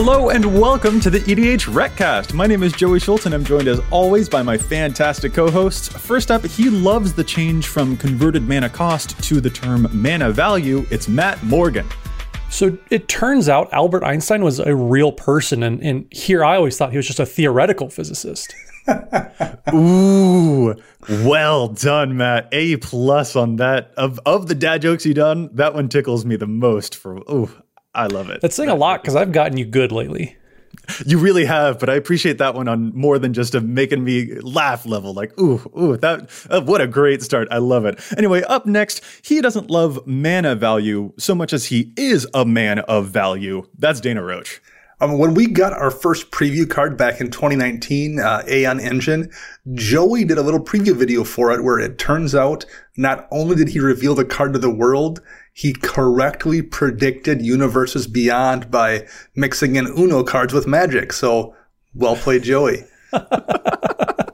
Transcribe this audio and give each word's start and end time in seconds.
Hello 0.00 0.30
and 0.30 0.60
welcome 0.60 1.00
to 1.00 1.10
the 1.10 1.18
EDH 1.18 1.74
Recast. 1.74 2.32
My 2.32 2.46
name 2.46 2.62
is 2.62 2.72
Joey 2.72 3.00
Schultz 3.00 3.26
and 3.26 3.34
I'm 3.34 3.44
joined 3.44 3.66
as 3.66 3.80
always 3.90 4.28
by 4.28 4.44
my 4.44 4.56
fantastic 4.56 5.34
co-hosts. 5.34 5.88
First 5.88 6.30
up, 6.30 6.46
he 6.46 6.70
loves 6.70 7.12
the 7.12 7.24
change 7.24 7.66
from 7.66 7.96
converted 7.96 8.46
mana 8.46 8.68
cost 8.68 9.20
to 9.24 9.40
the 9.40 9.50
term 9.50 9.88
mana 9.90 10.30
value. 10.30 10.86
It's 10.92 11.08
Matt 11.08 11.42
Morgan. 11.42 11.84
So 12.48 12.78
it 12.90 13.08
turns 13.08 13.48
out 13.48 13.72
Albert 13.72 14.04
Einstein 14.04 14.44
was 14.44 14.60
a 14.60 14.72
real 14.72 15.10
person, 15.10 15.64
and, 15.64 15.82
and 15.82 16.06
here 16.12 16.44
I 16.44 16.54
always 16.54 16.78
thought 16.78 16.92
he 16.92 16.96
was 16.96 17.08
just 17.08 17.18
a 17.18 17.26
theoretical 17.26 17.90
physicist. 17.90 18.54
Ooh, 19.74 20.76
well 21.24 21.68
done, 21.68 22.16
Matt. 22.16 22.48
A 22.52 22.76
plus 22.76 23.34
on 23.34 23.56
that. 23.56 23.92
Of 23.96 24.20
of 24.24 24.46
the 24.46 24.54
dad 24.54 24.82
jokes 24.82 25.04
you 25.04 25.12
done, 25.12 25.50
that 25.54 25.74
one 25.74 25.88
tickles 25.88 26.24
me 26.24 26.36
the 26.36 26.46
most. 26.46 26.94
For 26.94 27.16
ooh, 27.16 27.50
I 27.98 28.06
love 28.06 28.30
it. 28.30 28.40
That's 28.40 28.54
saying 28.54 28.70
a 28.70 28.74
lot 28.74 29.02
because 29.02 29.16
I've 29.16 29.32
gotten 29.32 29.58
you 29.58 29.64
good 29.64 29.92
lately. 29.92 30.36
You 31.04 31.18
really 31.18 31.44
have, 31.44 31.78
but 31.78 31.90
I 31.90 31.94
appreciate 31.94 32.38
that 32.38 32.54
one 32.54 32.68
on 32.68 32.94
more 32.94 33.18
than 33.18 33.34
just 33.34 33.54
a 33.54 33.60
making 33.60 34.04
me 34.04 34.34
laugh 34.40 34.86
level. 34.86 35.12
Like, 35.12 35.38
ooh, 35.38 35.60
ooh, 35.78 35.96
that 35.98 36.30
uh, 36.48 36.62
what 36.62 36.80
a 36.80 36.86
great 36.86 37.22
start. 37.22 37.48
I 37.50 37.58
love 37.58 37.84
it. 37.84 38.00
Anyway, 38.16 38.42
up 38.42 38.64
next, 38.64 39.02
he 39.22 39.40
doesn't 39.40 39.70
love 39.70 40.06
mana 40.06 40.54
value 40.54 41.12
so 41.18 41.34
much 41.34 41.52
as 41.52 41.66
he 41.66 41.92
is 41.96 42.26
a 42.32 42.44
man 42.44 42.78
of 42.80 43.08
value. 43.08 43.66
That's 43.78 44.00
Dana 44.00 44.22
Roach. 44.22 44.62
Um, 45.00 45.18
when 45.18 45.34
we 45.34 45.46
got 45.46 45.72
our 45.72 45.90
first 45.90 46.30
preview 46.32 46.68
card 46.68 46.96
back 46.96 47.20
in 47.20 47.30
2019, 47.30 48.18
uh, 48.18 48.42
Aeon 48.48 48.80
Engine, 48.80 49.30
Joey 49.74 50.24
did 50.24 50.38
a 50.38 50.42
little 50.42 50.62
preview 50.62 50.96
video 50.96 51.22
for 51.22 51.52
it 51.52 51.62
where 51.62 51.78
it 51.78 51.98
turns 51.98 52.34
out 52.34 52.64
not 52.96 53.28
only 53.30 53.54
did 53.54 53.68
he 53.68 53.78
reveal 53.78 54.16
the 54.16 54.24
card 54.24 54.52
to 54.54 54.58
the 54.58 54.70
world, 54.70 55.20
he 55.52 55.72
correctly 55.72 56.62
predicted 56.62 57.42
universes 57.42 58.06
beyond 58.08 58.70
by 58.70 59.06
mixing 59.36 59.76
in 59.76 59.86
Uno 59.86 60.24
cards 60.24 60.52
with 60.52 60.66
magic. 60.66 61.12
So 61.12 61.54
well 61.94 62.16
played, 62.16 62.42
Joey. 62.42 62.84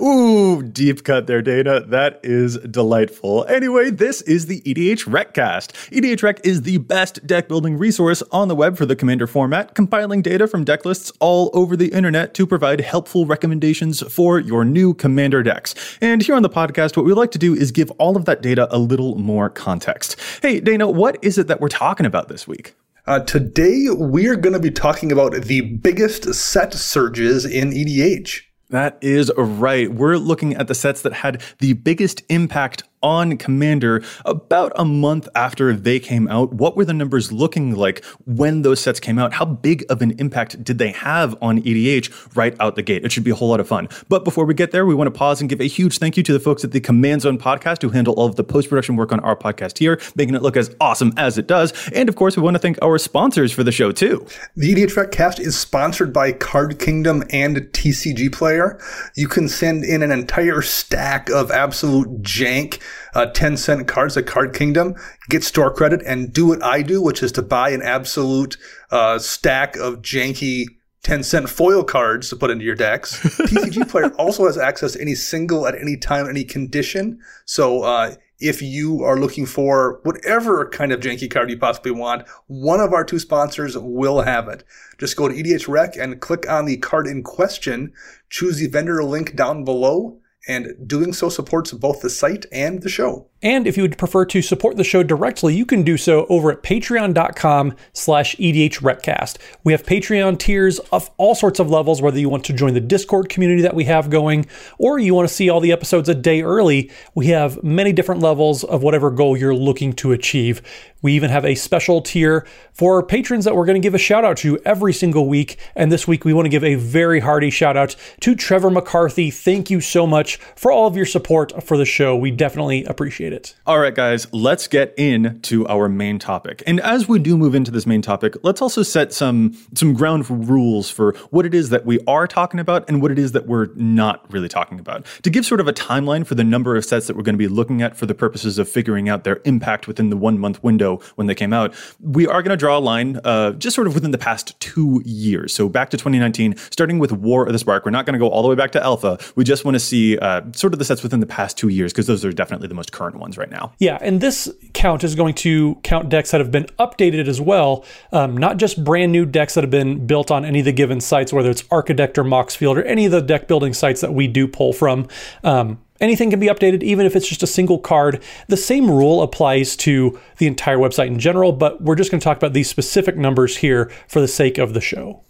Ooh, 0.00 0.62
deep 0.62 1.04
cut 1.04 1.26
there, 1.26 1.42
Dana. 1.42 1.80
That 1.80 2.20
is 2.22 2.56
delightful. 2.58 3.44
Anyway, 3.48 3.90
this 3.90 4.22
is 4.22 4.46
the 4.46 4.60
EDH 4.62 5.06
Recast. 5.12 5.74
EDH 5.90 6.22
Rec 6.22 6.40
is 6.44 6.62
the 6.62 6.78
best 6.78 7.26
deck 7.26 7.48
building 7.48 7.76
resource 7.76 8.22
on 8.32 8.48
the 8.48 8.54
web 8.54 8.76
for 8.76 8.86
the 8.86 8.96
Commander 8.96 9.26
format, 9.26 9.74
compiling 9.74 10.22
data 10.22 10.46
from 10.46 10.64
deck 10.64 10.84
lists 10.84 11.12
all 11.20 11.50
over 11.52 11.76
the 11.76 11.88
internet 11.88 12.34
to 12.34 12.46
provide 12.46 12.80
helpful 12.80 13.26
recommendations 13.26 14.00
for 14.12 14.38
your 14.38 14.64
new 14.64 14.94
Commander 14.94 15.42
decks. 15.42 15.74
And 16.00 16.22
here 16.22 16.34
on 16.34 16.42
the 16.42 16.50
podcast, 16.50 16.96
what 16.96 17.04
we 17.04 17.12
like 17.12 17.32
to 17.32 17.38
do 17.38 17.54
is 17.54 17.70
give 17.70 17.90
all 17.92 18.16
of 18.16 18.24
that 18.24 18.40
data 18.40 18.68
a 18.70 18.78
little 18.78 19.16
more 19.16 19.50
context. 19.50 20.16
Hey, 20.40 20.60
Dana, 20.60 20.88
what 20.88 21.18
is 21.22 21.36
it 21.36 21.46
that 21.48 21.60
we're 21.60 21.68
talking 21.68 22.06
about 22.06 22.28
this 22.28 22.48
week? 22.48 22.74
Uh, 23.06 23.20
today, 23.20 23.86
we're 23.90 24.36
going 24.36 24.52
to 24.52 24.60
be 24.60 24.70
talking 24.70 25.10
about 25.10 25.32
the 25.32 25.60
biggest 25.60 26.34
set 26.34 26.74
surges 26.74 27.44
in 27.44 27.70
EDH. 27.70 28.42
That 28.70 28.98
is 29.00 29.32
right. 29.36 29.90
We're 29.90 30.16
looking 30.16 30.54
at 30.54 30.68
the 30.68 30.74
sets 30.74 31.02
that 31.02 31.12
had 31.12 31.42
the 31.58 31.72
biggest 31.72 32.22
impact 32.28 32.82
on 33.02 33.36
Commander 33.36 34.02
about 34.24 34.72
a 34.76 34.84
month 34.84 35.28
after 35.34 35.74
they 35.74 36.00
came 36.00 36.28
out. 36.28 36.52
What 36.52 36.76
were 36.76 36.84
the 36.84 36.94
numbers 36.94 37.32
looking 37.32 37.74
like 37.74 38.04
when 38.24 38.62
those 38.62 38.80
sets 38.80 39.00
came 39.00 39.18
out? 39.18 39.32
How 39.32 39.44
big 39.44 39.84
of 39.88 40.02
an 40.02 40.12
impact 40.18 40.62
did 40.64 40.78
they 40.78 40.90
have 40.90 41.36
on 41.42 41.62
EDH 41.62 42.36
right 42.36 42.54
out 42.60 42.76
the 42.76 42.82
gate? 42.82 43.04
It 43.04 43.12
should 43.12 43.24
be 43.24 43.30
a 43.30 43.34
whole 43.34 43.48
lot 43.48 43.60
of 43.60 43.68
fun. 43.68 43.88
But 44.08 44.24
before 44.24 44.44
we 44.44 44.54
get 44.54 44.70
there, 44.70 44.86
we 44.86 44.94
want 44.94 45.06
to 45.06 45.18
pause 45.18 45.40
and 45.40 45.48
give 45.48 45.60
a 45.60 45.68
huge 45.68 45.98
thank 45.98 46.16
you 46.16 46.22
to 46.24 46.32
the 46.32 46.40
folks 46.40 46.64
at 46.64 46.72
the 46.72 46.80
Command 46.80 47.22
Zone 47.22 47.38
podcast 47.38 47.82
who 47.82 47.90
handle 47.90 48.14
all 48.14 48.26
of 48.26 48.36
the 48.36 48.44
post 48.44 48.68
production 48.68 48.96
work 48.96 49.12
on 49.12 49.20
our 49.20 49.36
podcast 49.36 49.78
here, 49.78 50.00
making 50.14 50.34
it 50.34 50.42
look 50.42 50.56
as 50.56 50.74
awesome 50.80 51.12
as 51.16 51.38
it 51.38 51.46
does. 51.46 51.72
And 51.90 52.08
of 52.08 52.16
course, 52.16 52.36
we 52.36 52.42
want 52.42 52.54
to 52.54 52.58
thank 52.58 52.78
our 52.82 52.98
sponsors 52.98 53.52
for 53.52 53.64
the 53.64 53.72
show 53.72 53.92
too. 53.92 54.26
The 54.56 54.74
EDH 54.74 54.96
Recast 54.96 55.38
is 55.40 55.58
sponsored 55.58 56.12
by 56.12 56.32
Card 56.32 56.78
Kingdom 56.78 57.22
and 57.30 57.56
TCG 57.56 58.32
Player. 58.32 58.80
You 59.16 59.28
can 59.28 59.48
send 59.48 59.84
in 59.84 60.02
an 60.02 60.10
entire 60.10 60.62
stack 60.62 61.30
of 61.30 61.50
absolute 61.50 62.22
jank 62.22 62.80
uh, 63.14 63.26
10 63.26 63.56
cent 63.56 63.88
cards 63.88 64.16
at 64.16 64.26
Card 64.26 64.54
Kingdom, 64.54 64.94
get 65.28 65.44
store 65.44 65.72
credit, 65.72 66.02
and 66.06 66.32
do 66.32 66.46
what 66.46 66.62
I 66.62 66.82
do, 66.82 67.02
which 67.02 67.22
is 67.22 67.32
to 67.32 67.42
buy 67.42 67.70
an 67.70 67.82
absolute 67.82 68.56
uh, 68.90 69.18
stack 69.18 69.76
of 69.76 70.02
janky 70.02 70.66
10 71.04 71.22
cent 71.22 71.48
foil 71.48 71.84
cards 71.84 72.28
to 72.28 72.36
put 72.36 72.50
into 72.50 72.64
your 72.64 72.74
decks. 72.74 73.22
TCG 73.22 73.88
Player 73.88 74.12
also 74.14 74.46
has 74.46 74.58
access 74.58 74.92
to 74.92 75.00
any 75.00 75.14
single 75.14 75.66
at 75.66 75.74
any 75.74 75.96
time, 75.96 76.28
any 76.28 76.44
condition. 76.44 77.20
So, 77.44 77.82
uh, 77.82 78.14
if 78.40 78.62
you 78.62 79.02
are 79.02 79.18
looking 79.18 79.46
for 79.46 80.00
whatever 80.04 80.68
kind 80.68 80.92
of 80.92 81.00
janky 81.00 81.30
card 81.30 81.50
you 81.50 81.58
possibly 81.58 81.90
want, 81.90 82.28
one 82.46 82.78
of 82.78 82.92
our 82.92 83.04
two 83.04 83.18
sponsors 83.18 83.76
will 83.76 84.20
have 84.22 84.48
it. 84.48 84.62
Just 84.98 85.16
go 85.16 85.28
to 85.28 85.34
EDH 85.34 85.66
Rec 85.66 85.96
and 85.96 86.20
click 86.20 86.48
on 86.48 86.64
the 86.64 86.76
card 86.76 87.06
in 87.06 87.22
question, 87.22 87.92
choose 88.30 88.58
the 88.58 88.68
vendor 88.68 89.02
link 89.02 89.34
down 89.34 89.64
below, 89.64 90.17
and 90.46 90.86
doing 90.86 91.12
so 91.12 91.28
supports 91.28 91.72
both 91.72 92.00
the 92.00 92.10
site 92.10 92.46
and 92.52 92.82
the 92.82 92.88
show. 92.88 93.26
And 93.40 93.68
if 93.68 93.76
you 93.76 93.84
would 93.84 93.98
prefer 93.98 94.24
to 94.26 94.42
support 94.42 94.76
the 94.76 94.84
show 94.84 95.04
directly, 95.04 95.54
you 95.54 95.64
can 95.64 95.84
do 95.84 95.96
so 95.96 96.26
over 96.28 96.50
at 96.50 96.64
patreon.com 96.64 97.76
slash 97.92 98.34
edhrecast. 98.36 99.36
We 99.62 99.72
have 99.72 99.84
Patreon 99.84 100.40
tiers 100.40 100.80
of 100.90 101.08
all 101.18 101.36
sorts 101.36 101.60
of 101.60 101.70
levels, 101.70 102.02
whether 102.02 102.18
you 102.18 102.28
want 102.28 102.44
to 102.46 102.52
join 102.52 102.74
the 102.74 102.80
Discord 102.80 103.28
community 103.28 103.62
that 103.62 103.76
we 103.76 103.84
have 103.84 104.10
going, 104.10 104.46
or 104.78 104.98
you 104.98 105.14
want 105.14 105.28
to 105.28 105.34
see 105.34 105.48
all 105.48 105.60
the 105.60 105.70
episodes 105.70 106.08
a 106.08 106.16
day 106.16 106.42
early. 106.42 106.90
We 107.14 107.28
have 107.28 107.62
many 107.62 107.92
different 107.92 108.22
levels 108.22 108.64
of 108.64 108.82
whatever 108.82 109.12
goal 109.12 109.36
you're 109.36 109.54
looking 109.54 109.92
to 109.94 110.10
achieve. 110.10 110.60
We 111.00 111.12
even 111.12 111.30
have 111.30 111.44
a 111.44 111.54
special 111.54 112.02
tier 112.02 112.44
for 112.72 113.04
patrons 113.04 113.44
that 113.44 113.54
we're 113.54 113.66
going 113.66 113.80
to 113.80 113.86
give 113.86 113.94
a 113.94 113.98
shout 113.98 114.24
out 114.24 114.38
to 114.38 114.58
every 114.64 114.92
single 114.92 115.28
week. 115.28 115.58
And 115.76 115.92
this 115.92 116.08
week, 116.08 116.24
we 116.24 116.32
want 116.32 116.46
to 116.46 116.50
give 116.50 116.64
a 116.64 116.74
very 116.74 117.20
hearty 117.20 117.50
shout 117.50 117.76
out 117.76 117.94
to 118.22 118.34
Trevor 118.34 118.70
McCarthy. 118.70 119.30
Thank 119.30 119.70
you 119.70 119.80
so 119.80 120.08
much 120.08 120.27
much 120.28 120.38
for 120.58 120.70
all 120.70 120.86
of 120.86 120.96
your 120.96 121.06
support 121.06 121.62
for 121.62 121.76
the 121.76 121.84
show. 121.84 122.16
We 122.16 122.30
definitely 122.30 122.84
appreciate 122.84 123.32
it. 123.32 123.54
All 123.66 123.78
right, 123.78 123.94
guys, 123.94 124.26
let's 124.32 124.68
get 124.68 124.94
into 124.96 125.66
our 125.68 125.88
main 125.88 126.18
topic. 126.18 126.62
And 126.66 126.80
as 126.80 127.08
we 127.08 127.18
do 127.18 127.36
move 127.36 127.54
into 127.54 127.70
this 127.70 127.86
main 127.86 128.02
topic, 128.02 128.34
let's 128.42 128.60
also 128.60 128.82
set 128.82 129.12
some 129.12 129.56
some 129.74 129.94
ground 129.94 130.28
rules 130.28 130.90
for 130.90 131.12
what 131.30 131.46
it 131.46 131.54
is 131.54 131.70
that 131.70 131.86
we 131.86 131.98
are 132.06 132.26
talking 132.26 132.60
about 132.60 132.88
and 132.88 133.00
what 133.00 133.10
it 133.10 133.18
is 133.18 133.32
that 133.32 133.46
we're 133.46 133.68
not 133.74 134.30
really 134.32 134.48
talking 134.48 134.78
about. 134.78 135.06
To 135.22 135.30
give 135.30 135.46
sort 135.46 135.60
of 135.60 135.68
a 135.68 135.72
timeline 135.72 136.26
for 136.26 136.34
the 136.34 136.44
number 136.44 136.76
of 136.76 136.84
sets 136.84 137.06
that 137.06 137.16
we're 137.16 137.22
going 137.22 137.34
to 137.34 137.38
be 137.38 137.48
looking 137.48 137.82
at 137.82 137.96
for 137.96 138.06
the 138.06 138.14
purposes 138.14 138.58
of 138.58 138.68
figuring 138.68 139.08
out 139.08 139.24
their 139.24 139.40
impact 139.44 139.86
within 139.86 140.10
the 140.10 140.16
one 140.16 140.38
month 140.38 140.62
window 140.62 141.00
when 141.14 141.26
they 141.26 141.34
came 141.34 141.52
out, 141.52 141.74
we 142.00 142.26
are 142.26 142.42
going 142.42 142.50
to 142.50 142.56
draw 142.56 142.76
a 142.76 142.80
line 142.80 143.20
uh, 143.24 143.52
just 143.52 143.74
sort 143.74 143.86
of 143.86 143.94
within 143.94 144.10
the 144.10 144.18
past 144.18 144.58
two 144.60 145.02
years. 145.04 145.54
So 145.54 145.68
back 145.68 145.90
to 145.90 145.96
2019, 145.96 146.56
starting 146.70 146.98
with 146.98 147.12
War 147.12 147.46
of 147.46 147.52
the 147.52 147.58
Spark. 147.58 147.84
We're 147.84 147.90
not 147.90 148.04
going 148.04 148.14
to 148.14 148.18
go 148.18 148.28
all 148.28 148.42
the 148.42 148.48
way 148.48 148.54
back 148.54 148.72
to 148.72 148.82
Alpha. 148.82 149.18
We 149.36 149.44
just 149.44 149.64
want 149.64 149.74
to 149.74 149.80
see 149.80 150.17
uh, 150.20 150.42
sort 150.52 150.72
of 150.72 150.78
the 150.78 150.84
sets 150.84 151.02
within 151.02 151.20
the 151.20 151.26
past 151.26 151.56
two 151.56 151.68
years 151.68 151.92
because 151.92 152.06
those 152.06 152.24
are 152.24 152.32
definitely 152.32 152.68
the 152.68 152.74
most 152.74 152.92
current 152.92 153.16
ones 153.16 153.38
right 153.38 153.50
now. 153.50 153.72
Yeah, 153.78 153.98
and 154.00 154.20
this 154.20 154.52
count 154.74 155.04
is 155.04 155.14
going 155.14 155.34
to 155.34 155.76
count 155.82 156.08
decks 156.08 156.30
that 156.30 156.40
have 156.40 156.50
been 156.50 156.66
updated 156.78 157.28
as 157.28 157.40
well, 157.40 157.84
um, 158.12 158.36
not 158.36 158.56
just 158.56 158.82
brand 158.82 159.12
new 159.12 159.24
decks 159.26 159.54
that 159.54 159.64
have 159.64 159.70
been 159.70 160.06
built 160.06 160.30
on 160.30 160.44
any 160.44 160.60
of 160.60 160.64
the 160.64 160.72
given 160.72 161.00
sites, 161.00 161.32
whether 161.32 161.50
it's 161.50 161.62
Archidekt 161.64 162.18
or 162.18 162.24
Moxfield 162.24 162.76
or 162.76 162.82
any 162.82 163.06
of 163.06 163.12
the 163.12 163.22
deck 163.22 163.48
building 163.48 163.72
sites 163.72 164.00
that 164.00 164.14
we 164.14 164.26
do 164.26 164.48
pull 164.48 164.72
from. 164.72 165.08
Um, 165.44 165.78
Anything 166.00 166.30
can 166.30 166.38
be 166.38 166.46
updated, 166.46 166.82
even 166.82 167.06
if 167.06 167.16
it's 167.16 167.26
just 167.26 167.42
a 167.42 167.46
single 167.46 167.78
card. 167.78 168.22
The 168.46 168.56
same 168.56 168.88
rule 168.88 169.20
applies 169.20 169.74
to 169.78 170.18
the 170.36 170.46
entire 170.46 170.78
website 170.78 171.08
in 171.08 171.18
general, 171.18 171.50
but 171.50 171.82
we're 171.82 171.96
just 171.96 172.10
going 172.10 172.20
to 172.20 172.24
talk 172.24 172.36
about 172.36 172.52
these 172.52 172.70
specific 172.70 173.16
numbers 173.16 173.56
here 173.56 173.90
for 174.06 174.20
the 174.20 174.28
sake 174.28 174.58
of 174.58 174.74
the 174.74 174.80
show. 174.80 175.24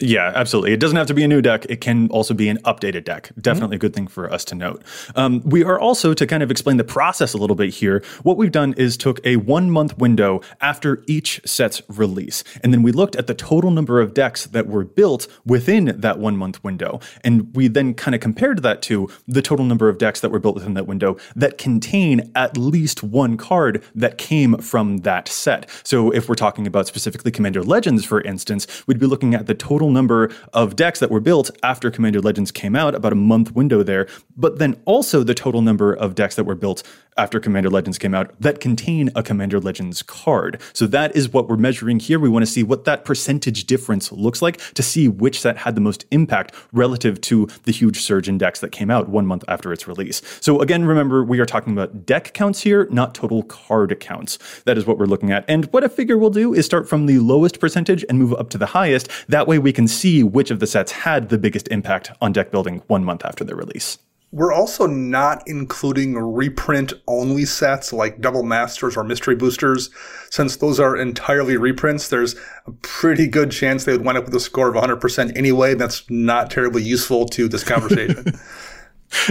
Yeah, 0.00 0.32
absolutely. 0.34 0.72
It 0.72 0.80
doesn't 0.80 0.96
have 0.96 1.08
to 1.08 1.14
be 1.14 1.24
a 1.24 1.28
new 1.28 1.42
deck. 1.42 1.66
It 1.68 1.80
can 1.80 2.08
also 2.10 2.32
be 2.32 2.48
an 2.48 2.58
updated 2.58 3.04
deck. 3.04 3.30
Definitely 3.40 3.68
mm-hmm. 3.68 3.72
a 3.74 3.78
good 3.78 3.94
thing 3.94 4.06
for 4.06 4.32
us 4.32 4.44
to 4.46 4.54
note. 4.54 4.82
Um, 5.16 5.42
we 5.44 5.64
are 5.64 5.78
also, 5.78 6.14
to 6.14 6.26
kind 6.26 6.42
of 6.42 6.50
explain 6.50 6.76
the 6.76 6.84
process 6.84 7.34
a 7.34 7.38
little 7.38 7.56
bit 7.56 7.74
here, 7.74 8.04
what 8.22 8.36
we've 8.36 8.52
done 8.52 8.74
is 8.74 8.96
took 8.96 9.24
a 9.26 9.36
one 9.36 9.70
month 9.70 9.98
window 9.98 10.40
after 10.60 11.02
each 11.06 11.40
set's 11.44 11.82
release. 11.88 12.44
And 12.62 12.72
then 12.72 12.82
we 12.82 12.92
looked 12.92 13.16
at 13.16 13.26
the 13.26 13.34
total 13.34 13.70
number 13.70 14.00
of 14.00 14.14
decks 14.14 14.46
that 14.46 14.68
were 14.68 14.84
built 14.84 15.26
within 15.44 15.86
that 16.00 16.18
one 16.18 16.36
month 16.36 16.62
window. 16.62 17.00
And 17.24 17.54
we 17.56 17.66
then 17.66 17.94
kind 17.94 18.14
of 18.14 18.20
compared 18.20 18.62
that 18.62 18.82
to 18.82 19.08
the 19.26 19.42
total 19.42 19.64
number 19.64 19.88
of 19.88 19.98
decks 19.98 20.20
that 20.20 20.30
were 20.30 20.38
built 20.38 20.54
within 20.54 20.74
that 20.74 20.86
window 20.86 21.16
that 21.34 21.58
contain 21.58 22.30
at 22.36 22.56
least 22.56 23.02
one 23.02 23.36
card 23.36 23.82
that 23.94 24.16
came 24.16 24.58
from 24.58 24.98
that 24.98 25.28
set. 25.28 25.68
So 25.82 26.10
if 26.12 26.28
we're 26.28 26.36
talking 26.36 26.66
about 26.66 26.86
specifically 26.86 27.32
Commander 27.32 27.64
Legends, 27.64 28.04
for 28.04 28.20
instance, 28.20 28.66
we'd 28.86 29.00
be 29.00 29.06
looking 29.06 29.34
at 29.34 29.46
the 29.46 29.54
total 29.54 29.87
number 29.90 30.30
of 30.52 30.76
decks 30.76 31.00
that 31.00 31.10
were 31.10 31.20
built 31.20 31.50
after 31.62 31.90
Commander 31.90 32.20
Legends 32.20 32.50
came 32.50 32.76
out, 32.76 32.94
about 32.94 33.12
a 33.12 33.16
month 33.16 33.52
window 33.52 33.82
there, 33.82 34.06
but 34.36 34.58
then 34.58 34.80
also 34.84 35.22
the 35.22 35.34
total 35.34 35.62
number 35.62 35.92
of 35.92 36.14
decks 36.14 36.34
that 36.36 36.44
were 36.44 36.54
built 36.54 36.82
after 37.16 37.40
Commander 37.40 37.68
Legends 37.68 37.98
came 37.98 38.14
out 38.14 38.32
that 38.40 38.60
contain 38.60 39.10
a 39.14 39.22
Commander 39.22 39.58
Legends 39.58 40.02
card. 40.02 40.60
So 40.72 40.86
that 40.86 41.14
is 41.16 41.32
what 41.32 41.48
we're 41.48 41.56
measuring 41.56 41.98
here. 41.98 42.18
We 42.18 42.28
want 42.28 42.44
to 42.44 42.50
see 42.50 42.62
what 42.62 42.84
that 42.84 43.04
percentage 43.04 43.64
difference 43.64 44.12
looks 44.12 44.40
like 44.40 44.58
to 44.74 44.82
see 44.82 45.08
which 45.08 45.40
set 45.40 45.58
had 45.58 45.74
the 45.74 45.80
most 45.80 46.06
impact 46.12 46.54
relative 46.72 47.20
to 47.22 47.48
the 47.64 47.72
huge 47.72 48.00
surge 48.00 48.28
in 48.28 48.38
decks 48.38 48.60
that 48.60 48.70
came 48.70 48.90
out 48.90 49.08
one 49.08 49.26
month 49.26 49.44
after 49.48 49.72
its 49.72 49.88
release. 49.88 50.22
So 50.40 50.60
again, 50.60 50.84
remember, 50.84 51.24
we 51.24 51.40
are 51.40 51.46
talking 51.46 51.72
about 51.72 52.06
deck 52.06 52.32
counts 52.34 52.62
here, 52.62 52.86
not 52.90 53.14
total 53.14 53.42
card 53.42 53.98
counts. 53.98 54.38
That 54.64 54.78
is 54.78 54.86
what 54.86 54.98
we're 54.98 55.06
looking 55.06 55.32
at. 55.32 55.44
And 55.48 55.66
what 55.72 55.82
a 55.82 55.88
figure 55.88 56.16
will 56.16 56.30
do 56.30 56.54
is 56.54 56.64
start 56.64 56.88
from 56.88 57.06
the 57.06 57.18
lowest 57.18 57.58
percentage 57.58 58.04
and 58.08 58.18
move 58.18 58.32
up 58.34 58.48
to 58.50 58.58
the 58.58 58.66
highest. 58.66 59.08
That 59.28 59.48
way 59.48 59.58
we 59.58 59.72
can 59.78 59.86
see 59.86 60.24
which 60.24 60.50
of 60.50 60.58
the 60.58 60.66
sets 60.66 60.90
had 60.90 61.28
the 61.28 61.38
biggest 61.38 61.68
impact 61.68 62.10
on 62.20 62.32
deck 62.32 62.50
building 62.50 62.82
one 62.88 63.04
month 63.04 63.24
after 63.24 63.44
their 63.44 63.54
release. 63.54 63.96
We're 64.32 64.52
also 64.52 64.88
not 64.88 65.44
including 65.46 66.16
reprint 66.18 66.94
only 67.06 67.44
sets 67.44 67.92
like 67.92 68.20
double 68.20 68.42
masters 68.42 68.96
or 68.96 69.04
mystery 69.04 69.36
boosters. 69.36 69.88
Since 70.30 70.56
those 70.56 70.80
are 70.80 70.96
entirely 70.96 71.56
reprints, 71.56 72.08
there's 72.08 72.34
a 72.66 72.72
pretty 72.82 73.28
good 73.28 73.52
chance 73.52 73.84
they 73.84 73.92
would 73.92 74.04
wind 74.04 74.18
up 74.18 74.24
with 74.24 74.34
a 74.34 74.40
score 74.40 74.66
of 74.66 74.74
100% 74.74 75.36
anyway. 75.36 75.74
That's 75.74 76.02
not 76.10 76.50
terribly 76.50 76.82
useful 76.82 77.26
to 77.26 77.46
this 77.46 77.62
conversation. 77.72 78.36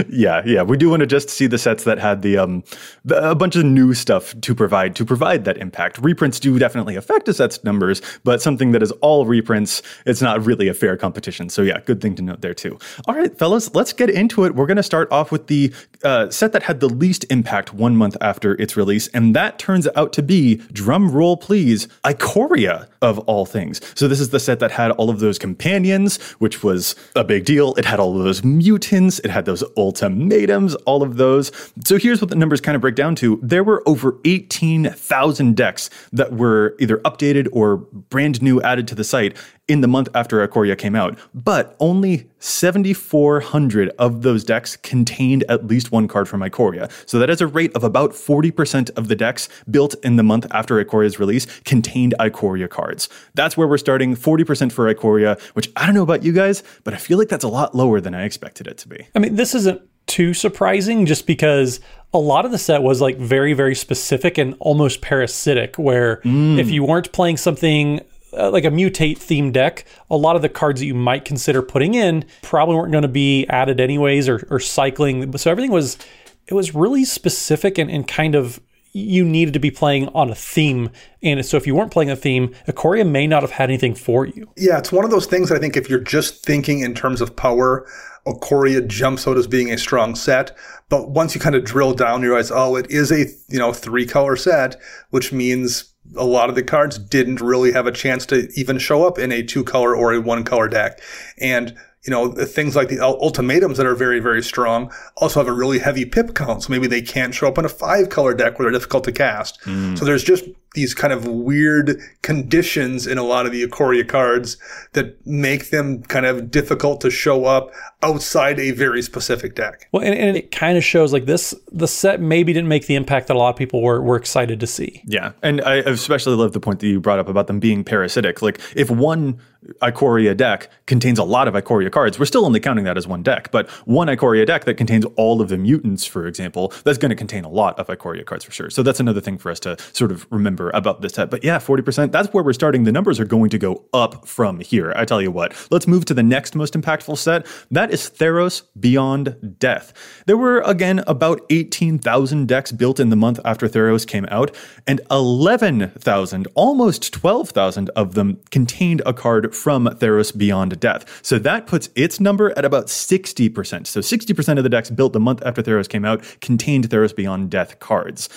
Yeah, 0.08 0.42
yeah. 0.44 0.62
We 0.62 0.76
do 0.76 0.90
want 0.90 1.00
to 1.00 1.06
just 1.06 1.30
see 1.30 1.46
the 1.46 1.58
sets 1.58 1.84
that 1.84 1.98
had 1.98 2.22
the 2.22 2.38
um 2.38 2.64
the, 3.04 3.30
a 3.30 3.34
bunch 3.34 3.56
of 3.56 3.64
new 3.64 3.94
stuff 3.94 4.38
to 4.40 4.54
provide 4.54 4.96
to 4.96 5.04
provide 5.04 5.44
that 5.44 5.58
impact. 5.58 5.98
Reprints 5.98 6.40
do 6.40 6.58
definitely 6.58 6.96
affect 6.96 7.28
a 7.28 7.34
set's 7.34 7.62
numbers, 7.64 8.02
but 8.24 8.42
something 8.42 8.72
that 8.72 8.82
is 8.82 8.90
all 9.00 9.26
reprints, 9.26 9.82
it's 10.06 10.22
not 10.22 10.44
really 10.44 10.68
a 10.68 10.74
fair 10.74 10.96
competition. 10.96 11.48
So 11.48 11.62
yeah, 11.62 11.80
good 11.80 12.00
thing 12.00 12.14
to 12.16 12.22
note 12.22 12.40
there 12.40 12.54
too. 12.54 12.78
All 13.06 13.14
right, 13.14 13.36
fellas, 13.38 13.74
let's 13.74 13.92
get 13.92 14.10
into 14.10 14.44
it. 14.44 14.54
We're 14.54 14.66
going 14.66 14.76
to 14.76 14.82
start 14.82 15.10
off 15.12 15.30
with 15.30 15.46
the 15.46 15.72
uh, 16.04 16.30
set 16.30 16.52
that 16.52 16.64
had 16.64 16.80
the 16.80 16.88
least 16.88 17.24
impact 17.30 17.72
one 17.72 17.96
month 17.96 18.16
after 18.20 18.60
its 18.60 18.76
release, 18.76 19.08
and 19.08 19.34
that 19.34 19.58
turns 19.58 19.88
out 19.94 20.12
to 20.14 20.22
be 20.22 20.56
drum 20.72 21.10
roll 21.10 21.36
please, 21.36 21.86
Ikoria 22.04 22.88
of 23.00 23.18
all 23.20 23.46
things. 23.46 23.80
So 23.94 24.08
this 24.08 24.20
is 24.20 24.30
the 24.30 24.40
set 24.40 24.58
that 24.60 24.70
had 24.70 24.90
all 24.92 25.10
of 25.10 25.20
those 25.20 25.38
companions, 25.38 26.20
which 26.38 26.62
was 26.62 26.94
a 27.14 27.24
big 27.24 27.44
deal. 27.44 27.74
It 27.74 27.84
had 27.84 28.00
all 28.00 28.16
of 28.16 28.24
those 28.24 28.42
mutants. 28.42 29.18
It 29.20 29.30
had 29.30 29.44
those 29.44 29.62
ultimatums, 29.76 30.74
all 30.86 31.02
of 31.02 31.16
those. 31.16 31.50
So 31.84 31.98
here's 31.98 32.20
what 32.20 32.30
the 32.30 32.36
numbers 32.36 32.60
kind 32.60 32.76
of 32.76 32.80
break 32.80 32.94
down 32.94 33.14
to. 33.16 33.38
There 33.42 33.64
were 33.64 33.82
over 33.86 34.18
18,000 34.24 35.56
decks 35.56 35.90
that 36.12 36.32
were 36.32 36.76
either 36.78 36.98
updated 36.98 37.48
or 37.52 37.76
brand 37.76 38.42
new 38.42 38.60
added 38.62 38.88
to 38.88 38.94
the 38.94 39.04
site 39.04 39.36
in 39.68 39.82
the 39.82 39.88
month 39.88 40.08
after 40.14 40.46
Ikoria 40.46 40.76
came 40.76 40.96
out, 40.96 41.18
but 41.34 41.76
only 41.78 42.28
7,400 42.40 43.90
of 43.98 44.22
those 44.22 44.42
decks 44.42 44.76
contained 44.76 45.44
at 45.48 45.66
least 45.66 45.92
one 45.92 46.08
card 46.08 46.28
from 46.28 46.40
Ikoria. 46.40 46.90
So 47.06 47.18
that 47.18 47.28
is 47.28 47.40
a 47.40 47.46
rate 47.46 47.74
of 47.76 47.84
about 47.84 48.12
40% 48.12 48.90
of 48.96 49.08
the 49.08 49.14
decks 49.14 49.48
built 49.70 49.94
in 50.02 50.16
the 50.16 50.22
month 50.22 50.46
after 50.50 50.82
Ikoria's 50.82 51.20
release 51.20 51.46
contained 51.60 52.14
Ikoria 52.18 52.68
cards. 52.68 53.08
That's 53.34 53.56
where 53.56 53.68
we're 53.68 53.78
starting, 53.78 54.16
40% 54.16 54.72
for 54.72 54.92
Ikoria, 54.92 55.40
which 55.52 55.70
I 55.76 55.84
don't 55.84 55.94
know 55.94 56.02
about 56.02 56.22
you 56.22 56.32
guys, 56.32 56.62
but 56.84 56.94
I 56.94 56.96
feel 56.96 57.18
like 57.18 57.28
that's 57.28 57.44
a 57.44 57.48
lot 57.48 57.74
lower 57.74 58.00
than 58.00 58.14
I 58.14 58.24
expected 58.24 58.66
it 58.66 58.78
to 58.78 58.88
be. 58.88 59.06
I 59.14 59.18
mean, 59.18 59.36
this 59.36 59.54
isn't 59.54 59.82
too 60.06 60.32
surprising 60.32 61.04
just 61.04 61.26
because 61.26 61.80
a 62.14 62.18
lot 62.18 62.46
of 62.46 62.50
the 62.50 62.56
set 62.56 62.82
was 62.82 63.02
like 63.02 63.18
very 63.18 63.52
very 63.52 63.74
specific 63.74 64.38
and 64.38 64.54
almost 64.58 65.02
parasitic 65.02 65.76
where 65.76 66.22
mm. 66.22 66.58
if 66.58 66.70
you 66.70 66.82
weren't 66.82 67.12
playing 67.12 67.36
something 67.36 68.00
uh, 68.38 68.50
like 68.50 68.64
a 68.64 68.70
mutate 68.70 69.18
theme 69.18 69.52
deck, 69.52 69.84
a 70.10 70.16
lot 70.16 70.36
of 70.36 70.42
the 70.42 70.48
cards 70.48 70.80
that 70.80 70.86
you 70.86 70.94
might 70.94 71.24
consider 71.24 71.60
putting 71.60 71.94
in 71.94 72.24
probably 72.42 72.76
weren't 72.76 72.92
going 72.92 73.02
to 73.02 73.08
be 73.08 73.46
added 73.46 73.80
anyways 73.80 74.28
or, 74.28 74.46
or 74.50 74.60
cycling. 74.60 75.36
So 75.36 75.50
everything 75.50 75.72
was 75.72 75.98
it 76.46 76.54
was 76.54 76.74
really 76.74 77.04
specific 77.04 77.76
and, 77.76 77.90
and 77.90 78.08
kind 78.08 78.34
of 78.34 78.60
you 78.98 79.24
needed 79.24 79.54
to 79.54 79.60
be 79.60 79.70
playing 79.70 80.08
on 80.08 80.30
a 80.30 80.34
theme. 80.34 80.90
And 81.22 81.44
so 81.44 81.56
if 81.56 81.66
you 81.66 81.74
weren't 81.74 81.92
playing 81.92 82.10
a 82.10 82.16
theme, 82.16 82.54
Ikoria 82.66 83.08
may 83.08 83.26
not 83.26 83.42
have 83.42 83.52
had 83.52 83.70
anything 83.70 83.94
for 83.94 84.26
you. 84.26 84.48
Yeah, 84.56 84.78
it's 84.78 84.92
one 84.92 85.04
of 85.04 85.10
those 85.10 85.26
things 85.26 85.48
that 85.48 85.56
I 85.56 85.58
think 85.58 85.76
if 85.76 85.88
you're 85.88 86.00
just 86.00 86.44
thinking 86.44 86.80
in 86.80 86.94
terms 86.94 87.20
of 87.20 87.36
power, 87.36 87.86
Ikoria 88.26 88.86
jumps 88.86 89.26
out 89.26 89.36
as 89.36 89.46
being 89.46 89.70
a 89.70 89.78
strong 89.78 90.14
set. 90.14 90.56
But 90.88 91.10
once 91.10 91.34
you 91.34 91.40
kind 91.40 91.54
of 91.54 91.64
drill 91.64 91.94
down, 91.94 92.22
you 92.22 92.28
realize, 92.28 92.50
oh, 92.50 92.76
it 92.76 92.90
is 92.90 93.10
a, 93.10 93.26
you 93.48 93.58
know, 93.58 93.72
three 93.72 94.06
color 94.06 94.36
set, 94.36 94.76
which 95.10 95.32
means 95.32 95.92
a 96.16 96.24
lot 96.24 96.48
of 96.48 96.54
the 96.54 96.62
cards 96.62 96.98
didn't 96.98 97.40
really 97.40 97.72
have 97.72 97.86
a 97.86 97.92
chance 97.92 98.24
to 98.26 98.48
even 98.54 98.78
show 98.78 99.06
up 99.06 99.18
in 99.18 99.30
a 99.32 99.42
two 99.42 99.64
color 99.64 99.94
or 99.94 100.12
a 100.12 100.20
one 100.20 100.44
color 100.44 100.68
deck. 100.68 101.00
And 101.38 101.76
you 102.08 102.10
know, 102.10 102.30
things 102.30 102.74
like 102.74 102.88
the 102.88 103.00
ultimatums 103.00 103.76
that 103.76 103.84
are 103.84 103.94
very, 103.94 104.18
very 104.18 104.42
strong 104.42 104.90
also 105.18 105.40
have 105.40 105.46
a 105.46 105.52
really 105.52 105.78
heavy 105.78 106.06
pip 106.06 106.34
count. 106.34 106.62
So 106.62 106.70
maybe 106.70 106.86
they 106.86 107.02
can't 107.02 107.34
show 107.34 107.48
up 107.48 107.58
in 107.58 107.66
a 107.66 107.68
five 107.68 108.08
color 108.08 108.32
deck 108.32 108.58
where 108.58 108.64
they're 108.64 108.78
difficult 108.78 109.04
to 109.04 109.12
cast. 109.12 109.60
Mm. 109.64 109.98
So 109.98 110.06
there's 110.06 110.24
just 110.24 110.44
these 110.72 110.94
kind 110.94 111.12
of 111.12 111.26
weird 111.26 112.00
conditions 112.22 113.06
in 113.06 113.18
a 113.18 113.22
lot 113.22 113.44
of 113.44 113.52
the 113.52 113.62
Ikoria 113.62 114.08
cards 114.08 114.56
that 114.94 115.26
make 115.26 115.68
them 115.68 116.02
kind 116.04 116.24
of 116.24 116.50
difficult 116.50 117.02
to 117.02 117.10
show 117.10 117.44
up 117.44 117.72
outside 118.02 118.58
a 118.58 118.70
very 118.70 119.02
specific 119.02 119.54
deck. 119.54 119.86
Well, 119.92 120.02
and, 120.02 120.14
and, 120.14 120.34
it 120.34 120.50
kind 120.50 120.78
of 120.78 120.84
shows 120.84 121.12
like 121.12 121.26
this 121.26 121.54
the 121.70 121.88
set 121.88 122.22
maybe 122.22 122.54
didn't 122.54 122.68
make 122.68 122.86
the 122.86 122.94
impact 122.94 123.26
that 123.28 123.36
a 123.36 123.38
lot 123.38 123.50
of 123.50 123.56
people 123.56 123.82
were, 123.82 124.00
were 124.00 124.16
excited 124.16 124.60
to 124.60 124.66
see. 124.66 125.02
Yeah. 125.04 125.32
And 125.42 125.60
I 125.60 125.76
especially 125.76 126.36
love 126.36 126.52
the 126.52 126.60
point 126.60 126.80
that 126.80 126.86
you 126.86 127.00
brought 127.00 127.18
up 127.18 127.28
about 127.28 127.48
them 127.48 127.60
being 127.60 127.84
parasitic. 127.84 128.40
Like 128.40 128.60
if 128.74 128.90
one 128.90 129.40
Ikoria 129.82 130.36
deck 130.36 130.70
contains 130.86 131.18
a 131.18 131.24
lot 131.24 131.48
of 131.48 131.54
Ikoria 131.54 131.90
cards, 131.90 132.18
we're 132.18 132.26
still 132.26 132.44
only 132.44 132.60
counting 132.60 132.84
that 132.84 132.96
as 132.96 133.06
one 133.06 133.22
deck. 133.22 133.50
But 133.50 133.68
one 133.86 134.08
Ikoria 134.08 134.46
deck 134.46 134.64
that 134.64 134.74
contains 134.74 135.04
all 135.16 135.40
of 135.40 135.48
the 135.48 135.58
mutants, 135.58 136.04
for 136.04 136.26
example, 136.26 136.72
that's 136.84 136.98
going 136.98 137.10
to 137.10 137.16
contain 137.16 137.44
a 137.44 137.48
lot 137.48 137.78
of 137.78 137.88
Ikoria 137.88 138.24
cards 138.24 138.44
for 138.44 138.52
sure. 138.52 138.70
So 138.70 138.82
that's 138.82 139.00
another 139.00 139.20
thing 139.20 139.36
for 139.36 139.50
us 139.50 139.58
to 139.60 139.76
sort 139.92 140.12
of 140.12 140.26
remember 140.30 140.70
about 140.70 141.00
this 141.00 141.14
set. 141.14 141.30
But 141.30 141.42
yeah, 141.42 141.58
40%, 141.58 142.12
that's 142.12 142.32
where 142.32 142.44
we're 142.44 142.52
starting. 142.52 142.84
The 142.84 142.92
numbers 142.92 143.18
are 143.18 143.24
going 143.24 143.50
to 143.50 143.58
go 143.58 143.84
up 143.92 144.28
from 144.28 144.60
here. 144.60 144.92
I 144.94 145.04
tell 145.04 145.20
you 145.20 145.30
what, 145.30 145.54
let's 145.70 145.88
move 145.88 146.04
to 146.06 146.14
the 146.14 146.22
next 146.22 146.54
most 146.54 146.74
impactful 146.74 147.18
set. 147.18 147.46
That 147.70 147.90
is 147.90 148.08
Theros 148.10 148.62
Beyond 148.78 149.56
Death. 149.58 149.92
There 150.26 150.36
were, 150.36 150.60
again, 150.60 151.02
about 151.06 151.42
18,000 151.50 152.46
decks 152.46 152.70
built 152.70 153.00
in 153.00 153.10
the 153.10 153.16
month 153.16 153.40
after 153.44 153.68
Theros 153.68 154.06
came 154.06 154.26
out, 154.30 154.54
and 154.86 155.00
11,000, 155.10 156.48
almost 156.54 157.12
12,000 157.12 157.90
of 157.90 158.14
them 158.14 158.40
contained 158.50 159.02
a 159.04 159.12
card 159.12 159.47
from 159.54 159.86
Theros 159.86 160.36
Beyond 160.36 160.78
Death. 160.80 161.20
So 161.22 161.38
that 161.38 161.66
puts 161.66 161.88
its 161.94 162.20
number 162.20 162.56
at 162.58 162.64
about 162.64 162.86
60%. 162.86 163.86
So 163.86 164.00
60% 164.00 164.58
of 164.58 164.64
the 164.64 164.70
decks 164.70 164.90
built 164.90 165.12
the 165.12 165.20
month 165.20 165.42
after 165.44 165.62
Theros 165.62 165.88
came 165.88 166.04
out 166.04 166.22
contained 166.40 166.88
Theros 166.88 167.14
Beyond 167.14 167.50
Death 167.50 167.78
cards. 167.78 168.28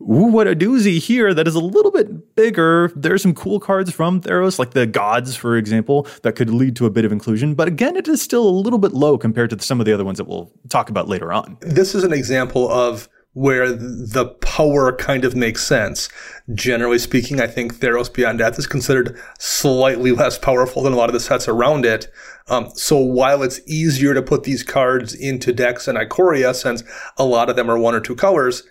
Ooh, 0.00 0.30
what 0.30 0.46
a 0.46 0.54
doozy 0.54 1.00
here 1.00 1.34
that 1.34 1.48
is 1.48 1.56
a 1.56 1.60
little 1.60 1.90
bit 1.90 2.36
bigger. 2.36 2.92
There's 2.94 3.20
some 3.20 3.34
cool 3.34 3.58
cards 3.58 3.90
from 3.90 4.20
Theros, 4.20 4.56
like 4.56 4.70
the 4.70 4.86
Gods, 4.86 5.34
for 5.34 5.56
example, 5.56 6.06
that 6.22 6.36
could 6.36 6.50
lead 6.50 6.76
to 6.76 6.86
a 6.86 6.90
bit 6.90 7.04
of 7.04 7.10
inclusion. 7.10 7.54
But 7.54 7.66
again, 7.66 7.96
it 7.96 8.06
is 8.06 8.22
still 8.22 8.48
a 8.48 8.50
little 8.50 8.78
bit 8.78 8.92
low 8.92 9.18
compared 9.18 9.50
to 9.50 9.60
some 9.60 9.80
of 9.80 9.86
the 9.86 9.92
other 9.92 10.04
ones 10.04 10.18
that 10.18 10.28
we'll 10.28 10.52
talk 10.68 10.88
about 10.88 11.08
later 11.08 11.32
on. 11.32 11.58
This 11.60 11.96
is 11.96 12.04
an 12.04 12.12
example 12.12 12.70
of 12.70 13.08
where 13.38 13.70
the 13.70 14.26
power 14.40 14.90
kind 14.90 15.24
of 15.24 15.36
makes 15.36 15.64
sense. 15.64 16.08
Generally 16.54 16.98
speaking, 16.98 17.40
I 17.40 17.46
think 17.46 17.76
Theros 17.76 18.12
Beyond 18.12 18.40
Death 18.40 18.58
is 18.58 18.66
considered 18.66 19.16
slightly 19.38 20.10
less 20.10 20.36
powerful 20.36 20.82
than 20.82 20.92
a 20.92 20.96
lot 20.96 21.08
of 21.08 21.12
the 21.12 21.20
sets 21.20 21.46
around 21.46 21.86
it. 21.86 22.10
Um, 22.48 22.70
so 22.74 22.98
while 22.98 23.44
it's 23.44 23.60
easier 23.64 24.12
to 24.12 24.22
put 24.22 24.42
these 24.42 24.64
cards 24.64 25.14
into 25.14 25.52
decks 25.52 25.86
than 25.86 25.94
Ikoria, 25.94 26.52
since 26.52 26.82
a 27.16 27.24
lot 27.24 27.48
of 27.48 27.54
them 27.54 27.70
are 27.70 27.78
one 27.78 27.94
or 27.94 28.00
two 28.00 28.16
colors, 28.16 28.64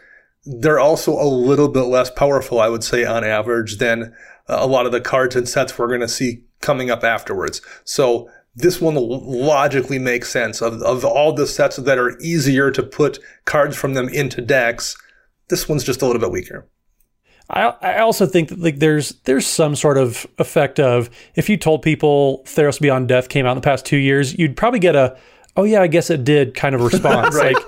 they're 0.44 0.82
also 0.82 1.14
a 1.14 1.24
little 1.24 1.70
bit 1.70 1.84
less 1.84 2.12
powerful, 2.12 2.60
I 2.60 2.68
would 2.68 2.84
say, 2.84 3.06
on 3.06 3.24
average 3.24 3.78
than 3.78 4.14
uh, 4.50 4.58
a 4.60 4.68
lot 4.68 4.86
of 4.86 4.92
the 4.92 5.00
cards 5.00 5.38
and 5.38 5.48
sets 5.48 5.78
we're 5.78 5.88
going 5.88 6.02
to 6.02 6.10
see 6.10 6.44
coming 6.60 6.92
up 6.92 7.06
afterwards. 7.06 7.62
So 7.86 8.30
this 8.58 8.82
one 8.82 8.96
logically 8.96 10.00
makes 10.00 10.30
sense 10.30 10.62
of, 10.62 10.82
of 10.82 11.06
all 11.06 11.32
the 11.32 11.46
sets 11.46 11.76
that 11.78 11.98
are 12.00 12.18
easier 12.20 12.72
to 12.72 12.82
put 12.82 13.20
cards 13.46 13.78
from 13.78 13.94
them 13.94 14.10
into 14.10 14.42
decks. 14.42 14.98
This 15.50 15.70
one's 15.70 15.84
just 15.84 16.02
a 16.02 16.08
little 16.08 16.20
bit 16.20 16.32
weaker. 16.32 16.68
I, 17.50 17.74
I 17.82 18.00
also 18.00 18.26
think 18.26 18.50
that 18.50 18.60
like 18.60 18.80
there's 18.80 19.12
there's 19.24 19.46
some 19.46 19.76
sort 19.76 19.98
of 19.98 20.26
effect 20.40 20.80
of 20.80 21.10
if 21.36 21.50
you 21.50 21.56
told 21.56 21.82
people 21.82 22.44
Theros 22.46 22.82
Beyond 22.82 23.08
Death 23.08 23.30
came 23.30 23.46
out 23.46 23.52
in 23.52 23.58
the 23.58 23.62
past 23.62 23.86
two 23.86 23.98
years, 23.98 24.38
you'd 24.38 24.58
probably 24.58 24.80
get 24.80 24.96
a 24.96 25.18
oh 25.56 25.64
yeah 25.64 25.82
I 25.82 25.88
guess 25.88 26.10
it 26.10 26.24
did 26.26 26.56
kind 26.56 26.76
of 26.76 26.82
response 26.92 27.36
right. 27.36 27.56
like 27.56 27.64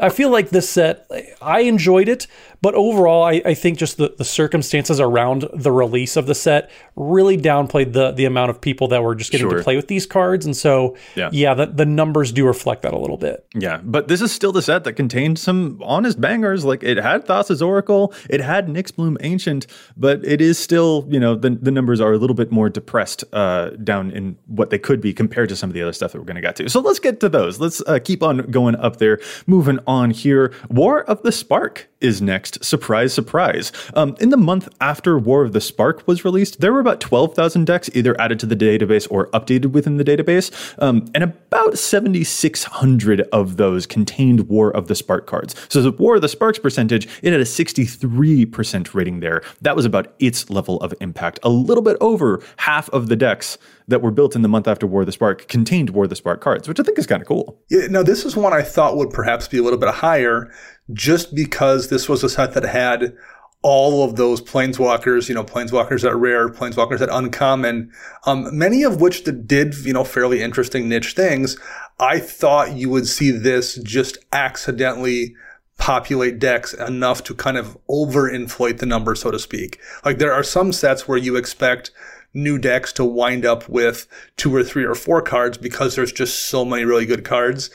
I 0.00 0.08
feel 0.08 0.30
like 0.30 0.50
this 0.50 0.68
set, 0.68 1.06
I 1.40 1.60
enjoyed 1.60 2.08
it, 2.08 2.26
but 2.62 2.74
overall, 2.74 3.22
I, 3.22 3.42
I 3.44 3.54
think 3.54 3.78
just 3.78 3.96
the, 3.96 4.14
the 4.16 4.24
circumstances 4.24 5.00
around 5.00 5.48
the 5.54 5.72
release 5.72 6.16
of 6.16 6.26
the 6.26 6.34
set 6.34 6.70
really 6.96 7.38
downplayed 7.38 7.92
the 7.92 8.10
the 8.12 8.26
amount 8.26 8.50
of 8.50 8.60
people 8.60 8.88
that 8.88 9.02
were 9.02 9.14
just 9.14 9.30
getting 9.30 9.48
sure. 9.48 9.58
to 9.58 9.64
play 9.64 9.76
with 9.76 9.88
these 9.88 10.06
cards. 10.06 10.44
And 10.44 10.56
so, 10.56 10.96
yeah, 11.16 11.30
yeah 11.32 11.54
the, 11.54 11.66
the 11.66 11.86
numbers 11.86 12.32
do 12.32 12.46
reflect 12.46 12.82
that 12.82 12.92
a 12.92 12.98
little 12.98 13.16
bit. 13.16 13.46
Yeah, 13.54 13.80
but 13.82 14.08
this 14.08 14.20
is 14.20 14.32
still 14.32 14.52
the 14.52 14.62
set 14.62 14.84
that 14.84 14.94
contained 14.94 15.38
some 15.38 15.80
honest 15.82 16.20
bangers. 16.20 16.64
Like 16.64 16.82
it 16.82 16.98
had 16.98 17.26
Thassa's 17.26 17.62
Oracle, 17.62 18.12
it 18.28 18.40
had 18.40 18.68
Nyxbloom 18.68 19.16
Ancient, 19.20 19.66
but 19.96 20.24
it 20.24 20.40
is 20.40 20.58
still, 20.58 21.06
you 21.08 21.20
know, 21.20 21.34
the, 21.34 21.50
the 21.50 21.70
numbers 21.70 22.00
are 22.00 22.12
a 22.12 22.18
little 22.18 22.36
bit 22.36 22.50
more 22.52 22.68
depressed 22.68 23.24
uh, 23.32 23.70
down 23.70 24.10
in 24.10 24.36
what 24.46 24.70
they 24.70 24.78
could 24.78 25.00
be 25.00 25.14
compared 25.14 25.48
to 25.48 25.56
some 25.56 25.70
of 25.70 25.74
the 25.74 25.82
other 25.82 25.92
stuff 25.92 26.12
that 26.12 26.18
we're 26.18 26.24
going 26.24 26.36
to 26.36 26.42
get 26.42 26.56
to. 26.56 26.68
So 26.68 26.80
let's 26.80 26.98
get 26.98 27.20
to 27.20 27.28
those. 27.28 27.58
Let's 27.58 27.80
uh, 27.86 27.98
keep 28.02 28.22
on 28.22 28.38
going 28.50 28.76
up 28.76 28.96
there. 28.98 29.18
Moving 29.46 29.78
on 29.90 30.12
here. 30.12 30.52
War 30.68 31.02
of 31.02 31.20
the 31.22 31.32
Spark 31.32 31.88
is 32.00 32.22
next. 32.22 32.64
Surprise, 32.64 33.12
surprise. 33.12 33.72
Um, 33.94 34.16
in 34.20 34.30
the 34.30 34.36
month 34.36 34.68
after 34.80 35.18
War 35.18 35.42
of 35.42 35.52
the 35.52 35.60
Spark 35.60 36.06
was 36.06 36.24
released, 36.24 36.60
there 36.60 36.72
were 36.72 36.78
about 36.78 37.00
12,000 37.00 37.66
decks 37.66 37.90
either 37.92 38.18
added 38.20 38.38
to 38.38 38.46
the 38.46 38.54
database 38.54 39.08
or 39.10 39.26
updated 39.30 39.72
within 39.72 39.96
the 39.96 40.04
database, 40.04 40.50
um, 40.80 41.06
and 41.12 41.24
about 41.24 41.76
7,600 41.76 43.22
of 43.32 43.56
those 43.56 43.84
contained 43.84 44.48
War 44.48 44.70
of 44.70 44.86
the 44.86 44.94
Spark 44.94 45.26
cards. 45.26 45.56
So 45.68 45.82
the 45.82 45.90
War 45.90 46.14
of 46.14 46.22
the 46.22 46.28
Sparks 46.28 46.60
percentage, 46.60 47.08
it 47.22 47.32
had 47.32 47.40
a 47.40 47.44
63% 47.44 48.94
rating 48.94 49.20
there. 49.20 49.42
That 49.60 49.74
was 49.74 49.84
about 49.84 50.14
its 50.20 50.48
level 50.50 50.80
of 50.80 50.94
impact. 51.00 51.40
A 51.42 51.48
little 51.48 51.82
bit 51.82 51.96
over 52.00 52.40
half 52.58 52.88
of 52.90 53.08
the 53.08 53.16
decks 53.16 53.58
that 53.90 54.02
were 54.02 54.10
built 54.12 54.36
in 54.36 54.42
the 54.42 54.48
month 54.48 54.68
after 54.68 54.86
War 54.86 55.02
of 55.02 55.06
the 55.06 55.12
Spark 55.12 55.48
contained 55.48 55.90
War 55.90 56.04
of 56.04 56.10
the 56.10 56.16
Spark 56.16 56.40
cards, 56.40 56.68
which 56.68 56.78
I 56.78 56.84
think 56.84 56.98
is 56.98 57.06
kind 57.06 57.20
of 57.20 57.26
cool. 57.26 57.60
Yeah, 57.68 57.88
now, 57.88 58.02
this 58.02 58.24
is 58.24 58.36
one 58.36 58.52
I 58.52 58.62
thought 58.62 58.96
would 58.96 59.10
perhaps 59.10 59.48
be 59.48 59.58
a 59.58 59.62
little 59.62 59.78
bit 59.80 59.94
higher 59.94 60.52
just 60.92 61.34
because 61.34 61.88
this 61.88 62.08
was 62.08 62.22
a 62.22 62.28
set 62.28 62.54
that 62.54 62.64
had 62.64 63.14
all 63.62 64.02
of 64.02 64.16
those 64.16 64.40
planeswalkers, 64.40 65.28
you 65.28 65.34
know, 65.34 65.44
planeswalkers 65.44 66.02
that 66.02 66.12
are 66.12 66.18
rare, 66.18 66.48
planeswalkers 66.48 66.98
that 66.98 67.14
uncommon, 67.14 67.92
um, 68.26 68.56
many 68.56 68.82
of 68.82 69.00
which 69.00 69.24
did, 69.46 69.74
you 69.84 69.92
know, 69.92 70.04
fairly 70.04 70.42
interesting 70.42 70.88
niche 70.88 71.14
things. 71.14 71.58
I 71.98 72.20
thought 72.20 72.72
you 72.74 72.88
would 72.88 73.06
see 73.06 73.30
this 73.30 73.74
just 73.76 74.16
accidentally 74.32 75.34
populate 75.76 76.38
decks 76.38 76.72
enough 76.74 77.24
to 77.24 77.34
kind 77.34 77.56
of 77.56 77.76
overinflate 77.88 78.78
the 78.78 78.86
number, 78.86 79.14
so 79.14 79.30
to 79.30 79.38
speak. 79.38 79.78
Like 80.04 80.18
there 80.18 80.32
are 80.32 80.42
some 80.42 80.72
sets 80.72 81.06
where 81.06 81.18
you 81.18 81.36
expect 81.36 81.90
new 82.32 82.58
decks 82.58 82.92
to 82.94 83.04
wind 83.04 83.44
up 83.44 83.68
with 83.68 84.06
two 84.36 84.54
or 84.54 84.62
three 84.62 84.84
or 84.84 84.94
four 84.94 85.20
cards 85.20 85.58
because 85.58 85.96
there's 85.96 86.12
just 86.12 86.46
so 86.46 86.64
many 86.64 86.84
really 86.84 87.06
good 87.06 87.24
cards. 87.24 87.70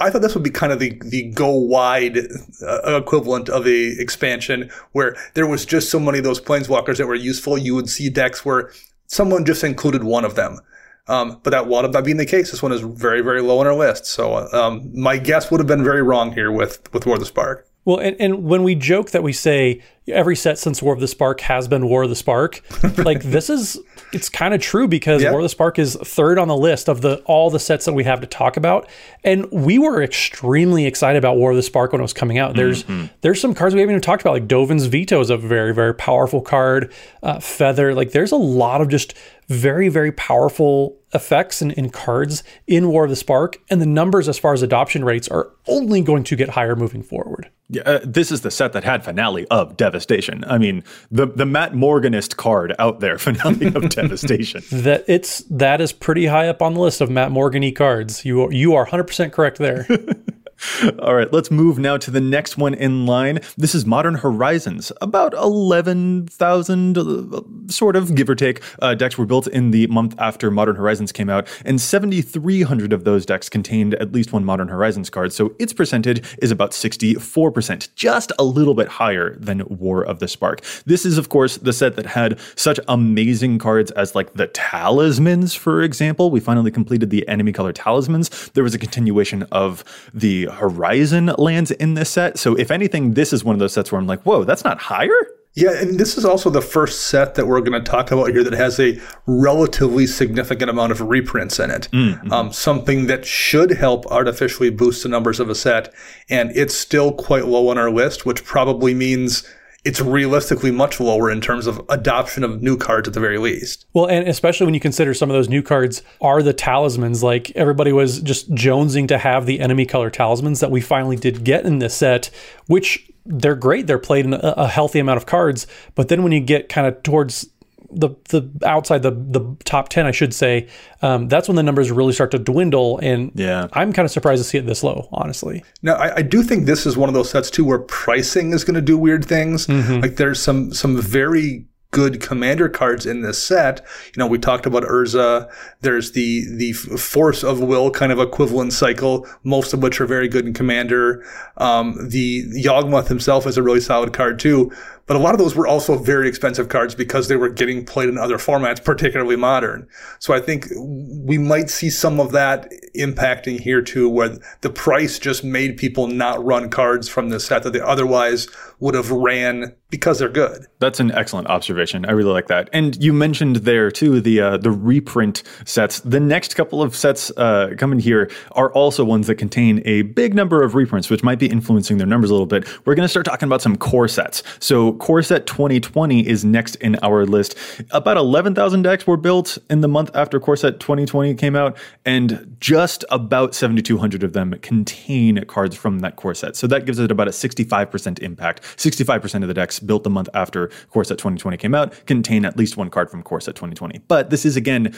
I 0.00 0.10
thought 0.10 0.22
this 0.22 0.34
would 0.34 0.42
be 0.42 0.50
kind 0.50 0.72
of 0.72 0.78
the, 0.78 0.98
the 1.04 1.30
go 1.30 1.50
wide 1.50 2.18
uh, 2.62 2.96
equivalent 2.96 3.48
of 3.48 3.66
a 3.66 4.00
expansion 4.00 4.70
where 4.92 5.16
there 5.34 5.46
was 5.46 5.66
just 5.66 5.90
so 5.90 6.00
many 6.00 6.18
of 6.18 6.24
those 6.24 6.40
planeswalkers 6.40 6.96
that 6.96 7.06
were 7.06 7.14
useful. 7.14 7.58
You 7.58 7.74
would 7.74 7.90
see 7.90 8.08
decks 8.08 8.44
where 8.44 8.72
someone 9.06 9.44
just 9.44 9.62
included 9.62 10.02
one 10.02 10.24
of 10.24 10.34
them. 10.34 10.58
Um, 11.06 11.40
but 11.42 11.50
that 11.50 11.66
wound 11.66 11.86
up 11.86 11.92
not 11.92 12.04
being 12.04 12.16
the 12.18 12.26
case. 12.26 12.50
This 12.50 12.62
one 12.62 12.72
is 12.72 12.80
very, 12.80 13.20
very 13.20 13.42
low 13.42 13.58
on 13.58 13.66
our 13.66 13.74
list. 13.74 14.06
So 14.06 14.48
um, 14.52 14.90
my 14.94 15.18
guess 15.18 15.50
would 15.50 15.60
have 15.60 15.66
been 15.66 15.84
very 15.84 16.02
wrong 16.02 16.32
here 16.32 16.52
with 16.52 16.80
with 16.92 17.04
War 17.04 17.16
of 17.16 17.20
the 17.20 17.26
Spark. 17.26 17.66
Well, 17.84 17.98
and, 17.98 18.16
and 18.20 18.44
when 18.44 18.62
we 18.62 18.74
joke 18.74 19.10
that 19.10 19.22
we 19.22 19.32
say 19.32 19.82
every 20.06 20.36
set 20.36 20.58
since 20.58 20.82
War 20.82 20.94
of 20.94 21.00
the 21.00 21.08
Spark 21.08 21.40
has 21.40 21.66
been 21.66 21.88
War 21.88 22.04
of 22.04 22.10
the 22.10 22.16
Spark, 22.16 22.62
like 22.98 23.22
this 23.22 23.50
is 23.50 23.78
it's 24.12 24.28
kind 24.28 24.54
of 24.54 24.60
true 24.60 24.88
because 24.88 25.22
yeah. 25.22 25.30
War 25.30 25.40
of 25.40 25.44
the 25.44 25.48
Spark 25.48 25.78
is 25.78 25.96
third 25.96 26.38
on 26.38 26.48
the 26.48 26.56
list 26.56 26.88
of 26.88 27.00
the 27.00 27.18
all 27.26 27.50
the 27.50 27.58
sets 27.58 27.84
that 27.84 27.92
we 27.92 28.04
have 28.04 28.20
to 28.20 28.26
talk 28.26 28.56
about, 28.56 28.88
and 29.24 29.50
we 29.50 29.78
were 29.78 30.02
extremely 30.02 30.86
excited 30.86 31.18
about 31.18 31.36
War 31.36 31.50
of 31.50 31.56
the 31.56 31.62
Spark 31.62 31.92
when 31.92 32.00
it 32.00 32.02
was 32.02 32.12
coming 32.12 32.38
out. 32.38 32.56
There's 32.56 32.84
mm-hmm. 32.84 33.06
there's 33.20 33.40
some 33.40 33.54
cards 33.54 33.74
we 33.74 33.80
haven't 33.80 33.94
even 33.94 34.02
talked 34.02 34.22
about, 34.22 34.32
like 34.32 34.48
Dovin's 34.48 34.86
Veto 34.86 35.20
is 35.20 35.30
a 35.30 35.36
very 35.36 35.74
very 35.74 35.94
powerful 35.94 36.40
card. 36.40 36.92
Uh, 37.22 37.40
Feather, 37.40 37.94
like 37.94 38.12
there's 38.12 38.32
a 38.32 38.36
lot 38.36 38.80
of 38.80 38.88
just 38.88 39.14
very 39.48 39.88
very 39.88 40.12
powerful 40.12 40.99
effects 41.12 41.60
and, 41.60 41.76
and, 41.76 41.92
cards 41.92 42.42
in 42.66 42.88
War 42.88 43.04
of 43.04 43.10
the 43.10 43.16
Spark, 43.16 43.58
and 43.68 43.80
the 43.80 43.86
numbers 43.86 44.28
as 44.28 44.38
far 44.38 44.52
as 44.52 44.62
adoption 44.62 45.04
rates 45.04 45.28
are 45.28 45.50
only 45.66 46.02
going 46.02 46.24
to 46.24 46.36
get 46.36 46.50
higher 46.50 46.76
moving 46.76 47.02
forward. 47.02 47.50
Yeah, 47.68 47.82
uh, 47.82 48.00
this 48.02 48.32
is 48.32 48.40
the 48.40 48.50
set 48.50 48.72
that 48.72 48.82
had 48.82 49.04
finale 49.04 49.46
of 49.48 49.76
Devastation. 49.76 50.44
I 50.44 50.58
mean, 50.58 50.82
the 51.10 51.26
the 51.26 51.46
Matt 51.46 51.74
Morganist 51.74 52.36
card 52.36 52.74
out 52.78 53.00
there, 53.00 53.16
finale 53.18 53.66
of 53.74 53.88
Devastation. 53.88 54.62
That 54.70 55.04
it's 55.08 55.40
that 55.50 55.80
is 55.80 55.92
pretty 55.92 56.26
high 56.26 56.48
up 56.48 56.62
on 56.62 56.74
the 56.74 56.80
list 56.80 57.00
of 57.00 57.10
Matt 57.10 57.30
Morgany 57.30 57.74
cards. 57.74 58.24
You 58.24 58.44
are, 58.44 58.52
you 58.52 58.74
are 58.74 58.86
100% 58.86 59.32
correct 59.32 59.58
there. 59.58 59.86
All 60.98 61.14
right, 61.14 61.32
let's 61.32 61.50
move 61.50 61.78
now 61.78 61.96
to 61.96 62.10
the 62.10 62.20
next 62.20 62.58
one 62.58 62.74
in 62.74 63.06
line. 63.06 63.40
This 63.56 63.74
is 63.74 63.86
Modern 63.86 64.16
Horizons. 64.16 64.92
About 65.00 65.32
11,000, 65.34 66.98
uh, 66.98 67.40
sort 67.68 67.96
of, 67.96 68.14
give 68.14 68.28
or 68.28 68.34
take, 68.34 68.62
uh, 68.82 68.94
decks 68.94 69.16
were 69.16 69.26
built 69.26 69.46
in 69.46 69.70
the 69.70 69.86
month 69.86 70.14
after 70.18 70.50
Modern 70.50 70.76
Horizons 70.76 71.12
came 71.12 71.30
out, 71.30 71.48
and 71.64 71.80
7,300 71.80 72.92
of 72.92 73.04
those 73.04 73.24
decks 73.24 73.48
contained 73.48 73.94
at 73.94 74.12
least 74.12 74.32
one 74.32 74.44
Modern 74.44 74.68
Horizons 74.68 75.08
card, 75.08 75.32
so 75.32 75.54
its 75.58 75.72
percentage 75.72 76.22
is 76.42 76.50
about 76.50 76.72
64%, 76.72 77.94
just 77.94 78.32
a 78.38 78.44
little 78.44 78.74
bit 78.74 78.88
higher 78.88 79.36
than 79.36 79.66
War 79.68 80.04
of 80.04 80.18
the 80.18 80.28
Spark. 80.28 80.62
This 80.84 81.06
is, 81.06 81.16
of 81.16 81.30
course, 81.30 81.56
the 81.56 81.72
set 81.72 81.96
that 81.96 82.06
had 82.06 82.38
such 82.56 82.78
amazing 82.86 83.58
cards 83.58 83.90
as, 83.92 84.14
like, 84.14 84.34
the 84.34 84.48
Talismans, 84.48 85.54
for 85.54 85.82
example. 85.82 86.30
We 86.30 86.40
finally 86.40 86.70
completed 86.70 87.10
the 87.10 87.26
enemy 87.28 87.52
color 87.52 87.72
Talismans. 87.72 88.50
There 88.50 88.64
was 88.64 88.74
a 88.74 88.78
continuation 88.78 89.44
of 89.44 89.84
the 90.12 90.49
Horizon 90.50 91.26
lands 91.38 91.70
in 91.70 91.94
this 91.94 92.10
set. 92.10 92.38
So 92.38 92.54
if 92.56 92.70
anything, 92.70 93.14
this 93.14 93.32
is 93.32 93.44
one 93.44 93.54
of 93.54 93.60
those 93.60 93.72
sets 93.72 93.90
where 93.90 94.00
I'm 94.00 94.06
like, 94.06 94.22
whoa, 94.22 94.44
that's 94.44 94.64
not 94.64 94.78
higher? 94.78 95.26
Yeah, 95.54 95.72
and 95.72 95.98
this 95.98 96.16
is 96.16 96.24
also 96.24 96.48
the 96.48 96.62
first 96.62 97.08
set 97.08 97.34
that 97.34 97.46
we're 97.46 97.60
going 97.60 97.82
to 97.82 97.90
talk 97.90 98.12
about 98.12 98.30
here 98.30 98.44
that 98.44 98.52
has 98.52 98.78
a 98.78 99.00
relatively 99.26 100.06
significant 100.06 100.70
amount 100.70 100.92
of 100.92 101.00
reprints 101.00 101.58
in 101.58 101.72
it. 101.72 101.88
Mm-hmm. 101.92 102.32
Um, 102.32 102.52
something 102.52 103.06
that 103.06 103.24
should 103.24 103.72
help 103.72 104.06
artificially 104.06 104.70
boost 104.70 105.02
the 105.02 105.08
numbers 105.08 105.40
of 105.40 105.50
a 105.50 105.56
set. 105.56 105.92
And 106.28 106.52
it's 106.56 106.74
still 106.74 107.12
quite 107.12 107.46
low 107.46 107.68
on 107.68 107.78
our 107.78 107.90
list, 107.90 108.24
which 108.24 108.44
probably 108.44 108.94
means 108.94 109.42
it's 109.84 110.00
realistically 110.00 110.70
much 110.70 111.00
lower 111.00 111.30
in 111.30 111.40
terms 111.40 111.66
of 111.66 111.80
adoption 111.88 112.44
of 112.44 112.62
new 112.62 112.76
cards 112.76 113.08
at 113.08 113.14
the 113.14 113.20
very 113.20 113.38
least. 113.38 113.86
Well, 113.94 114.06
and 114.06 114.28
especially 114.28 114.66
when 114.66 114.74
you 114.74 114.80
consider 114.80 115.14
some 115.14 115.30
of 115.30 115.34
those 115.34 115.48
new 115.48 115.62
cards 115.62 116.02
are 116.20 116.42
the 116.42 116.52
talismans. 116.52 117.22
Like 117.22 117.50
everybody 117.52 117.92
was 117.92 118.20
just 118.20 118.50
jonesing 118.52 119.08
to 119.08 119.18
have 119.18 119.46
the 119.46 119.60
enemy 119.60 119.86
color 119.86 120.10
talismans 120.10 120.60
that 120.60 120.70
we 120.70 120.80
finally 120.80 121.16
did 121.16 121.44
get 121.44 121.64
in 121.64 121.78
this 121.78 121.94
set, 121.94 122.30
which 122.66 123.10
they're 123.24 123.54
great. 123.54 123.86
They're 123.86 123.98
played 123.98 124.26
in 124.26 124.34
a, 124.34 124.68
healthy 124.68 124.98
amount 124.98 125.16
of 125.16 125.26
cards. 125.26 125.66
But 125.94 126.08
then 126.08 126.22
when 126.22 126.32
you 126.32 126.40
get 126.40 126.68
kind 126.68 126.86
of 126.86 127.02
towards 127.02 127.48
the 127.92 128.10
the 128.28 128.50
outside 128.66 129.02
the 129.02 129.10
the 129.10 129.56
top 129.64 129.88
ten, 129.88 130.06
I 130.06 130.10
should 130.10 130.34
say, 130.34 130.68
um, 131.02 131.28
that's 131.28 131.48
when 131.48 131.56
the 131.56 131.62
numbers 131.62 131.90
really 131.90 132.12
start 132.12 132.30
to 132.32 132.38
dwindle. 132.38 132.98
And 132.98 133.32
yeah, 133.34 133.68
I'm 133.72 133.92
kind 133.92 134.04
of 134.04 134.12
surprised 134.12 134.42
to 134.42 134.48
see 134.48 134.58
it 134.58 134.66
this 134.66 134.82
low, 134.82 135.08
honestly. 135.12 135.64
Now, 135.82 135.94
I, 135.94 136.16
I 136.16 136.22
do 136.22 136.42
think 136.42 136.66
this 136.66 136.86
is 136.86 136.96
one 136.96 137.08
of 137.08 137.14
those 137.14 137.30
sets 137.30 137.50
too 137.50 137.64
where 137.64 137.78
pricing 137.80 138.52
is 138.52 138.64
going 138.64 138.74
to 138.74 138.80
do 138.80 138.96
weird 138.96 139.24
things. 139.24 139.66
Mm-hmm. 139.66 140.00
Like 140.00 140.16
there's 140.16 140.40
some 140.40 140.72
some 140.72 141.00
very 141.00 141.66
good 141.92 142.20
commander 142.20 142.68
cards 142.68 143.04
in 143.04 143.22
this 143.22 143.42
set. 143.42 143.84
You 144.06 144.20
know, 144.20 144.26
we 144.26 144.38
talked 144.38 144.66
about 144.66 144.84
Urza. 144.84 145.50
There's 145.80 146.12
the 146.12 146.46
the 146.56 146.72
Force 146.72 147.42
of 147.42 147.60
Will 147.60 147.90
kind 147.90 148.12
of 148.12 148.20
equivalent 148.20 148.72
cycle, 148.72 149.26
most 149.42 149.72
of 149.72 149.82
which 149.82 150.00
are 150.00 150.06
very 150.06 150.28
good 150.28 150.46
in 150.46 150.54
commander. 150.54 151.24
Um, 151.56 152.08
the 152.08 152.44
Yawgmoth 152.52 153.08
himself 153.08 153.46
is 153.46 153.56
a 153.56 153.62
really 153.62 153.80
solid 153.80 154.12
card 154.12 154.38
too. 154.38 154.70
But 155.10 155.16
a 155.16 155.18
lot 155.18 155.34
of 155.34 155.40
those 155.40 155.56
were 155.56 155.66
also 155.66 155.98
very 155.98 156.28
expensive 156.28 156.68
cards 156.68 156.94
because 156.94 157.26
they 157.26 157.34
were 157.34 157.48
getting 157.48 157.84
played 157.84 158.08
in 158.08 158.16
other 158.16 158.38
formats, 158.38 158.80
particularly 158.80 159.34
modern. 159.34 159.88
So 160.20 160.34
I 160.34 160.38
think 160.38 160.68
we 160.76 161.36
might 161.36 161.68
see 161.68 161.90
some 161.90 162.20
of 162.20 162.30
that 162.30 162.70
impacting 162.96 163.58
here 163.58 163.82
too, 163.82 164.08
where 164.08 164.38
the 164.60 164.70
price 164.70 165.18
just 165.18 165.42
made 165.42 165.76
people 165.76 166.06
not 166.06 166.44
run 166.44 166.70
cards 166.70 167.08
from 167.08 167.30
the 167.30 167.40
set 167.40 167.64
that 167.64 167.72
they 167.72 167.80
otherwise 167.80 168.46
would 168.78 168.94
have 168.94 169.10
ran 169.10 169.74
because 169.90 170.20
they're 170.20 170.28
good. 170.28 170.66
That's 170.78 171.00
an 171.00 171.10
excellent 171.12 171.48
observation. 171.48 172.06
I 172.06 172.12
really 172.12 172.32
like 172.32 172.46
that. 172.46 172.70
And 172.72 172.96
you 173.02 173.12
mentioned 173.12 173.56
there 173.56 173.90
too 173.90 174.20
the 174.20 174.40
uh, 174.40 174.56
the 174.56 174.70
reprint 174.70 175.42
sets. 175.64 176.00
The 176.00 176.20
next 176.20 176.54
couple 176.54 176.82
of 176.82 176.94
sets 176.94 177.30
uh, 177.36 177.74
coming 177.76 177.98
here 177.98 178.30
are 178.52 178.72
also 178.72 179.04
ones 179.04 179.26
that 179.26 179.34
contain 179.34 179.82
a 179.84 180.02
big 180.02 180.34
number 180.34 180.62
of 180.62 180.74
reprints, 180.74 181.10
which 181.10 181.22
might 181.22 181.38
be 181.38 181.46
influencing 181.46 181.98
their 181.98 182.06
numbers 182.06 182.30
a 182.30 182.34
little 182.34 182.46
bit. 182.46 182.66
We're 182.86 182.94
going 182.94 183.04
to 183.04 183.08
start 183.10 183.26
talking 183.26 183.46
about 183.48 183.60
some 183.60 183.76
core 183.76 184.08
sets. 184.08 184.42
So 184.60 184.94
Core 185.00 185.22
Set 185.22 185.46
2020 185.46 186.26
is 186.28 186.44
next 186.44 186.76
in 186.76 186.96
our 187.02 187.26
list. 187.26 187.56
About 187.90 188.16
11,000 188.16 188.82
decks 188.82 189.06
were 189.06 189.16
built 189.16 189.58
in 189.68 189.80
the 189.80 189.88
month 189.88 190.10
after 190.14 190.38
Core 190.38 190.56
Set 190.56 190.78
2020 190.78 191.34
came 191.34 191.56
out, 191.56 191.76
and 192.04 192.56
just 192.60 193.04
about 193.10 193.54
7,200 193.54 194.22
of 194.22 194.34
them 194.34 194.54
contain 194.60 195.42
cards 195.46 195.74
from 195.74 196.00
that 196.00 196.16
core 196.16 196.34
set. 196.34 196.54
So 196.54 196.66
that 196.66 196.84
gives 196.84 196.98
it 196.98 197.10
about 197.10 197.28
a 197.28 197.32
65% 197.32 198.18
impact. 198.20 198.62
65% 198.62 199.42
of 199.42 199.48
the 199.48 199.54
decks 199.54 199.80
built 199.80 200.04
the 200.04 200.10
month 200.10 200.28
after 200.34 200.68
Core 200.90 201.04
Set 201.04 201.18
2020 201.18 201.56
came 201.56 201.74
out 201.74 201.94
contain 202.06 202.44
at 202.44 202.56
least 202.56 202.76
one 202.76 202.90
card 202.90 203.10
from 203.10 203.22
Core 203.22 203.40
Set 203.40 203.54
2020. 203.54 204.00
But 204.06 204.30
this 204.30 204.44
is 204.44 204.56
again 204.56 204.94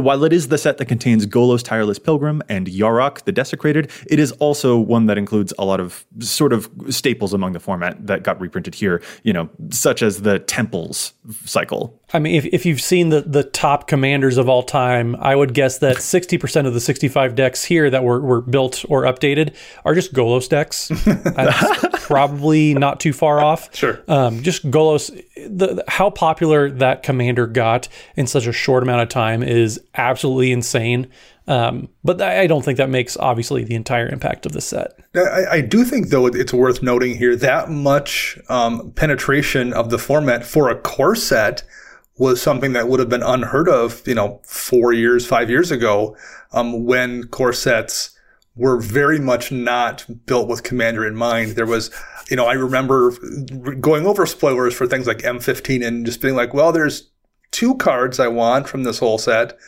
while 0.00 0.24
it 0.24 0.32
is 0.32 0.48
the 0.48 0.58
set 0.58 0.78
that 0.78 0.86
contains 0.86 1.26
Golos 1.26 1.62
Tireless 1.62 1.98
Pilgrim 1.98 2.42
and 2.48 2.66
Yarok 2.66 3.24
the 3.24 3.32
Desecrated, 3.32 3.90
it 4.08 4.18
is 4.18 4.32
also 4.32 4.78
one 4.78 5.06
that 5.06 5.18
includes 5.18 5.52
a 5.58 5.64
lot 5.64 5.80
of 5.80 6.04
sort 6.20 6.52
of 6.52 6.70
staples 6.88 7.34
among 7.34 7.52
the 7.52 7.60
format 7.60 8.06
that 8.06 8.22
got 8.22 8.40
reprinted 8.40 8.74
here, 8.74 9.02
you 9.22 9.32
know, 9.32 9.48
such 9.70 10.02
as 10.02 10.22
the 10.22 10.38
Temples 10.38 11.12
cycle. 11.44 12.00
I 12.14 12.18
mean, 12.18 12.34
if, 12.34 12.46
if 12.46 12.66
you've 12.66 12.80
seen 12.80 13.10
the, 13.10 13.22
the 13.22 13.44
top 13.44 13.86
commanders 13.86 14.38
of 14.38 14.48
all 14.48 14.62
time, 14.62 15.16
I 15.16 15.34
would 15.34 15.54
guess 15.54 15.78
that 15.78 15.96
60% 15.96 16.66
of 16.66 16.74
the 16.74 16.80
65 16.80 17.34
decks 17.34 17.64
here 17.64 17.90
that 17.90 18.04
were, 18.04 18.20
were 18.20 18.40
built 18.40 18.84
or 18.88 19.02
updated 19.02 19.54
are 19.84 19.94
just 19.94 20.12
Golos 20.12 20.48
decks. 20.48 20.90
That's 22.02 22.06
probably 22.06 22.74
not 22.74 23.00
too 23.00 23.12
far 23.12 23.40
off. 23.40 23.70
Sure. 23.82 24.00
Um, 24.06 24.42
just 24.42 24.70
Golos, 24.70 25.10
the, 25.34 25.82
how 25.88 26.10
popular 26.10 26.70
that 26.70 27.02
commander 27.02 27.46
got 27.46 27.88
in 28.16 28.26
such 28.26 28.46
a 28.46 28.52
short 28.52 28.82
amount 28.82 29.02
of 29.02 29.08
time 29.08 29.42
is 29.42 29.80
absolutely 29.94 30.52
insane. 30.52 31.08
Um, 31.48 31.88
but 32.04 32.22
I 32.22 32.46
don't 32.46 32.64
think 32.64 32.78
that 32.78 32.90
makes 32.90 33.16
obviously 33.16 33.64
the 33.64 33.74
entire 33.74 34.08
impact 34.08 34.46
of 34.46 34.52
the 34.52 34.60
set. 34.60 34.92
I, 35.16 35.44
I 35.50 35.60
do 35.62 35.84
think 35.84 36.08
though 36.08 36.26
it's 36.26 36.52
worth 36.52 36.82
noting 36.82 37.16
here 37.16 37.34
that 37.36 37.70
much 37.70 38.38
um, 38.48 38.92
penetration 38.92 39.72
of 39.72 39.90
the 39.90 39.98
format 39.98 40.44
for 40.44 40.68
a 40.68 40.76
core 40.76 41.16
set 41.16 41.64
was 42.18 42.40
something 42.40 42.72
that 42.74 42.88
would 42.88 43.00
have 43.00 43.08
been 43.08 43.22
unheard 43.22 43.68
of, 43.68 44.06
you 44.06 44.14
know, 44.14 44.40
four 44.44 44.92
years, 44.92 45.26
five 45.26 45.50
years 45.50 45.70
ago, 45.70 46.16
um, 46.52 46.84
when 46.84 47.24
core 47.24 47.52
sets 47.52 48.10
were 48.54 48.78
very 48.78 49.18
much 49.18 49.50
not 49.50 50.04
built 50.26 50.48
with 50.48 50.62
Commander 50.62 51.06
in 51.06 51.16
mind. 51.16 51.52
There 51.52 51.66
was, 51.66 51.90
you 52.30 52.36
know, 52.36 52.46
I 52.46 52.54
remember 52.54 53.12
going 53.80 54.06
over 54.06 54.26
spoilers 54.26 54.74
for 54.74 54.86
things 54.86 55.06
like 55.06 55.18
M15 55.18 55.86
and 55.86 56.04
just 56.04 56.20
being 56.20 56.36
like, 56.36 56.52
well, 56.52 56.72
there's 56.72 57.10
two 57.50 57.76
cards 57.76 58.20
I 58.20 58.28
want 58.28 58.68
from 58.68 58.84
this 58.84 58.98
whole 58.98 59.18
set. 59.18 59.58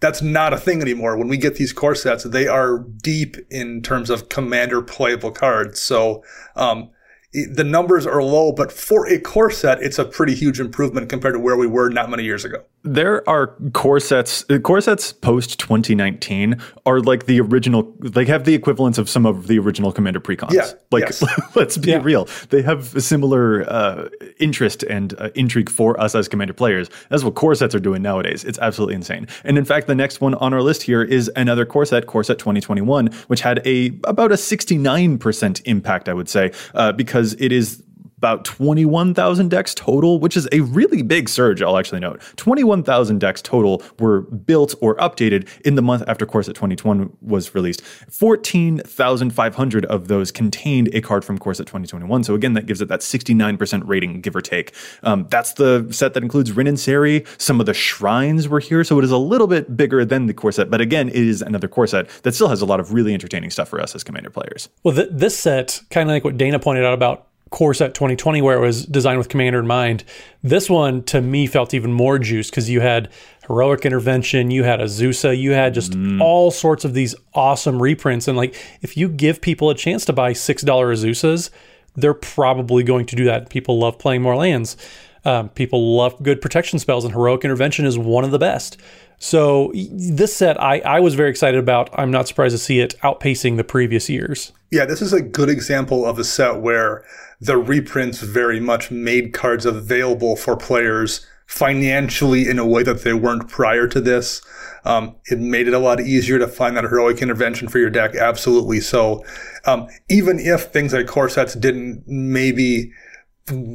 That's 0.00 0.20
not 0.20 0.52
a 0.52 0.58
thing 0.58 0.82
anymore. 0.82 1.16
When 1.16 1.28
we 1.28 1.38
get 1.38 1.56
these 1.56 1.72
core 1.72 1.94
sets, 1.94 2.24
they 2.24 2.46
are 2.46 2.78
deep 3.02 3.36
in 3.50 3.80
terms 3.80 4.10
of 4.10 4.28
commander 4.28 4.82
playable 4.82 5.30
cards. 5.30 5.80
So, 5.80 6.22
um, 6.56 6.90
the 7.32 7.64
numbers 7.64 8.06
are 8.06 8.22
low, 8.22 8.52
but 8.52 8.70
for 8.70 9.08
a 9.08 9.18
core 9.18 9.50
set, 9.50 9.82
it's 9.82 9.98
a 9.98 10.04
pretty 10.04 10.34
huge 10.34 10.60
improvement 10.60 11.08
compared 11.08 11.34
to 11.34 11.40
where 11.40 11.56
we 11.56 11.66
were 11.66 11.88
not 11.88 12.08
many 12.08 12.22
years 12.22 12.44
ago. 12.44 12.64
There 12.86 13.26
are 13.28 13.56
core 13.72 13.98
sets, 13.98 14.44
core 14.62 14.80
sets 14.82 15.12
post 15.12 15.58
2019 15.58 16.60
are 16.84 17.00
like 17.00 17.24
the 17.24 17.40
original, 17.40 17.94
they 18.00 18.26
have 18.26 18.44
the 18.44 18.54
equivalents 18.54 18.98
of 18.98 19.08
some 19.08 19.24
of 19.24 19.46
the 19.46 19.58
original 19.58 19.90
Commander 19.90 20.20
precons. 20.20 20.52
Yeah. 20.52 20.70
Like, 20.90 21.04
yes. 21.04 21.24
let's 21.56 21.78
be 21.78 21.92
yeah. 21.92 22.00
real. 22.02 22.28
They 22.50 22.60
have 22.60 22.94
a 22.94 23.00
similar 23.00 23.64
uh, 23.70 24.08
interest 24.38 24.82
and 24.82 25.14
uh, 25.18 25.30
intrigue 25.34 25.70
for 25.70 25.98
us 25.98 26.14
as 26.14 26.28
Commander 26.28 26.52
players. 26.52 26.90
That's 27.08 27.24
what 27.24 27.34
core 27.36 27.54
sets 27.54 27.74
are 27.74 27.80
doing 27.80 28.02
nowadays. 28.02 28.44
It's 28.44 28.58
absolutely 28.58 28.96
insane. 28.96 29.28
And 29.44 29.56
in 29.56 29.64
fact, 29.64 29.86
the 29.86 29.94
next 29.94 30.20
one 30.20 30.34
on 30.34 30.52
our 30.52 30.62
list 30.62 30.82
here 30.82 31.02
is 31.02 31.30
another 31.36 31.64
core 31.64 31.86
set, 31.86 32.06
core 32.06 32.24
set 32.24 32.38
2021, 32.38 33.06
which 33.28 33.40
had 33.40 33.66
a 33.66 33.98
about 34.04 34.30
a 34.30 34.36
69% 34.36 35.62
impact, 35.64 36.08
I 36.08 36.12
would 36.12 36.28
say, 36.28 36.52
uh, 36.74 36.92
because 36.92 37.34
it 37.38 37.52
is 37.52 37.82
about 38.24 38.46
21,000 38.46 39.50
decks 39.50 39.74
total, 39.74 40.18
which 40.18 40.34
is 40.34 40.48
a 40.50 40.60
really 40.60 41.02
big 41.02 41.28
surge, 41.28 41.60
I'll 41.60 41.76
actually 41.76 42.00
note. 42.00 42.22
21,000 42.36 43.18
decks 43.18 43.42
total 43.42 43.82
were 43.98 44.22
built 44.22 44.74
or 44.80 44.96
updated 44.96 45.46
in 45.66 45.74
the 45.74 45.82
month 45.82 46.04
after 46.08 46.24
Core 46.24 46.42
Set 46.42 46.54
2021 46.54 47.14
was 47.20 47.54
released. 47.54 47.82
14,500 47.82 49.84
of 49.84 50.08
those 50.08 50.32
contained 50.32 50.88
a 50.94 51.02
card 51.02 51.22
from 51.22 51.36
Core 51.36 51.52
Set 51.52 51.66
2021. 51.66 52.24
So 52.24 52.34
again, 52.34 52.54
that 52.54 52.64
gives 52.64 52.80
it 52.80 52.88
that 52.88 53.00
69% 53.00 53.82
rating, 53.84 54.22
give 54.22 54.34
or 54.34 54.40
take. 54.40 54.74
Um, 55.02 55.26
that's 55.28 55.52
the 55.52 55.86
set 55.90 56.14
that 56.14 56.22
includes 56.22 56.50
Rin 56.50 56.66
and 56.66 56.80
Seri. 56.80 57.26
Some 57.36 57.60
of 57.60 57.66
the 57.66 57.74
shrines 57.74 58.48
were 58.48 58.60
here, 58.60 58.84
so 58.84 58.98
it 58.98 59.04
is 59.04 59.10
a 59.10 59.18
little 59.18 59.46
bit 59.46 59.76
bigger 59.76 60.02
than 60.02 60.28
the 60.28 60.32
core 60.32 60.52
set, 60.52 60.70
but 60.70 60.80
again, 60.80 61.10
it 61.10 61.16
is 61.16 61.42
another 61.42 61.68
core 61.68 61.86
set 61.86 62.08
that 62.22 62.34
still 62.34 62.48
has 62.48 62.62
a 62.62 62.66
lot 62.66 62.80
of 62.80 62.94
really 62.94 63.12
entertaining 63.12 63.50
stuff 63.50 63.68
for 63.68 63.82
us 63.82 63.94
as 63.94 64.02
Commander 64.02 64.30
players. 64.30 64.70
Well, 64.82 64.94
th- 64.94 65.10
this 65.12 65.38
set, 65.38 65.82
kind 65.90 66.08
of 66.08 66.14
like 66.14 66.24
what 66.24 66.38
Dana 66.38 66.58
pointed 66.58 66.86
out 66.86 66.94
about 66.94 67.28
core 67.54 67.72
set 67.72 67.94
2020 67.94 68.42
where 68.42 68.58
it 68.58 68.60
was 68.60 68.84
designed 68.86 69.16
with 69.16 69.28
commander 69.28 69.60
in 69.60 69.66
mind 69.66 70.02
this 70.42 70.68
one 70.68 71.04
to 71.04 71.20
me 71.20 71.46
felt 71.46 71.72
even 71.72 71.92
more 71.92 72.18
juice 72.18 72.50
because 72.50 72.68
you 72.68 72.80
had 72.80 73.08
heroic 73.46 73.86
intervention 73.86 74.50
you 74.50 74.64
had 74.64 74.80
azusa 74.80 75.38
you 75.38 75.52
had 75.52 75.72
just 75.72 75.92
mm. 75.92 76.20
all 76.20 76.50
sorts 76.50 76.84
of 76.84 76.94
these 76.94 77.14
awesome 77.32 77.80
reprints. 77.80 78.26
And 78.26 78.36
like 78.36 78.56
if 78.82 78.96
you 78.96 79.08
give 79.08 79.40
people 79.40 79.70
a 79.70 79.74
chance 79.76 80.04
to 80.06 80.12
buy 80.12 80.32
six 80.32 80.62
dollar 80.62 80.92
azusas 80.92 81.50
they're 81.96 82.12
probably 82.12 82.82
going 82.82 83.06
to 83.06 83.14
do 83.14 83.24
that. 83.26 83.50
People 83.50 83.78
love 83.78 84.00
playing 84.00 84.20
more 84.20 84.34
lands. 84.34 84.76
Um, 85.24 85.48
people 85.50 85.96
love 85.96 86.20
good 86.24 86.40
protection 86.40 86.80
spells 86.80 87.04
and 87.04 87.14
heroic 87.14 87.44
intervention 87.44 87.86
is 87.86 87.96
one 87.96 88.24
of 88.24 88.32
the 88.32 88.38
best. 88.38 88.78
So 89.18 89.72
this 89.92 90.34
set 90.34 90.60
I, 90.60 90.80
I 90.80 91.00
was 91.00 91.14
very 91.14 91.30
excited 91.30 91.58
about. 91.58 91.88
I'm 91.98 92.10
not 92.10 92.26
surprised 92.26 92.52
to 92.54 92.58
see 92.58 92.80
it 92.80 92.96
outpacing 93.02 93.56
the 93.56 93.64
previous 93.64 94.10
years. 94.10 94.52
Yeah 94.70 94.84
this 94.86 95.00
is 95.00 95.12
a 95.12 95.22
good 95.22 95.48
example 95.48 96.04
of 96.04 96.18
a 96.18 96.24
set 96.24 96.60
where 96.60 97.04
the 97.40 97.56
reprints 97.56 98.20
very 98.20 98.60
much 98.60 98.90
made 98.90 99.32
cards 99.32 99.66
available 99.66 100.36
for 100.36 100.56
players 100.56 101.26
financially 101.46 102.48
in 102.48 102.58
a 102.58 102.66
way 102.66 102.82
that 102.82 103.02
they 103.04 103.12
weren't 103.12 103.48
prior 103.48 103.86
to 103.86 104.00
this. 104.00 104.40
Um, 104.84 105.16
it 105.26 105.38
made 105.38 105.68
it 105.68 105.74
a 105.74 105.78
lot 105.78 106.00
easier 106.00 106.38
to 106.38 106.48
find 106.48 106.76
that 106.76 106.84
heroic 106.84 107.22
intervention 107.22 107.68
for 107.68 107.78
your 107.78 107.90
deck. 107.90 108.14
Absolutely. 108.14 108.80
So, 108.80 109.24
um, 109.66 109.88
even 110.10 110.38
if 110.38 110.64
things 110.64 110.92
like 110.92 111.06
core 111.06 111.28
sets 111.28 111.54
didn't 111.54 112.04
maybe 112.06 112.92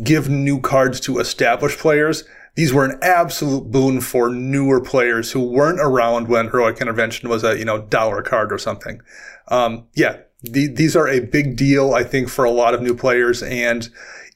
give 0.03 0.29
new 0.29 0.59
cards 0.59 0.99
to 1.01 1.19
established 1.19 1.79
players, 1.79 2.23
these 2.55 2.73
were 2.73 2.85
an 2.85 2.99
absolute 3.01 3.71
boon 3.71 4.01
for 4.01 4.29
newer 4.29 4.81
players 4.81 5.31
who 5.31 5.41
weren't 5.41 5.79
around 5.79 6.27
when 6.27 6.47
heroic 6.47 6.81
intervention 6.81 7.29
was 7.29 7.43
a 7.43 7.57
you 7.57 7.65
know 7.65 7.81
dollar 7.83 8.21
card 8.21 8.51
or 8.51 8.57
something. 8.57 9.01
Um, 9.47 9.87
yeah, 9.95 10.17
the, 10.41 10.67
these 10.67 10.95
are 10.95 11.07
a 11.07 11.19
big 11.19 11.55
deal, 11.55 11.93
I 11.93 12.03
think, 12.03 12.29
for 12.29 12.45
a 12.45 12.51
lot 12.51 12.73
of 12.73 12.81
new 12.81 12.95
players. 12.95 13.43
And 13.43 13.89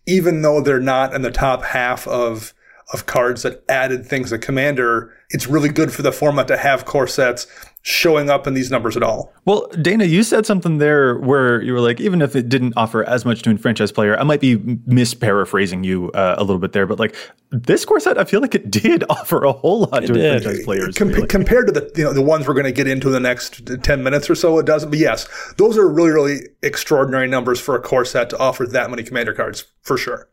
even 0.06 0.42
though 0.42 0.62
they're 0.62 0.80
not 0.80 1.14
in 1.14 1.22
the 1.22 1.32
top 1.32 1.64
half 1.64 2.08
of 2.08 2.54
of 2.92 3.06
cards 3.06 3.44
that 3.44 3.64
added 3.70 4.06
things 4.06 4.30
to 4.30 4.38
Commander, 4.38 5.12
it's 5.30 5.48
really 5.48 5.70
good 5.70 5.92
for 5.92 6.02
the 6.02 6.12
format 6.12 6.48
to 6.48 6.58
have 6.58 6.86
core 6.86 7.08
sets 7.08 7.48
showing 7.84 8.30
up 8.30 8.48
in 8.48 8.54
these 8.54 8.72
numbers 8.72 8.96
at 8.96 9.04
all. 9.04 9.34
Well, 9.44 9.68
Dana, 9.82 10.06
you 10.06 10.24
said 10.24 10.46
something 10.46 10.78
there 10.78 11.18
where 11.18 11.62
you 11.62 11.74
were 11.74 11.82
like, 11.82 12.00
even 12.00 12.22
if 12.22 12.34
it 12.34 12.48
didn't 12.48 12.74
offer 12.78 13.04
as 13.04 13.26
much 13.26 13.42
to 13.42 13.52
a 13.52 13.58
franchise 13.58 13.92
player, 13.92 14.18
I 14.18 14.24
might 14.24 14.40
be 14.40 14.58
misparaphrasing 14.58 15.84
you 15.84 16.10
uh, 16.12 16.36
a 16.38 16.44
little 16.46 16.60
bit 16.60 16.72
there, 16.72 16.88
but 16.88 16.98
like 16.98 17.14
this 17.52 17.84
core 17.84 18.00
set, 18.00 18.18
I 18.18 18.24
feel 18.24 18.40
like 18.40 18.56
it 18.56 18.72
did 18.84 19.04
offer 19.10 19.44
a 19.44 19.52
whole 19.52 19.82
lot 19.82 20.06
it 20.06 20.08
to 20.08 20.14
did. 20.14 20.44
franchise 20.44 20.64
players. 20.64 20.96
Com- 20.96 21.10
really. 21.10 21.28
Compared 21.28 21.68
to 21.68 21.74
the 21.74 21.92
you 21.96 22.06
know 22.06 22.14
the 22.14 22.22
ones 22.22 22.48
we're 22.48 22.54
going 22.54 22.66
to 22.66 22.72
get 22.72 22.88
into 22.88 23.08
in 23.08 23.14
the 23.14 23.20
next 23.20 23.62
ten 23.84 24.02
minutes 24.02 24.30
or 24.30 24.36
so, 24.36 24.58
it 24.60 24.66
doesn't. 24.66 24.90
But 24.90 25.00
yes, 25.00 25.28
those 25.58 25.78
are 25.78 25.88
really 25.88 26.12
really 26.12 26.40
extraordinary 26.62 27.28
numbers 27.28 27.60
for 27.60 27.76
a 27.76 27.82
core 27.82 28.06
set 28.06 28.30
to 28.30 28.38
offer 28.38 28.66
that 28.66 28.90
many 28.90 29.04
commander 29.04 29.34
cards 29.34 29.66
for 29.82 29.98
sure 29.98 30.30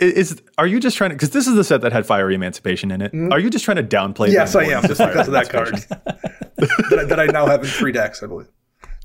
is 0.00 0.40
are 0.58 0.66
you 0.66 0.80
just 0.80 0.96
trying 0.96 1.10
to 1.10 1.16
because 1.16 1.30
this 1.30 1.46
is 1.46 1.54
the 1.54 1.64
set 1.64 1.80
that 1.82 1.92
had 1.92 2.06
fiery 2.06 2.34
emancipation 2.34 2.90
in 2.90 3.00
it. 3.00 3.12
Mm. 3.12 3.32
are 3.32 3.38
you 3.38 3.50
just 3.50 3.64
trying 3.64 3.76
to 3.76 3.82
downplay 3.82 4.30
yes 4.30 4.54
i 4.54 4.64
am. 4.64 4.82
just 4.82 5.00
because 5.00 5.28
of 5.28 5.32
that 5.32 5.48
card. 5.48 5.84
That, 6.56 6.98
I, 7.00 7.04
that, 7.06 7.20
I, 7.20 7.26
now 7.26 7.46
have 7.46 7.62
in 7.62 7.68
three 7.68 7.90
decks 7.90 8.22
i 8.22 8.26
believe 8.26 8.46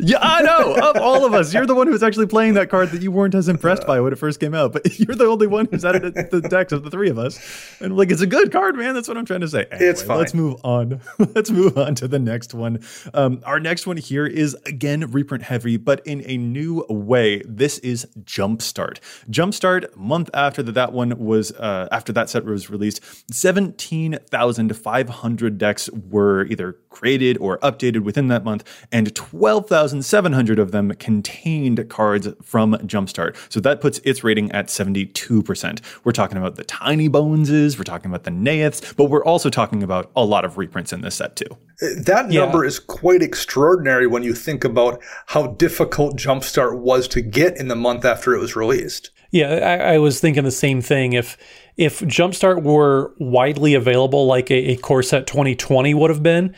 Yeah, 0.01 0.19
I 0.21 0.41
know. 0.41 0.75
Of 0.75 0.97
all 0.97 1.25
of 1.25 1.33
us, 1.33 1.53
you're 1.53 1.65
the 1.65 1.75
one 1.75 1.87
who's 1.87 2.01
actually 2.03 2.27
playing 2.27 2.53
that 2.53 2.69
card 2.69 2.91
that 2.91 3.01
you 3.01 3.11
weren't 3.11 3.35
as 3.35 3.49
impressed 3.49 3.85
by 3.85 3.99
when 3.99 4.13
it 4.13 4.15
first 4.15 4.39
came 4.39 4.53
out. 4.53 4.71
But 4.71 4.97
you're 4.99 5.15
the 5.15 5.25
only 5.25 5.45
one 5.45 5.67
who's 5.69 5.83
added 5.83 6.05
it 6.05 6.29
to 6.31 6.39
the 6.39 6.47
decks 6.47 6.71
of 6.71 6.83
the 6.83 6.89
three 6.89 7.09
of 7.09 7.19
us. 7.19 7.37
And 7.81 7.97
like, 7.97 8.09
it's 8.09 8.21
a 8.21 8.27
good 8.27 8.49
card, 8.51 8.77
man. 8.77 8.93
That's 8.93 9.09
what 9.09 9.17
I'm 9.17 9.25
trying 9.25 9.41
to 9.41 9.49
say. 9.49 9.65
Anyway, 9.71 9.89
It's 9.89 10.01
fine. 10.01 10.17
Let's 10.17 10.33
move 10.33 10.55
on. 10.63 11.01
let's 11.35 11.51
move 11.51 11.77
on 11.77 11.95
to 11.95 12.07
the 12.07 12.17
next 12.19 12.53
one. 12.53 12.79
Um, 13.13 13.41
our 13.45 13.59
next 13.59 13.85
one 13.85 13.97
here 13.97 14.25
is 14.25 14.55
again 14.65 15.11
reprint 15.11 15.43
heavy, 15.43 15.75
but 15.75 16.05
in 16.07 16.23
a 16.25 16.37
new 16.37 16.85
way. 16.89 17.41
This 17.45 17.77
is 17.79 18.07
Jumpstart. 18.23 18.99
Jumpstart, 19.29 19.95
month 19.97 20.29
after 20.33 20.63
that, 20.63 20.73
that 20.73 20.93
one 20.93 21.17
was 21.19 21.51
uh, 21.53 21.89
after 21.91 22.13
that 22.13 22.29
set 22.29 22.45
was 22.45 22.69
released, 22.69 23.01
seventeen 23.33 24.17
thousand 24.29 24.75
five 24.77 25.09
hundred 25.09 25.57
decks 25.57 25.89
were 25.89 26.45
either 26.45 26.77
created 26.89 27.37
or 27.39 27.57
updated 27.59 28.01
within 28.03 28.29
that 28.29 28.45
month, 28.45 28.63
and 28.93 29.13
twelve 29.13 29.67
thousand 29.67 29.88
seven 30.01 30.33
hundred 30.33 30.59
of 30.59 30.71
them 30.71 30.91
contained 30.95 31.87
cards 31.89 32.27
from 32.41 32.73
Jumpstart. 32.73 33.35
So 33.51 33.59
that 33.59 33.81
puts 33.81 33.99
its 34.03 34.23
rating 34.23 34.51
at 34.51 34.69
seventy-two 34.69 35.43
percent. 35.43 35.81
We're 36.03 36.11
talking 36.11 36.37
about 36.37 36.55
the 36.55 36.63
Tiny 36.63 37.07
Boneses, 37.09 37.77
we're 37.77 37.83
talking 37.83 38.09
about 38.11 38.23
the 38.23 38.31
Naeths, 38.31 38.95
but 38.95 39.05
we're 39.05 39.23
also 39.23 39.49
talking 39.49 39.83
about 39.83 40.11
a 40.15 40.23
lot 40.25 40.45
of 40.45 40.57
reprints 40.57 40.93
in 40.93 41.01
this 41.01 41.15
set 41.15 41.35
too. 41.35 41.45
That 42.05 42.31
Yeah. 42.31 42.41
number 42.41 42.65
is 42.65 42.79
quite 42.79 43.21
extraordinary 43.21 44.07
when 44.07 44.23
you 44.23 44.33
think 44.33 44.63
about 44.63 45.01
how 45.27 45.47
difficult 45.47 46.17
Jumpstart 46.17 46.79
was 46.79 47.07
to 47.09 47.21
get 47.21 47.57
in 47.57 47.67
the 47.67 47.75
month 47.75 48.05
after 48.05 48.33
it 48.35 48.39
was 48.39 48.55
released. 48.55 49.11
Yeah, 49.31 49.49
I, 49.81 49.93
I 49.93 49.97
was 49.99 50.19
thinking 50.19 50.43
the 50.43 50.51
same 50.51 50.81
thing. 50.81 51.13
If 51.13 51.37
if 51.77 52.01
Jumpstart 52.01 52.63
were 52.63 53.13
widely 53.19 53.73
available, 53.73 54.25
like 54.25 54.51
a, 54.51 54.71
a 54.71 54.75
Core 54.75 55.01
Set 55.03 55.27
2020 55.27 55.93
would 55.93 56.09
have 56.09 56.21
been, 56.23 56.53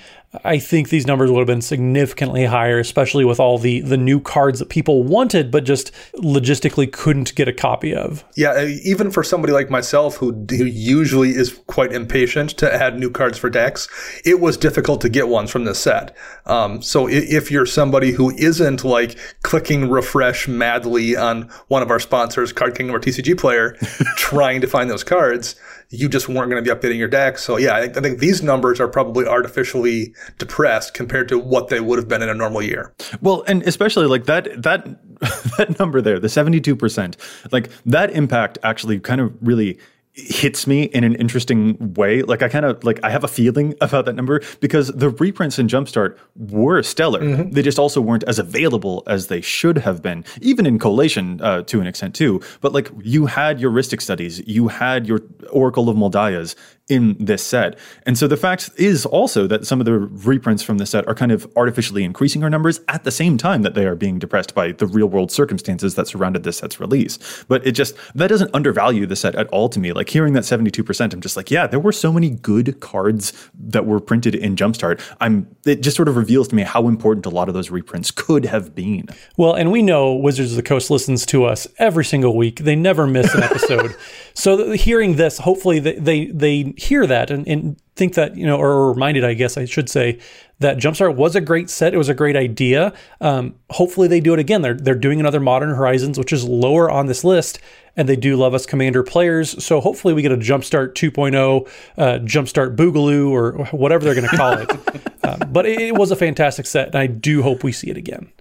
I 0.46 0.60
think 0.60 0.90
these 0.90 1.06
numbers 1.06 1.30
would 1.30 1.40
have 1.40 1.48
been 1.48 1.62
significantly 1.62 2.46
higher, 2.46 2.80
especially 2.80 3.26
with 3.26 3.40
all 3.40 3.58
the 3.58 3.82
the 3.82 3.98
new 3.98 4.22
cards 4.22 4.60
that 4.60 4.70
people 4.70 5.04
wanted 5.04 5.52
but 5.52 5.66
just 5.66 5.92
logistically 6.16 6.92
couldn't 6.92 7.36
get 7.36 7.50
a 7.50 7.54
copy 7.54 7.94
of. 7.94 8.24
Yeah, 8.36 8.64
even 8.66 9.12
for 9.12 9.24
somebody 9.24 9.52
like 9.52 9.70
myself 9.70 10.16
who, 10.16 10.32
who 10.50 10.64
usually 10.66 11.32
is 11.32 11.60
quite 11.68 11.92
impatient 11.92 12.52
to 12.52 12.74
add 12.74 12.98
new 12.98 13.10
cards 13.10 13.38
for 13.38 13.50
decks, 13.50 13.90
it 14.24 14.40
was 14.40 14.56
difficult 14.56 15.02
to 15.02 15.10
get 15.10 15.28
ones 15.28 15.52
from 15.52 15.66
this 15.66 15.80
set. 15.80 16.16
Um, 16.46 16.82
so 16.82 17.10
if 17.10 17.52
you're 17.52 17.66
somebody 17.66 18.12
who 18.12 18.32
isn't 18.38 18.86
like 18.86 19.18
clicking 19.44 19.90
refresh 19.90 20.48
madly 20.48 21.18
on 21.18 21.50
one 21.68 21.82
of 21.82 21.92
our 21.92 22.00
sponsors, 22.00 22.54
Card 22.54 22.76
Kingdom 22.76 22.96
or 22.96 23.00
TCG 23.00 23.38
Player, 23.38 23.72
trying 24.16 24.62
to 24.62 24.68
find 24.68 24.90
those 24.90 25.04
cards, 25.04 25.56
you 25.92 26.08
just 26.08 26.30
weren't 26.30 26.50
going 26.50 26.64
to 26.64 26.74
be 26.74 26.76
updating 26.76 26.98
your 26.98 27.10
deck. 27.10 27.38
So 27.38 27.58
yeah, 27.58 27.76
I, 27.76 27.88
think 27.88 28.20
these 28.20 28.42
numbers 28.42 28.80
are 28.80 28.88
probably 28.88 29.26
artificially 29.26 30.16
depressed 30.38 30.94
compared 30.94 31.28
to 31.30 31.38
what 31.38 31.68
they 31.68 31.82
would 31.82 32.00
have 32.00 32.08
been 32.08 32.22
in 32.22 32.30
a 32.30 32.34
normal 32.34 32.62
year. 32.62 32.94
Well, 33.22 33.44
and 33.48 33.62
especially 33.64 34.08
like 34.08 34.26
that 34.26 34.62
that 34.64 34.86
that 35.58 35.78
number 35.78 36.02
there, 36.02 36.20
the 36.20 36.28
72%, 36.28 37.16
like 37.52 37.70
that 37.86 38.12
impact 38.12 38.58
actually 38.64 39.00
kind 39.00 39.22
of 39.22 39.36
really 39.42 39.78
hits 40.14 40.68
me 40.68 40.84
in 40.84 41.04
an 41.04 41.16
interesting 41.16 41.94
way. 41.94 42.22
Like 42.22 42.42
I 42.42 42.50
kind 42.50 42.66
of 42.66 42.84
like 42.84 43.00
I 43.04 43.10
have 43.10 43.24
a 43.24 43.28
feeling 43.30 43.74
about 43.80 44.06
that 44.06 44.14
number 44.16 44.42
because 44.60 44.88
the 44.90 45.10
reprints 45.10 45.58
in 45.58 45.68
Jumpstart 45.68 46.18
were 46.36 46.84
stellar. 46.84 47.22
They 47.52 47.62
just 47.62 47.80
also 47.80 48.02
weren't 48.02 48.24
as 48.26 48.38
available 48.38 49.04
as 49.08 49.28
they 49.28 49.42
should 49.42 49.78
have 49.80 50.02
been, 50.02 50.26
even 50.42 50.66
in 50.66 50.80
collation 50.80 51.40
uh, 51.42 51.62
to 51.64 51.80
an 51.80 51.88
extent 51.88 52.14
too. 52.16 52.42
But 52.60 52.74
like 52.74 52.92
you 53.02 53.26
had 53.28 53.60
your 53.62 53.72
Rhystic 53.72 54.02
Studies, 54.02 54.46
you 54.46 54.68
had 54.68 55.08
your 55.08 55.22
Oracle 55.50 55.88
of 55.90 55.96
Mul 55.96 56.12
Dayas 56.12 56.56
in 56.92 57.16
this 57.18 57.42
set. 57.42 57.80
And 58.06 58.18
so 58.18 58.28
the 58.28 58.36
fact 58.36 58.70
is 58.76 59.06
also 59.06 59.48
that 59.48 59.66
some 59.66 59.80
of 59.80 59.86
the 59.86 59.94
reprints 59.94 60.62
from 60.62 60.78
the 60.78 60.86
set 60.86 61.08
are 61.08 61.16
kind 61.16 61.32
of 61.32 61.50
artificially 61.56 62.04
increasing 62.04 62.44
our 62.44 62.50
numbers 62.50 62.82
at 62.90 63.06
the 63.06 63.12
same 63.12 63.38
time 63.38 63.62
that 63.62 63.76
they 63.76 63.86
are 63.86 63.96
being 63.96 64.20
depressed 64.20 64.54
by 64.54 64.74
the 64.74 64.86
real 64.86 65.08
world 65.08 65.32
circumstances 65.32 65.96
that 65.96 66.10
surrounded 66.10 66.44
this 66.44 66.58
set's 66.58 66.82
release. 66.82 67.46
But 67.48 67.66
it 67.66 67.72
just, 67.72 67.96
that 68.14 68.28
doesn't 68.28 68.54
undervalue 68.54 69.06
the 69.06 69.16
set 69.16 69.36
at 69.36 69.48
all 69.48 69.70
to 69.70 69.80
me. 69.80 69.94
Like 69.94 70.10
hearing 70.10 70.34
that 70.34 70.44
72%, 70.44 71.14
I'm 71.14 71.22
just 71.22 71.38
like, 71.38 71.50
yeah, 71.50 71.66
there 71.66 71.80
were 71.80 71.94
so 71.94 72.12
many 72.12 72.30
good 72.30 72.82
cards 72.82 73.32
that 73.58 73.86
were 73.86 74.02
printed 74.02 74.36
in 74.36 74.58
Jumpstart. 74.58 75.02
I'm, 75.22 75.48
it 75.66 75.82
just 75.82 75.96
sort 75.96 76.10
of 76.10 76.18
reveals 76.18 76.50
to 76.50 76.56
me 76.56 76.64
how 76.64 76.90
important 76.90 77.26
a 77.26 77.30
lot 77.30 77.48
of 77.48 77.54
those 77.54 77.72
reprints 77.72 78.12
could 78.12 78.44
have 78.44 78.76
been. 78.76 79.08
Well, 79.38 79.54
and 79.54 79.72
we 79.72 79.82
know 79.82 80.14
Wizards 80.14 80.52
of 80.52 80.58
the 80.58 80.64
Coast 80.64 80.92
listens 80.92 81.26
to 81.28 81.46
us 81.46 81.68
every 81.78 82.04
single 82.04 82.36
week. 82.36 82.60
They 82.60 82.76
never 82.76 83.08
miss 83.08 83.34
an 83.34 83.44
episode. 83.44 83.96
so 84.34 84.74
hearing 84.74 85.16
this, 85.16 85.38
hopefully 85.38 85.80
they 85.80 85.94
they, 85.94 86.26
they 86.26 86.74
hear 86.82 87.06
that 87.06 87.30
and, 87.30 87.48
and 87.48 87.78
think 87.96 88.16
that, 88.16 88.36
you 88.36 88.46
know, 88.46 88.58
or 88.58 88.92
reminded, 88.92 89.24
I 89.24 89.36
guess 89.36 89.56
I 89.56 89.66
should 89.66 89.88
say, 89.88 90.18
that 90.60 90.78
Jumpstart 90.78 91.16
was 91.16 91.36
a 91.36 91.42
great 91.42 91.70
set. 91.70 91.94
It 91.94 91.98
was 91.98 92.10
a 92.10 92.16
great 92.16 92.36
idea. 92.36 92.92
Um, 93.20 93.56
hopefully 93.70 94.08
they 94.08 94.20
do 94.20 94.34
it 94.34 94.40
again. 94.40 94.64
They're, 94.64 94.74
they're 94.74 94.96
doing 94.96 95.20
another 95.20 95.40
Modern 95.40 95.76
Horizons, 95.76 96.18
which 96.18 96.34
is 96.34 96.44
lower 96.44 96.90
on 96.90 97.06
this 97.06 97.24
list. 97.24 97.60
And 97.96 98.10
they 98.10 98.16
do 98.16 98.36
love 98.36 98.54
us 98.54 98.66
Commander 98.66 99.04
players. 99.04 99.64
So 99.64 99.80
hopefully 99.80 100.14
we 100.14 100.24
get 100.24 100.32
a 100.32 100.38
Jumpstart 100.38 100.94
2.0, 100.94 101.68
uh, 101.98 102.20
Jumpstart 102.26 102.76
Boogaloo, 102.76 103.30
or 103.30 103.66
whatever 103.66 104.04
they're 104.04 104.16
going 104.16 104.30
to 104.30 104.38
call 104.38 104.54
it. 104.54 104.72
uh, 105.24 105.46
but 105.46 105.66
it, 105.68 105.80
it 105.80 105.96
was 105.96 106.10
a 106.10 106.16
fantastic 106.16 106.66
set. 106.66 106.88
And 106.88 106.96
I 106.96 107.08
do 107.08 107.44
hope 107.44 107.64
we 107.64 107.72
see 107.72 107.90
it 107.90 107.98
again. 107.98 108.32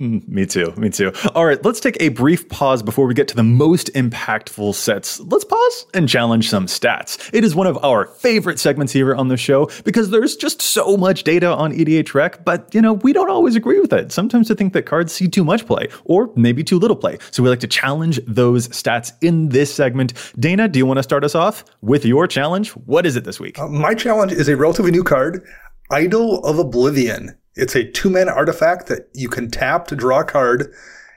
Mm, 0.00 0.28
me 0.28 0.44
too. 0.44 0.72
Me 0.76 0.90
too. 0.90 1.12
All 1.34 1.46
right, 1.46 1.62
let's 1.64 1.80
take 1.80 1.96
a 2.00 2.10
brief 2.10 2.48
pause 2.50 2.82
before 2.82 3.06
we 3.06 3.14
get 3.14 3.28
to 3.28 3.36
the 3.36 3.42
most 3.42 3.92
impactful 3.94 4.74
sets. 4.74 5.20
Let's 5.20 5.44
pause 5.44 5.86
and 5.94 6.06
challenge 6.06 6.50
some 6.50 6.66
stats. 6.66 7.30
It 7.32 7.44
is 7.44 7.54
one 7.54 7.66
of 7.66 7.82
our 7.82 8.06
favorite 8.06 8.58
segments 8.58 8.92
here 8.92 9.14
on 9.14 9.28
the 9.28 9.38
show 9.38 9.70
because 9.84 10.10
there's 10.10 10.36
just 10.36 10.60
so 10.60 10.98
much 10.98 11.24
data 11.24 11.48
on 11.48 11.72
EDH 11.72 12.12
Rec, 12.12 12.44
but 12.44 12.74
you 12.74 12.82
know, 12.82 12.92
we 12.92 13.14
don't 13.14 13.30
always 13.30 13.56
agree 13.56 13.80
with 13.80 13.92
it. 13.92 14.12
Sometimes 14.12 14.50
we 14.50 14.54
think 14.54 14.74
that 14.74 14.82
cards 14.82 15.14
see 15.14 15.28
too 15.28 15.44
much 15.44 15.66
play 15.66 15.88
or 16.04 16.30
maybe 16.36 16.62
too 16.62 16.78
little 16.78 16.96
play. 16.96 17.16
So 17.30 17.42
we 17.42 17.48
like 17.48 17.60
to 17.60 17.66
challenge 17.66 18.20
those 18.26 18.68
stats 18.68 19.12
in 19.22 19.48
this 19.48 19.74
segment. 19.74 20.12
Dana, 20.38 20.68
do 20.68 20.78
you 20.78 20.84
want 20.84 20.98
to 20.98 21.02
start 21.02 21.24
us 21.24 21.34
off 21.34 21.64
with 21.80 22.04
your 22.04 22.26
challenge? 22.26 22.70
What 22.70 23.06
is 23.06 23.16
it 23.16 23.24
this 23.24 23.40
week? 23.40 23.58
Uh, 23.58 23.68
my 23.68 23.94
challenge 23.94 24.32
is 24.32 24.48
a 24.48 24.56
relatively 24.56 24.90
new 24.90 25.04
card, 25.04 25.42
Idol 25.90 26.44
of 26.44 26.58
Oblivion. 26.58 27.38
It's 27.56 27.74
a 27.74 27.90
two 27.90 28.10
mana 28.10 28.32
artifact 28.32 28.86
that 28.88 29.08
you 29.14 29.28
can 29.28 29.50
tap 29.50 29.86
to 29.88 29.96
draw 29.96 30.20
a 30.20 30.24
card, 30.24 30.72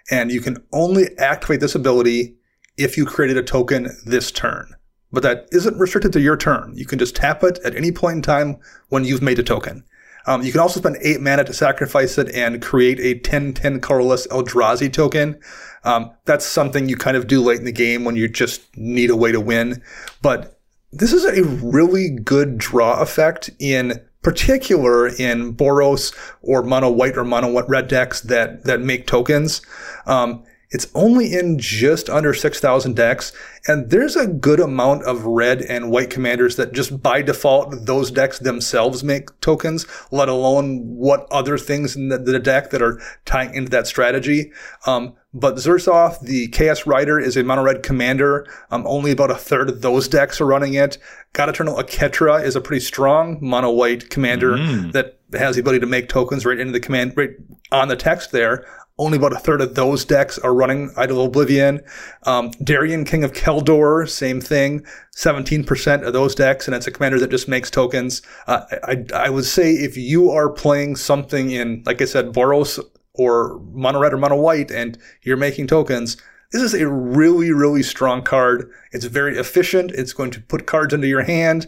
and 0.10 0.32
you 0.32 0.42
can 0.42 0.58
only 0.72 1.18
activate 1.18 1.60
this 1.60 1.76
ability 1.76 2.36
if 2.78 2.98
you 2.98 3.06
created 3.06 3.38
a 3.38 3.44
token 3.44 3.90
this 4.06 4.32
turn. 4.32 4.74
But 5.12 5.24
that 5.24 5.48
isn't 5.52 5.78
restricted 5.78 6.14
to 6.14 6.22
your 6.22 6.38
turn. 6.38 6.72
You 6.76 6.86
can 6.86 6.98
just 6.98 7.16
tap 7.16 7.44
it 7.44 7.60
at 7.66 7.76
any 7.76 7.92
point 7.92 8.18
in 8.18 8.22
time 8.22 8.58
when 8.88 9.04
you've 9.04 9.22
made 9.22 9.40
a 9.40 9.44
token. 9.44 9.84
Um, 10.26 10.44
you 10.44 10.52
can 10.52 10.62
also 10.62 10.80
spend 10.80 10.98
eight 11.02 11.22
mana 11.22 11.44
to 11.44 11.54
sacrifice 11.54 12.18
it 12.18 12.30
and 12.36 12.62
create 12.62 13.00
a 13.00 13.20
10-10 13.20 13.82
colorless 13.82 14.28
Eldrazi 14.28 14.92
token. 14.92 15.40
Um, 15.84 16.12
that's 16.26 16.46
something 16.46 16.88
you 16.88 16.98
kind 16.98 17.18
of 17.18 17.28
do 17.28 17.42
late 17.42 17.60
in 17.60 17.66
the 17.66 17.72
game 17.72 18.06
when 18.06 18.16
you 18.16 18.28
just 18.28 18.62
need 18.78 19.10
a 19.10 19.16
way 19.16 19.32
to 19.32 19.42
win. 19.42 19.82
But 20.22 20.60
this 20.92 21.14
is 21.14 21.26
a 21.26 21.44
really 21.44 22.10
good 22.10 22.58
draw 22.58 23.00
effect 23.02 23.50
in 23.60 24.00
particular 24.22 25.08
in 25.08 25.56
Boros 25.56 26.14
or 26.42 26.62
mono 26.64 26.90
white 26.90 27.18
or 27.18 27.24
mono 27.24 27.66
red 27.68 27.88
decks 27.88 28.22
that, 28.22 28.64
that 28.66 28.82
make 28.82 29.08
tokens. 29.08 29.62
Um, 30.06 30.44
it's 30.72 30.88
only 30.94 31.34
in 31.34 31.58
just 31.58 32.10
under 32.10 32.34
6,000 32.34 32.96
decks, 32.96 33.34
and 33.68 33.90
there's 33.90 34.16
a 34.16 34.28
good 34.28 34.60
amount 34.60 35.04
of 35.04 35.26
red 35.26 35.62
and 35.62 35.90
white 35.90 36.12
commanders 36.12 36.58
that 36.58 36.74
just 36.74 37.02
by 37.02 37.24
default, 37.24 37.86
those 37.86 38.12
decks 38.12 38.38
themselves 38.38 39.04
make 39.04 39.38
tokens, 39.42 39.88
let 40.12 40.30
alone 40.30 40.82
what 40.86 41.28
other 41.32 41.58
things 41.58 41.96
in 41.96 42.10
the, 42.10 42.20
the 42.20 42.38
deck 42.38 42.70
that 42.70 42.84
are 42.84 43.02
tying 43.26 43.54
into 43.56 43.72
that 43.72 43.88
strategy. 43.88 44.52
Um, 44.86 45.16
but 45.34 45.56
Zurzoth, 45.56 46.22
the 46.22 46.48
Chaos 46.50 46.86
Rider, 46.86 47.20
is 47.20 47.36
a 47.36 47.44
mono 47.44 47.64
red 47.64 47.84
commander. 47.84 48.48
Um, 48.72 48.86
only 48.88 49.12
about 49.12 49.32
a 49.32 49.36
third 49.36 49.70
of 49.70 49.82
those 49.82 50.08
decks 50.08 50.40
are 50.40 50.46
running 50.46 50.74
it. 50.74 50.98
God 51.34 51.50
Eternal 51.50 51.78
Oketra 51.78 52.44
is 52.44 52.56
a 52.56 52.62
pretty 52.62 52.84
strong 52.84 53.38
mono 53.42 53.72
white 53.72 54.10
commander 54.10 54.58
that 54.92 55.20
has 55.34 55.56
the 55.56 55.62
ability 55.62 55.80
to 55.82 55.86
make 55.86 56.10
tokens 56.10 56.46
right 56.46 56.60
into 56.60 56.74
the 56.74 56.80
command, 56.80 57.14
right 57.16 57.32
on 57.72 57.88
the 57.88 57.96
text 57.96 58.32
there. 58.32 58.66
Only 59.00 59.18
about 59.18 59.32
a 59.32 59.40
third 59.40 59.62
of 59.62 59.76
those 59.76 60.04
decks 60.04 60.38
are 60.38 60.54
running 60.54 60.92
Idol 60.98 61.22
of 61.22 61.28
Oblivion. 61.28 61.80
Um, 62.24 62.52
Darien, 62.62 63.06
King 63.06 63.24
of 63.24 63.32
Kjeldor, 63.32 64.10
same 64.10 64.42
thing. 64.42 64.86
17% 65.16 66.06
of 66.06 66.12
those 66.12 66.36
decks, 66.36 66.68
and 66.68 66.76
it's 66.76 66.86
a 66.86 66.92
commander 66.92 67.18
that 67.20 67.32
just 67.32 67.48
makes 67.48 67.72
tokens. 67.72 68.22
Uh, 68.46 68.66
I, 68.84 69.06
I 69.16 69.30
would 69.30 69.46
say 69.46 69.72
if 69.72 69.96
you 69.96 70.30
are 70.32 70.50
playing 70.50 70.98
something 70.98 71.50
in, 71.50 71.82
like 71.86 72.02
I 72.02 72.06
said, 72.06 72.34
Boros 72.34 72.78
or 73.14 73.62
mono 73.72 74.00
red 74.02 74.14
or 74.14 74.18
mono 74.18 74.36
white, 74.36 74.70
and 74.70 74.98
you're 75.24 75.38
making 75.38 75.68
tokens, 75.68 76.18
this 76.52 76.62
is 76.62 76.74
a 76.74 76.90
really, 76.90 77.52
really 77.52 77.84
strong 77.84 78.22
card. 78.22 78.70
It's 78.92 79.06
very 79.06 79.38
efficient. 79.38 79.92
It's 79.92 80.14
going 80.14 80.32
to 80.32 80.42
put 80.42 80.68
cards 80.68 80.94
into 80.94 81.08
your 81.08 81.24
hand. 81.24 81.68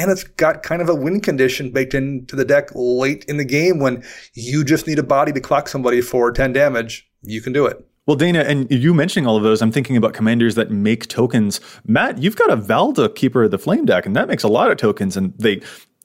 And 0.00 0.10
it's 0.10 0.24
got 0.24 0.62
kind 0.62 0.80
of 0.80 0.88
a 0.88 0.94
win 0.94 1.20
condition 1.20 1.72
baked 1.72 1.92
into 1.92 2.34
the 2.34 2.44
deck 2.44 2.70
late 2.74 3.24
in 3.26 3.36
the 3.36 3.44
game 3.44 3.80
when 3.80 4.02
you 4.32 4.64
just 4.64 4.86
need 4.86 4.98
a 4.98 5.02
body 5.02 5.30
to 5.30 5.40
clock 5.40 5.68
somebody 5.68 6.00
for 6.00 6.32
10 6.32 6.54
damage. 6.54 7.06
You 7.20 7.42
can 7.42 7.52
do 7.52 7.66
it. 7.66 7.86
Well, 8.06 8.16
Dana, 8.16 8.40
and 8.40 8.68
you 8.70 8.94
mentioning 8.94 9.26
all 9.26 9.36
of 9.36 9.42
those, 9.42 9.60
I'm 9.60 9.70
thinking 9.70 9.98
about 9.98 10.14
commanders 10.14 10.54
that 10.54 10.70
make 10.70 11.06
tokens. 11.08 11.60
Matt, 11.86 12.16
you've 12.16 12.34
got 12.34 12.50
a 12.50 12.56
Valduk 12.56 13.14
Keeper 13.14 13.44
of 13.44 13.50
the 13.50 13.58
Flame 13.58 13.84
deck, 13.84 14.06
and 14.06 14.16
that 14.16 14.26
makes 14.26 14.42
a 14.42 14.48
lot 14.48 14.70
of 14.70 14.78
tokens, 14.78 15.18
and 15.18 15.34
they 15.38 15.60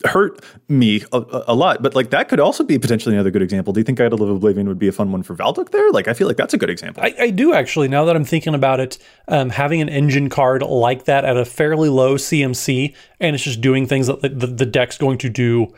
hurt 0.08 0.44
me 0.68 1.04
a, 1.12 1.44
a, 1.48 1.56
lot. 1.56 1.82
But 1.82 1.96
like 1.96 2.10
that 2.10 2.30
could 2.30 2.40
also 2.40 2.64
be 2.64 2.78
potentially 2.78 3.16
another 3.16 3.32
good 3.32 3.42
example. 3.42 3.74
Do 3.74 3.80
you 3.80 3.84
think 3.84 4.00
Idol 4.00 4.24
of 4.24 4.30
Oblivion 4.30 4.68
would 4.68 4.80
be 4.80 4.88
a 4.88 4.92
fun 4.92 5.12
one 5.12 5.24
for 5.24 5.36
Valduk 5.36 5.72
there? 5.72 5.92
Like 5.92 6.08
I 6.08 6.14
feel 6.14 6.28
like 6.28 6.38
that's 6.38 6.54
a 6.54 6.58
good 6.58 6.70
example. 6.70 7.04
I, 7.04 7.14
I 7.20 7.30
do 7.30 7.54
actually. 7.54 7.88
Now 7.88 8.06
that 8.06 8.16
I'm 8.16 8.26
thinking 8.26 8.56
about 8.56 8.80
it, 8.80 8.98
um, 9.28 9.50
having 9.50 9.82
an 9.82 9.90
engine 9.90 10.30
card 10.30 10.62
like 10.62 11.06
that 11.06 11.26
at 11.26 11.38
a 11.38 11.46
fairly 11.46 11.90
low 11.90 12.16
CMC 12.16 12.96
and 13.20 13.36
it's 13.36 13.44
just 13.44 13.62
doing 13.62 13.88
things 13.88 14.08
that 14.08 14.22
the, 14.22 14.48
the 14.48 14.66
deck's 14.66 14.98
going 14.98 15.18
to 15.20 15.30
do 15.30 15.74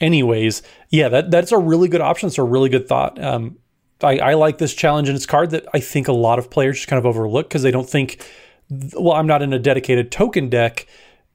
anyways. 0.00 0.62
Yeah, 0.88 1.08
that 1.08 1.30
that's 1.30 1.52
a 1.52 1.58
really 1.58 1.88
good 1.88 2.00
option. 2.00 2.26
It's 2.28 2.38
a 2.38 2.42
really 2.42 2.68
good 2.68 2.88
thought. 2.88 3.22
Um, 3.22 3.58
I, 4.02 4.18
I 4.18 4.34
like 4.34 4.58
this 4.58 4.74
challenge 4.74 5.08
and 5.08 5.16
it's 5.16 5.26
card 5.26 5.50
that 5.50 5.66
I 5.74 5.80
think 5.80 6.08
a 6.08 6.12
lot 6.12 6.38
of 6.38 6.50
players 6.50 6.76
just 6.76 6.88
kind 6.88 6.98
of 6.98 7.06
overlook 7.06 7.48
because 7.48 7.62
they 7.62 7.70
don't 7.70 7.88
think, 7.88 8.24
well, 8.70 9.12
I'm 9.12 9.26
not 9.26 9.42
in 9.42 9.52
a 9.52 9.58
dedicated 9.58 10.10
token 10.10 10.48
deck 10.48 10.86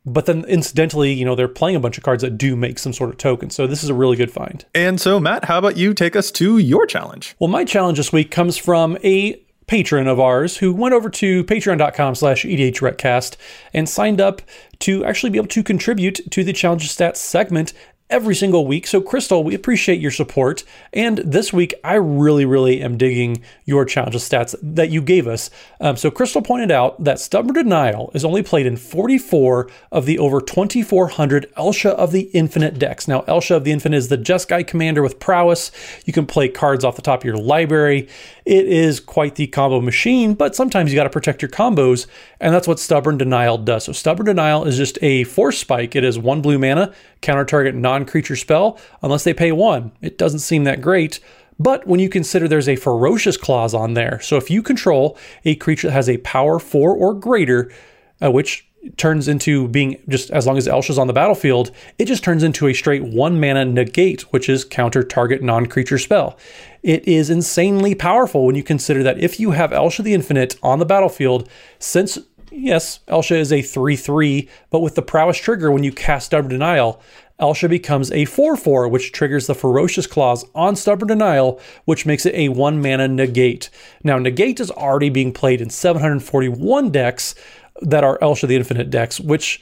but 0.05 0.25
then 0.25 0.45
incidentally, 0.45 1.13
you 1.13 1.25
know, 1.25 1.35
they're 1.35 1.47
playing 1.47 1.75
a 1.75 1.79
bunch 1.79 1.97
of 1.97 2.03
cards 2.03 2.21
that 2.21 2.37
do 2.37 2.55
make 2.55 2.79
some 2.79 2.93
sort 2.93 3.09
of 3.09 3.17
token. 3.17 3.49
So 3.49 3.67
this 3.67 3.83
is 3.83 3.89
a 3.89 3.93
really 3.93 4.15
good 4.15 4.31
find. 4.31 4.63
And 4.73 5.01
so, 5.01 5.19
Matt, 5.19 5.45
how 5.45 5.57
about 5.57 5.77
you 5.77 5.93
take 5.93 6.15
us 6.15 6.31
to 6.31 6.57
your 6.57 6.85
challenge? 6.85 7.35
Well, 7.39 7.47
my 7.47 7.65
challenge 7.65 7.97
this 7.97 8.13
week 8.13 8.31
comes 8.31 8.57
from 8.57 8.97
a 9.03 9.41
patron 9.67 10.07
of 10.07 10.19
ours 10.19 10.57
who 10.57 10.73
went 10.73 10.93
over 10.93 11.09
to 11.09 11.43
patreon.com 11.45 12.13
slash 12.15 12.45
edhrecast 12.45 13.35
and 13.73 13.89
signed 13.89 14.21
up 14.21 14.41
to 14.79 15.03
actually 15.05 15.31
be 15.31 15.39
able 15.39 15.47
to 15.47 15.63
contribute 15.63 16.19
to 16.31 16.43
the 16.43 16.53
challenge 16.53 16.87
stats 16.87 17.17
segment 17.17 17.73
every 18.09 18.35
single 18.35 18.67
week. 18.67 18.85
So, 18.85 19.01
Crystal, 19.01 19.43
we 19.43 19.55
appreciate 19.55 19.99
your 19.99 20.11
support. 20.11 20.63
And 20.93 21.17
this 21.19 21.51
week, 21.51 21.73
I 21.83 21.95
really, 21.95 22.45
really 22.45 22.81
am 22.81 22.97
digging 22.97 23.41
your 23.65 23.83
challenge 23.85 24.15
of 24.15 24.21
stats 24.21 24.55
that 24.61 24.89
you 24.89 25.01
gave 25.01 25.27
us. 25.27 25.49
Um, 25.81 25.97
so, 25.97 26.11
Crystal 26.11 26.41
pointed 26.41 26.71
out 26.71 27.03
that 27.03 27.19
Stubborn 27.19 27.53
Denial 27.53 28.11
is 28.13 28.23
only 28.23 28.43
played 28.43 28.65
in 28.65 28.77
44 28.77 29.69
of 29.91 30.05
the 30.05 30.19
over 30.19 30.39
2,400 30.39 31.51
Elsha 31.57 31.91
of 31.91 32.11
the 32.11 32.29
Infinite 32.33 32.77
decks. 32.77 33.07
Now, 33.07 33.21
Elsha 33.27 33.55
of 33.55 33.63
the 33.63 33.71
Infinite 33.71 33.97
is 33.97 34.09
the 34.09 34.17
Jeskai 34.17 34.67
commander 34.67 35.01
with 35.01 35.19
prowess. 35.19 35.71
You 36.05 36.13
can 36.13 36.25
play 36.25 36.47
cards 36.47 36.85
off 36.85 36.95
the 36.95 37.01
top 37.01 37.21
of 37.21 37.25
your 37.25 37.37
library. 37.37 38.07
It 38.45 38.67
is 38.67 38.99
quite 38.99 39.35
the 39.35 39.47
combo 39.47 39.81
machine, 39.81 40.35
but 40.35 40.55
sometimes 40.55 40.91
you 40.91 40.95
got 40.95 41.05
to 41.05 41.09
protect 41.09 41.41
your 41.41 41.49
combos. 41.49 42.05
And 42.39 42.53
that's 42.53 42.67
what 42.67 42.79
Stubborn 42.79 43.17
Denial 43.17 43.57
does. 43.57 43.85
So, 43.85 43.91
Stubborn 43.91 44.27
Denial 44.27 44.65
is 44.65 44.77
just 44.77 44.99
a 45.01 45.23
force 45.23 45.57
spike. 45.57 45.95
It 45.95 46.03
is 46.03 46.19
one 46.19 46.43
blue 46.43 46.59
mana, 46.59 46.93
counter 47.21 47.45
target 47.45 47.73
non 47.73 47.95
non 47.95 48.05
creature 48.05 48.35
spell 48.35 48.77
unless 49.01 49.23
they 49.23 49.33
pay 49.33 49.51
one. 49.51 49.91
It 50.01 50.17
doesn't 50.17 50.39
seem 50.39 50.65
that 50.65 50.81
great. 50.81 51.19
But 51.57 51.87
when 51.87 52.01
you 52.01 52.09
consider 52.09 52.47
there's 52.47 52.67
a 52.67 52.75
ferocious 52.75 53.37
clause 53.37 53.73
on 53.73 53.93
there, 53.93 54.19
so 54.19 54.35
if 54.35 54.49
you 54.49 54.61
control 54.61 55.17
a 55.45 55.55
creature 55.55 55.87
that 55.87 55.93
has 55.93 56.09
a 56.09 56.17
power 56.17 56.59
four 56.59 56.93
or 56.93 57.13
greater, 57.13 57.71
uh, 58.21 58.29
which 58.29 58.67
turns 58.97 59.27
into 59.27 59.67
being 59.67 60.01
just 60.07 60.31
as 60.31 60.45
long 60.45 60.57
as 60.57 60.67
Elsha's 60.67 60.99
on 60.99 61.07
the 61.07 61.13
battlefield, 61.13 61.71
it 61.97 62.05
just 62.05 62.23
turns 62.23 62.43
into 62.43 62.67
a 62.67 62.73
straight 62.73 63.03
one 63.03 63.39
mana 63.39 63.65
negate, 63.65 64.21
which 64.33 64.49
is 64.49 64.63
counter 64.63 65.03
target 65.03 65.41
non 65.41 65.65
creature 65.65 65.97
spell. 65.97 66.37
It 66.83 67.07
is 67.07 67.29
insanely 67.29 67.95
powerful 67.95 68.45
when 68.45 68.55
you 68.55 68.63
consider 68.63 69.03
that 69.03 69.19
if 69.19 69.39
you 69.39 69.51
have 69.51 69.73
Elsha 69.73 70.03
the 70.03 70.13
Infinite 70.13 70.57
on 70.61 70.79
the 70.79 70.85
battlefield, 70.85 71.49
since 71.79 72.19
yes, 72.51 72.99
Elsha 73.07 73.35
is 73.35 73.51
a 73.51 73.61
3 73.61 73.95
3, 73.95 74.49
but 74.69 74.81
with 74.81 74.95
the 74.95 75.01
prowess 75.01 75.37
trigger, 75.37 75.71
when 75.71 75.83
you 75.83 75.91
cast 75.91 76.27
Stubborn 76.27 76.51
Denial, 76.51 77.01
Elsha 77.37 77.67
becomes 77.67 78.11
a 78.11 78.25
4 78.25 78.55
4, 78.55 78.87
which 78.87 79.11
triggers 79.11 79.47
the 79.47 79.55
Ferocious 79.55 80.07
Clause 80.07 80.45
on 80.55 80.75
Stubborn 80.75 81.09
Denial, 81.09 81.59
which 81.83 82.05
makes 82.05 82.25
it 82.25 82.33
a 82.33 82.49
1 82.49 82.81
mana 82.81 83.07
negate. 83.07 83.69
Now, 84.03 84.17
negate 84.17 84.59
is 84.59 84.71
already 84.71 85.09
being 85.09 85.33
played 85.33 85.59
in 85.59 85.69
741 85.69 86.91
decks 86.91 87.35
that 87.81 88.03
are 88.03 88.17
Elsha 88.21 88.47
the 88.47 88.55
Infinite 88.55 88.89
decks, 88.89 89.19
which 89.19 89.61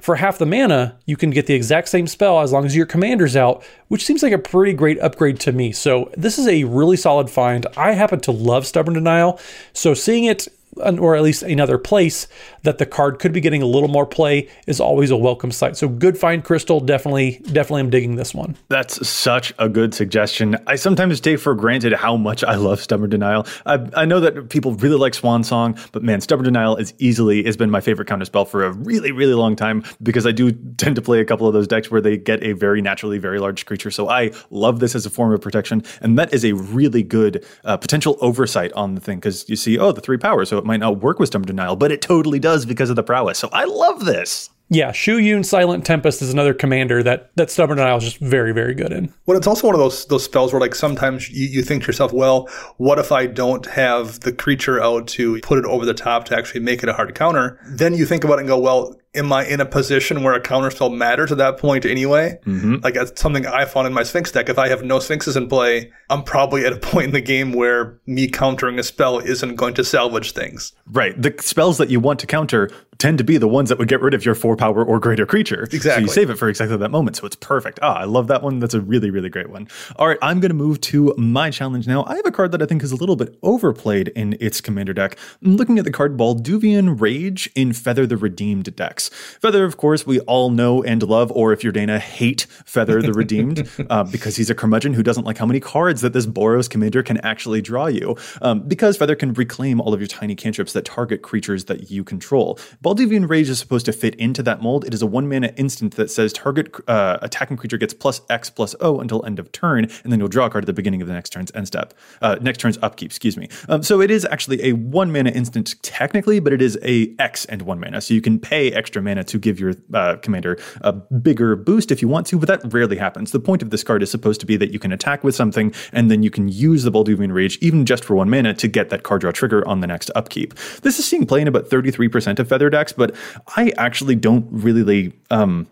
for 0.00 0.16
half 0.16 0.38
the 0.38 0.46
mana, 0.46 0.96
you 1.06 1.16
can 1.16 1.30
get 1.30 1.46
the 1.46 1.54
exact 1.54 1.88
same 1.88 2.06
spell 2.06 2.40
as 2.40 2.52
long 2.52 2.64
as 2.64 2.76
your 2.76 2.86
commander's 2.86 3.36
out, 3.36 3.64
which 3.88 4.04
seems 4.04 4.22
like 4.22 4.32
a 4.32 4.38
pretty 4.38 4.72
great 4.72 4.98
upgrade 5.00 5.40
to 5.40 5.52
me. 5.52 5.72
So, 5.72 6.10
this 6.16 6.38
is 6.38 6.46
a 6.46 6.64
really 6.64 6.96
solid 6.96 7.28
find. 7.28 7.66
I 7.76 7.92
happen 7.92 8.20
to 8.20 8.32
love 8.32 8.66
Stubborn 8.66 8.94
Denial, 8.94 9.40
so 9.72 9.94
seeing 9.94 10.24
it 10.24 10.46
or 10.76 11.16
at 11.16 11.22
least 11.22 11.42
another 11.42 11.78
place 11.78 12.28
that 12.68 12.76
the 12.76 12.84
card 12.84 13.18
could 13.18 13.32
be 13.32 13.40
getting 13.40 13.62
a 13.62 13.66
little 13.66 13.88
more 13.88 14.04
play 14.04 14.46
is 14.66 14.78
always 14.78 15.10
a 15.10 15.16
welcome 15.16 15.50
sight. 15.50 15.74
So 15.74 15.88
good 15.88 16.18
find 16.18 16.44
crystal, 16.44 16.80
definitely, 16.80 17.40
definitely 17.50 17.80
am 17.80 17.88
digging 17.88 18.16
this 18.16 18.34
one. 18.34 18.58
That's 18.68 19.08
such 19.08 19.54
a 19.58 19.70
good 19.70 19.94
suggestion. 19.94 20.54
I 20.66 20.76
sometimes 20.76 21.18
take 21.18 21.38
for 21.38 21.54
granted 21.54 21.94
how 21.94 22.18
much 22.18 22.44
I 22.44 22.56
love 22.56 22.82
Stubborn 22.82 23.08
Denial. 23.08 23.46
I, 23.64 23.88
I 23.94 24.04
know 24.04 24.20
that 24.20 24.50
people 24.50 24.74
really 24.74 24.98
like 24.98 25.14
Swan 25.14 25.44
Song, 25.44 25.78
but 25.92 26.02
man, 26.02 26.20
Stubborn 26.20 26.44
Denial 26.44 26.76
is 26.76 26.92
easily 26.98 27.42
has 27.44 27.56
been 27.56 27.70
my 27.70 27.80
favorite 27.80 28.06
counter 28.06 28.26
spell 28.26 28.44
for 28.44 28.64
a 28.64 28.70
really, 28.70 29.12
really 29.12 29.32
long 29.32 29.56
time 29.56 29.82
because 30.02 30.26
I 30.26 30.32
do 30.32 30.52
tend 30.52 30.94
to 30.96 31.00
play 31.00 31.20
a 31.20 31.24
couple 31.24 31.46
of 31.46 31.54
those 31.54 31.68
decks 31.68 31.90
where 31.90 32.02
they 32.02 32.18
get 32.18 32.42
a 32.42 32.52
very 32.52 32.82
naturally 32.82 33.16
very 33.16 33.38
large 33.38 33.64
creature. 33.64 33.90
So 33.90 34.10
I 34.10 34.30
love 34.50 34.80
this 34.80 34.94
as 34.94 35.06
a 35.06 35.10
form 35.10 35.32
of 35.32 35.40
protection, 35.40 35.82
and 36.02 36.18
that 36.18 36.34
is 36.34 36.44
a 36.44 36.52
really 36.52 37.02
good 37.02 37.46
uh, 37.64 37.78
potential 37.78 38.18
oversight 38.20 38.74
on 38.74 38.94
the 38.94 39.00
thing 39.00 39.20
because 39.20 39.48
you 39.48 39.56
see, 39.56 39.78
oh, 39.78 39.92
the 39.92 40.02
three 40.02 40.18
power, 40.18 40.44
so 40.44 40.58
it 40.58 40.66
might 40.66 40.80
not 40.80 40.98
work 40.98 41.18
with 41.18 41.28
Stubborn 41.28 41.46
Denial, 41.46 41.74
but 41.74 41.90
it 41.90 42.02
totally 42.02 42.38
does 42.38 42.57
because 42.66 42.90
of 42.90 42.96
the 42.96 43.02
prowess. 43.02 43.38
So 43.38 43.48
I 43.52 43.64
love 43.64 44.04
this. 44.04 44.50
Yeah, 44.70 44.92
Shu 44.92 45.18
Yun 45.18 45.44
Silent 45.44 45.86
Tempest 45.86 46.20
is 46.20 46.30
another 46.30 46.52
commander 46.52 47.02
that 47.02 47.30
that 47.36 47.50
Stubborn 47.50 47.78
Denial 47.78 47.96
is 47.96 48.04
just 48.04 48.18
very, 48.18 48.52
very 48.52 48.74
good 48.74 48.92
in. 48.92 49.12
Well, 49.24 49.38
it's 49.38 49.46
also 49.46 49.66
one 49.66 49.74
of 49.74 49.80
those 49.80 50.04
those 50.06 50.24
spells 50.24 50.52
where 50.52 50.60
like 50.60 50.74
sometimes 50.74 51.30
you, 51.30 51.46
you 51.46 51.62
think 51.62 51.84
to 51.84 51.86
yourself, 51.86 52.12
well, 52.12 52.48
what 52.76 52.98
if 52.98 53.10
I 53.10 53.26
don't 53.26 53.64
have 53.66 54.20
the 54.20 54.32
creature 54.32 54.82
out 54.82 55.08
to 55.08 55.40
put 55.40 55.58
it 55.58 55.64
over 55.64 55.86
the 55.86 55.94
top 55.94 56.26
to 56.26 56.36
actually 56.36 56.60
make 56.60 56.82
it 56.82 56.88
a 56.90 56.92
hard 56.92 57.14
counter? 57.14 57.58
Then 57.66 57.94
you 57.94 58.04
think 58.04 58.24
about 58.24 58.34
it 58.34 58.40
and 58.40 58.48
go, 58.48 58.58
well, 58.58 58.94
am 59.14 59.32
I 59.32 59.46
in 59.46 59.60
a 59.60 59.66
position 59.66 60.22
where 60.22 60.34
a 60.34 60.40
counterspell 60.40 60.94
matters 60.94 61.32
at 61.32 61.38
that 61.38 61.58
point 61.58 61.84
anyway? 61.84 62.38
Mm-hmm. 62.44 62.76
Like 62.82 62.94
that's 62.94 63.20
something 63.20 63.46
I 63.46 63.64
found 63.64 63.86
in 63.86 63.92
my 63.92 64.02
Sphinx 64.02 64.30
deck. 64.30 64.48
If 64.48 64.58
I 64.58 64.68
have 64.68 64.82
no 64.82 64.98
Sphinxes 64.98 65.36
in 65.36 65.48
play, 65.48 65.92
I'm 66.10 66.22
probably 66.22 66.64
at 66.64 66.72
a 66.72 66.76
point 66.80 67.06
in 67.06 67.12
the 67.12 67.20
game 67.20 67.52
where 67.52 67.98
me 68.06 68.28
countering 68.28 68.78
a 68.78 68.82
spell 68.82 69.18
isn't 69.18 69.56
going 69.56 69.74
to 69.74 69.84
salvage 69.84 70.32
things. 70.32 70.72
Right. 70.86 71.20
The 71.20 71.34
spells 71.40 71.78
that 71.78 71.90
you 71.90 72.00
want 72.00 72.20
to 72.20 72.26
counter 72.26 72.70
tend 72.98 73.16
to 73.16 73.24
be 73.24 73.38
the 73.38 73.48
ones 73.48 73.68
that 73.68 73.78
would 73.78 73.88
get 73.88 74.00
rid 74.00 74.12
of 74.12 74.24
your 74.24 74.34
four 74.34 74.56
power 74.56 74.84
or 74.84 74.98
greater 74.98 75.24
creature. 75.24 75.62
Exactly. 75.64 75.90
So 75.90 75.98
you 75.98 76.08
save 76.08 76.30
it 76.30 76.36
for 76.36 76.48
exactly 76.48 76.76
that 76.76 76.90
moment. 76.90 77.16
So 77.16 77.26
it's 77.26 77.36
perfect. 77.36 77.78
Ah, 77.80 77.94
I 77.94 78.04
love 78.04 78.26
that 78.26 78.42
one. 78.42 78.58
That's 78.58 78.74
a 78.74 78.80
really, 78.80 79.10
really 79.10 79.28
great 79.28 79.50
one. 79.50 79.68
All 79.96 80.08
right, 80.08 80.18
I'm 80.20 80.40
going 80.40 80.50
to 80.50 80.54
move 80.54 80.80
to 80.82 81.14
my 81.16 81.50
challenge 81.50 81.86
now. 81.86 82.04
I 82.04 82.16
have 82.16 82.26
a 82.26 82.32
card 82.32 82.50
that 82.52 82.62
I 82.62 82.66
think 82.66 82.82
is 82.82 82.90
a 82.90 82.96
little 82.96 83.14
bit 83.14 83.38
overplayed 83.42 84.08
in 84.08 84.36
its 84.40 84.60
commander 84.60 84.92
deck. 84.92 85.16
I'm 85.44 85.56
looking 85.56 85.78
at 85.78 85.84
the 85.84 85.92
card 85.92 86.16
Balduvian 86.16 87.00
Rage 87.00 87.48
in 87.54 87.72
Feather 87.72 88.06
the 88.06 88.16
Redeemed 88.16 88.74
decks. 88.74 89.07
Feather, 89.08 89.64
of 89.64 89.76
course, 89.76 90.06
we 90.06 90.20
all 90.20 90.50
know 90.50 90.82
and 90.82 91.02
love, 91.02 91.30
or 91.32 91.52
if 91.52 91.62
you're 91.62 91.72
Dana, 91.72 91.98
hate 91.98 92.46
Feather 92.64 93.00
the 93.02 93.12
Redeemed 93.12 93.68
uh, 93.90 94.04
because 94.04 94.36
he's 94.36 94.50
a 94.50 94.54
curmudgeon 94.54 94.94
who 94.94 95.02
doesn't 95.02 95.24
like 95.24 95.38
how 95.38 95.46
many 95.46 95.60
cards 95.60 96.00
that 96.00 96.12
this 96.12 96.26
Boros 96.26 96.68
commander 96.68 97.02
can 97.02 97.18
actually 97.18 97.60
draw 97.60 97.86
you. 97.86 98.16
Um, 98.42 98.60
because 98.60 98.96
Feather 98.96 99.16
can 99.16 99.32
reclaim 99.32 99.80
all 99.80 99.94
of 99.94 100.00
your 100.00 100.06
tiny 100.06 100.34
cantrips 100.34 100.72
that 100.72 100.84
target 100.84 101.22
creatures 101.22 101.66
that 101.66 101.90
you 101.90 102.04
control. 102.04 102.58
Balduvian 102.82 103.28
Rage 103.28 103.48
is 103.48 103.58
supposed 103.58 103.86
to 103.86 103.92
fit 103.92 104.14
into 104.16 104.42
that 104.42 104.62
mold. 104.62 104.84
It 104.84 104.94
is 104.94 105.02
a 105.02 105.06
one 105.06 105.28
mana 105.28 105.52
instant 105.56 105.96
that 105.96 106.10
says 106.10 106.32
target 106.32 106.74
uh, 106.88 107.18
attacking 107.22 107.56
creature 107.56 107.78
gets 107.78 107.94
plus 107.94 108.20
X 108.30 108.50
plus 108.50 108.74
O 108.80 109.00
until 109.00 109.24
end 109.24 109.38
of 109.38 109.50
turn, 109.52 109.84
and 110.04 110.12
then 110.12 110.18
you'll 110.18 110.28
draw 110.28 110.46
a 110.46 110.50
card 110.50 110.64
at 110.64 110.66
the 110.66 110.72
beginning 110.72 111.02
of 111.02 111.08
the 111.08 111.14
next 111.14 111.30
turn's 111.30 111.50
end 111.54 111.66
step, 111.66 111.94
uh, 112.22 112.36
next 112.40 112.58
turn's 112.58 112.78
upkeep. 112.82 113.10
Excuse 113.10 113.36
me. 113.36 113.48
Um, 113.68 113.82
so 113.82 114.00
it 114.00 114.10
is 114.10 114.24
actually 114.24 114.64
a 114.64 114.72
one 114.72 115.12
mana 115.12 115.30
instant 115.30 115.80
technically, 115.82 116.40
but 116.40 116.52
it 116.52 116.62
is 116.62 116.78
a 116.82 117.14
X 117.18 117.44
and 117.46 117.62
one 117.62 117.80
mana, 117.80 118.00
so 118.00 118.14
you 118.14 118.20
can 118.20 118.38
pay 118.38 118.72
extra 118.88 119.02
mana 119.02 119.22
to 119.22 119.38
give 119.38 119.60
your 119.60 119.74
uh, 119.92 120.16
commander 120.16 120.58
a 120.80 120.92
bigger 120.92 121.54
boost 121.56 121.90
if 121.90 122.00
you 122.00 122.08
want 122.08 122.26
to, 122.26 122.38
but 122.38 122.48
that 122.48 122.72
rarely 122.72 122.96
happens. 122.96 123.32
The 123.32 123.40
point 123.40 123.60
of 123.60 123.68
this 123.68 123.84
card 123.84 124.02
is 124.02 124.10
supposed 124.10 124.40
to 124.40 124.46
be 124.46 124.56
that 124.56 124.72
you 124.72 124.78
can 124.78 124.92
attack 124.92 125.22
with 125.22 125.34
something, 125.34 125.74
and 125.92 126.10
then 126.10 126.22
you 126.22 126.30
can 126.30 126.48
use 126.48 126.84
the 126.84 126.90
Balduvian 126.90 127.32
Rage 127.34 127.58
even 127.60 127.84
just 127.84 128.02
for 128.02 128.16
one 128.16 128.30
mana 128.30 128.54
to 128.54 128.66
get 128.66 128.88
that 128.88 129.02
card 129.02 129.20
draw 129.20 129.30
trigger 129.30 129.66
on 129.68 129.80
the 129.80 129.86
next 129.86 130.10
upkeep. 130.14 130.54
This 130.80 130.98
is 130.98 131.04
seeing 131.04 131.26
play 131.26 131.42
in 131.42 131.48
about 131.48 131.68
33% 131.68 132.38
of 132.38 132.48
Feather 132.48 132.70
decks, 132.70 132.92
but 132.94 133.14
I 133.56 133.74
actually 133.76 134.14
don't 134.14 134.46
really 134.50 135.12
um, 135.30 135.66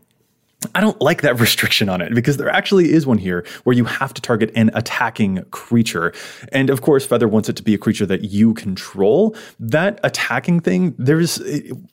I 0.74 0.80
don't 0.80 1.00
like 1.00 1.22
that 1.22 1.38
restriction 1.40 1.88
on 1.88 2.00
it 2.00 2.14
because 2.14 2.36
there 2.36 2.48
actually 2.48 2.92
is 2.92 3.06
one 3.06 3.18
here 3.18 3.44
where 3.64 3.76
you 3.76 3.84
have 3.84 4.14
to 4.14 4.22
target 4.22 4.50
an 4.54 4.70
attacking 4.74 5.44
creature. 5.50 6.12
And 6.52 6.70
of 6.70 6.82
course, 6.82 7.04
Feather 7.04 7.28
wants 7.28 7.48
it 7.48 7.56
to 7.56 7.62
be 7.62 7.74
a 7.74 7.78
creature 7.78 8.06
that 8.06 8.24
you 8.24 8.54
control. 8.54 9.36
That 9.60 10.00
attacking 10.02 10.60
thing, 10.60 10.94
there's, 10.98 11.42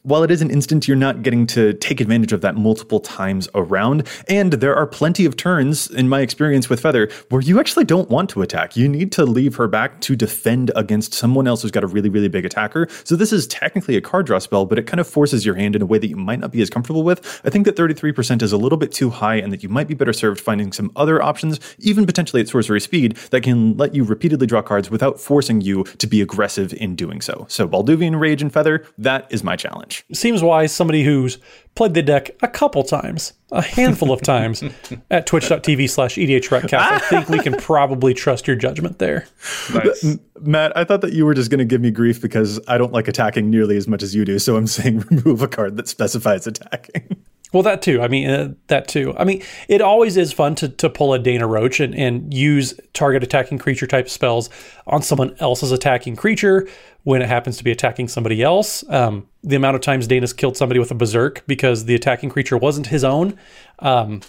while 0.04 0.24
it 0.24 0.32
is 0.32 0.42
an 0.42 0.50
instant, 0.50 0.88
you're 0.88 0.98
not 0.98 1.24
getting 1.24 1.46
to 1.48 1.74
take 1.74 2.00
advantage 2.00 2.32
of 2.32 2.42
that 2.42 2.56
multiple 2.56 3.00
times 3.00 3.50
around. 3.54 4.08
And 4.28 4.54
there 4.54 4.76
are 4.76 4.88
plenty 4.88 5.26
of 5.26 5.36
turns, 5.36 5.90
in 5.90 6.08
my 6.08 6.22
experience 6.22 6.70
with 6.70 6.80
Feather, 6.80 7.10
where 7.30 7.42
you 7.42 7.60
actually 7.60 7.86
don't 7.86 8.10
want 8.10 8.30
to 8.32 8.42
attack. 8.42 8.78
You 8.78 8.88
need 8.88 9.12
to 9.14 9.26
leave 9.26 9.56
her 9.56 9.68
back 9.68 10.00
to 10.02 10.16
defend 10.16 10.72
against 10.76 11.14
someone 11.14 11.48
else 11.48 11.62
who's 11.62 11.72
got 11.72 11.84
a 11.84 11.88
really, 11.88 12.10
really 12.10 12.30
big 12.30 12.46
attacker. 12.46 12.88
So 13.04 13.16
this 13.16 13.34
is 13.34 13.48
technically 13.48 13.98
a 13.98 14.02
card 14.02 14.26
draw 14.26 14.40
spell, 14.40 14.66
but 14.66 14.80
it 14.80 14.88
kind 14.88 15.00
of 15.00 15.08
forces 15.08 15.46
your 15.46 15.56
hand 15.56 15.76
in 15.76 15.82
a 15.82 15.86
way 15.86 15.98
that 15.98 16.08
you 16.08 16.16
might 16.16 16.40
not 16.40 16.52
be 16.52 16.62
as 16.62 16.70
comfortable 16.70 17.04
with. 17.04 17.42
I 17.44 17.50
think 17.50 17.66
that 17.66 17.76
33% 17.76 18.42
is 18.42 18.53
a 18.54 18.58
little 18.58 18.78
bit 18.78 18.92
too 18.92 19.10
high 19.10 19.36
and 19.36 19.52
that 19.52 19.64
you 19.64 19.70
might 19.70 19.88
be 19.88 19.94
better 19.94 20.14
served 20.14 20.40
finding 20.40 20.72
some 20.72 20.92
other 20.96 21.22
options, 21.22 21.60
even 21.80 22.06
potentially 22.06 22.42
at 22.42 22.48
sorcery 22.48 22.80
speed, 22.80 23.16
that 23.32 23.42
can 23.42 23.76
let 23.78 23.94
you 23.96 24.04
repeatedly 24.04 24.48
draw 24.48 24.62
cards 24.62 24.90
without 24.90 25.20
forcing 25.20 25.62
you 25.62 25.84
to 25.84 26.08
be 26.08 26.22
aggressive 26.22 26.74
in 26.74 26.96
doing 26.96 27.22
so. 27.22 27.46
So 27.50 27.68
Balduvian 27.68 28.20
Rage 28.20 28.42
and 28.42 28.54
Feather, 28.54 28.86
that 28.98 29.28
is 29.32 29.44
my 29.44 29.56
challenge. 29.56 30.06
Seems 30.14 30.42
wise, 30.42 30.72
somebody 30.72 31.04
who's 31.04 31.38
played 31.76 31.94
the 31.94 32.04
deck 32.04 32.32
a 32.42 32.48
couple 32.48 32.84
times, 32.84 33.34
a 33.52 33.62
handful 33.62 34.12
of 34.12 34.22
times 34.22 34.64
at 35.12 35.26
twitch.tv 35.26 35.90
slash 35.90 36.16
EDHRECast. 36.16 36.74
I 36.74 37.00
think 37.00 37.30
we 37.30 37.40
can 37.40 37.56
probably 37.56 38.14
trust 38.14 38.48
your 38.48 38.56
judgment 38.56 39.00
there. 39.00 39.28
Nice. 39.74 40.18
Matt, 40.42 40.76
I 40.78 40.84
thought 40.84 41.02
that 41.02 41.14
you 41.14 41.26
were 41.26 41.34
just 41.34 41.50
going 41.50 41.60
to 41.60 41.66
give 41.66 41.82
me 41.82 41.92
grief 41.92 42.22
because 42.22 42.60
I 42.68 42.78
don't 42.78 42.94
like 42.94 43.08
attacking 43.08 43.50
nearly 43.50 43.78
as 43.78 43.88
much 43.88 44.04
as 44.04 44.14
you 44.14 44.26
do. 44.26 44.40
So 44.40 44.56
I'm 44.56 44.68
saying 44.68 45.00
remove 45.10 45.42
a 45.42 45.48
card 45.48 45.78
that 45.78 45.88
specifies 45.88 46.46
attacking. 46.48 47.24
Well, 47.54 47.64
that 47.64 47.84
too. 47.84 48.02
I 48.02 48.08
mean, 48.08 48.30
uh, 48.30 48.54
that 48.68 48.88
too. 48.88 49.16
I 49.16 49.24
mean, 49.24 49.44
it 49.68 49.80
always 49.80 50.18
is 50.18 50.34
fun 50.34 50.56
to, 50.56 50.70
to 50.70 50.90
pull 50.90 51.14
a 51.14 51.20
Dana 51.20 51.46
Roach 51.48 51.80
and, 51.80 51.94
and 51.94 52.34
use 52.34 52.74
target 52.94 53.24
attacking 53.24 53.60
creature 53.60 53.86
type 53.86 54.10
spells 54.10 54.50
on 54.88 55.04
someone 55.04 55.36
else's 55.40 55.72
attacking 55.72 56.16
creature 56.16 56.68
when 57.04 57.22
it 57.22 57.30
happens 57.30 57.58
to 57.58 57.64
be 57.64 57.72
attacking 57.72 58.08
somebody 58.08 58.42
else. 58.42 58.84
Um, 58.90 59.28
the 59.44 59.56
amount 59.56 59.76
of 59.76 59.82
times 59.82 60.08
Dana's 60.08 60.34
killed 60.34 60.58
somebody 60.58 60.80
with 60.80 60.90
a 60.90 60.96
berserk 60.96 61.44
because 61.46 61.86
the 61.86 61.94
attacking 61.94 62.30
creature 62.30 62.58
wasn't 62.58 62.88
his 62.88 63.04
own, 63.04 63.38
um, 63.80 64.22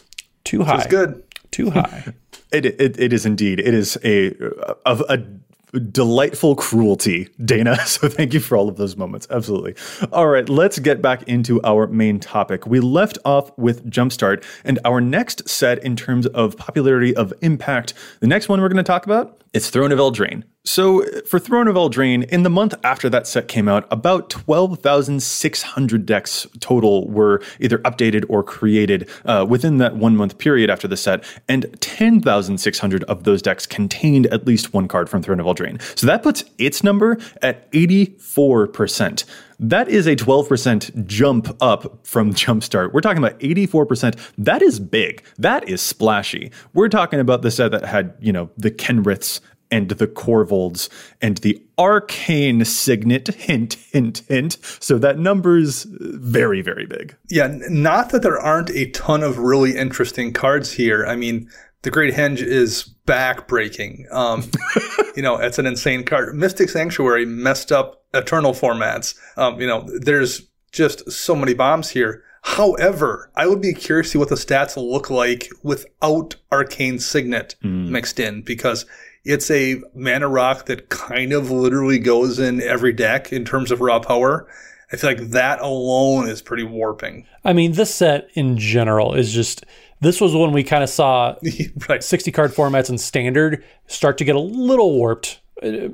too 0.45 0.63
high. 0.63 0.77
It's 0.77 0.87
good. 0.87 1.25
Too 1.51 1.71
high. 1.71 2.13
It, 2.53 2.67
it, 2.67 3.01
it 3.01 3.13
is 3.13 3.27
indeed. 3.27 3.59
It 3.59 3.75
is 3.75 3.99
a, 4.05 4.33
a, 4.87 5.05
a 5.09 5.19
delightful 5.81 6.57
cruelty, 6.57 7.29
Dana. 7.45 7.79
So 7.95 8.09
thank 8.09 8.35
you 8.35 8.41
for 8.41 8.57
all 8.57 8.69
of 8.69 8.77
those 8.77 8.97
moments. 8.97 9.27
Absolutely. 9.31 9.75
All 10.11 10.27
right, 10.27 10.49
let's 10.49 10.79
get 10.79 11.01
back 11.01 11.23
into 11.25 11.63
our 11.65 11.87
main 11.87 12.19
topic. 12.19 12.67
We 12.67 12.81
left 12.81 13.19
off 13.25 13.57
with 13.57 13.89
Jumpstart, 13.89 14.43
and 14.65 14.79
our 14.85 15.01
next 15.01 15.49
set 15.49 15.83
in 15.85 15.95
terms 15.95 16.27
of 16.29 16.57
popularity 16.57 17.15
of 17.15 17.33
impact, 17.41 17.95
the 18.21 18.27
next 18.27 18.49
one 18.49 18.61
we're 18.61 18.69
going 18.69 18.79
to 18.79 18.83
talk 18.83 19.05
about, 19.05 19.44
it's 19.55 19.71
Throne 19.71 19.93
of 19.93 20.01
Eldraine. 20.01 20.43
So, 20.65 21.05
for 21.27 21.39
Throne 21.39 21.69
of 21.69 21.77
Eldraine, 21.77 22.25
in 22.31 22.43
the 22.43 22.51
month 22.51 22.75
after 22.83 23.09
that 23.11 23.27
set 23.27 23.49
came 23.49 23.69
out, 23.69 23.87
about 23.91 24.31
12,600 24.31 26.07
decks 26.07 26.47
total 26.59 27.09
were 27.09 27.41
either 27.61 27.79
updated 27.81 28.25
or 28.29 28.43
created 28.43 29.09
uh, 29.27 29.47
within 29.49 29.79
that 29.79 29.95
one 29.95 30.17
month 30.17 30.39
period 30.39 30.71
after 30.71 30.89
the 30.89 30.97
set, 30.97 31.23
and 31.49 31.67
10,600 31.81 33.05
of 33.05 33.25
those 33.25 33.43
decks 33.43 33.67
contained 33.67 34.27
at 34.29 34.47
least 34.47 34.73
one 34.73 34.89
card 34.89 35.09
from 35.09 35.23
Throne 35.23 35.39
of 35.39 35.47
Eldraine. 35.47 35.81
So, 35.97 36.07
that 36.07 36.23
puts 36.23 36.45
its 36.59 36.83
number 36.83 37.19
at 37.41 37.71
84%. 37.71 39.25
That 39.59 39.89
is 39.89 40.07
a 40.07 40.17
12% 40.17 41.07
jump 41.07 41.57
up 41.61 42.07
from 42.07 42.35
Jumpstart. 42.35 42.93
We're 42.93 43.01
talking 43.01 43.23
about 43.23 43.39
84%. 43.41 44.19
That 44.39 44.63
is 44.63 44.81
big. 44.81 45.25
That 45.39 45.69
is 45.69 45.81
splashy. 45.81 46.51
We're 46.73 46.89
talking 46.89 47.21
about 47.21 47.43
the 47.43 47.51
set 47.51 47.71
that 47.73 47.85
had, 47.85 48.15
you 48.21 48.33
know, 48.33 48.51
the 48.57 48.71
Kenriths 48.71 49.41
and 49.71 49.89
the 49.89 50.07
Korvolds 50.07 50.89
and 51.21 51.39
the 51.39 51.61
arcane 51.79 52.65
signet. 52.65 53.29
Hint, 53.29 53.75
hint, 53.75 54.23
hint. 54.29 54.59
So 54.81 54.99
that 54.99 55.19
number's 55.19 55.87
very, 55.89 56.63
very 56.63 56.87
big. 56.87 57.17
Yeah, 57.31 57.49
not 57.69 58.11
that 58.11 58.23
there 58.23 58.39
aren't 58.39 58.71
a 58.71 58.91
ton 58.91 59.23
of 59.23 59.39
really 59.39 59.77
interesting 59.77 60.33
cards 60.33 60.73
here. 60.73 61.05
I 61.07 61.17
mean, 61.17 61.51
the 61.83 61.91
Great 61.91 62.15
Henge 62.15 62.43
is 62.43 62.94
backbreaking. 63.07 64.11
Um, 64.13 64.51
you 65.17 65.23
know, 65.23 65.37
it's 65.37 65.59
an 65.59 65.67
insane 65.67 66.05
card. 66.05 66.35
Mystic 66.35 66.71
Sanctuary 66.71 67.27
messed 67.27 67.73
up 67.73 68.03
Eternal 68.15 68.53
formats. 68.53 69.15
Um, 69.37 69.61
you 69.61 69.67
know, 69.67 69.89
there's 70.01 70.43
just 70.73 71.11
so 71.11 71.35
many 71.35 71.55
bombs 71.55 71.91
here. 71.91 72.23
However, 72.43 73.31
I 73.37 73.47
would 73.47 73.63
be 73.63 73.73
curious 73.73 74.09
to 74.09 74.11
see 74.13 74.19
what 74.19 74.29
the 74.29 74.35
stats 74.35 74.77
look 74.77 75.09
like 75.09 75.49
without 75.63 76.37
Arcane 76.53 76.99
Signet 76.99 77.57
mixed 77.63 78.21
in 78.21 78.43
because 78.43 78.85
it's 79.25 79.51
a 79.51 79.81
mana 79.95 80.29
rock 80.29 80.67
that 80.67 80.91
kind 80.91 81.33
of 81.33 81.51
literally 81.51 81.99
goes 81.99 82.39
in 82.39 82.61
every 82.61 82.93
deck 82.93 83.33
in 83.33 83.45
terms 83.45 83.71
of 83.71 83.81
raw 83.81 83.99
power. 83.99 84.47
I 84.93 84.97
feel 84.97 85.11
like 85.11 85.31
that 85.31 85.61
alone 85.61 86.29
is 86.29 86.43
pretty 86.43 86.65
warping. 86.65 87.27
I 87.45 87.55
mean, 87.55 87.73
this 87.73 87.95
set 87.95 88.29
in 88.35 88.59
general 88.59 89.15
is 89.15 89.33
just. 89.33 89.65
This 90.05 90.21
was 90.21 90.35
when 90.35 90.53
we 90.53 90.63
kind 90.63 90.85
of 90.85 90.91
saw 90.91 91.35
right. 91.89 92.03
60 92.05 92.31
card 92.31 92.53
formats 92.53 92.89
and 92.89 93.01
standard 93.01 93.65
start 93.87 94.19
to 94.19 94.25
get 94.25 94.37
a 94.37 94.41
little 94.41 94.93
warped, 94.95 95.41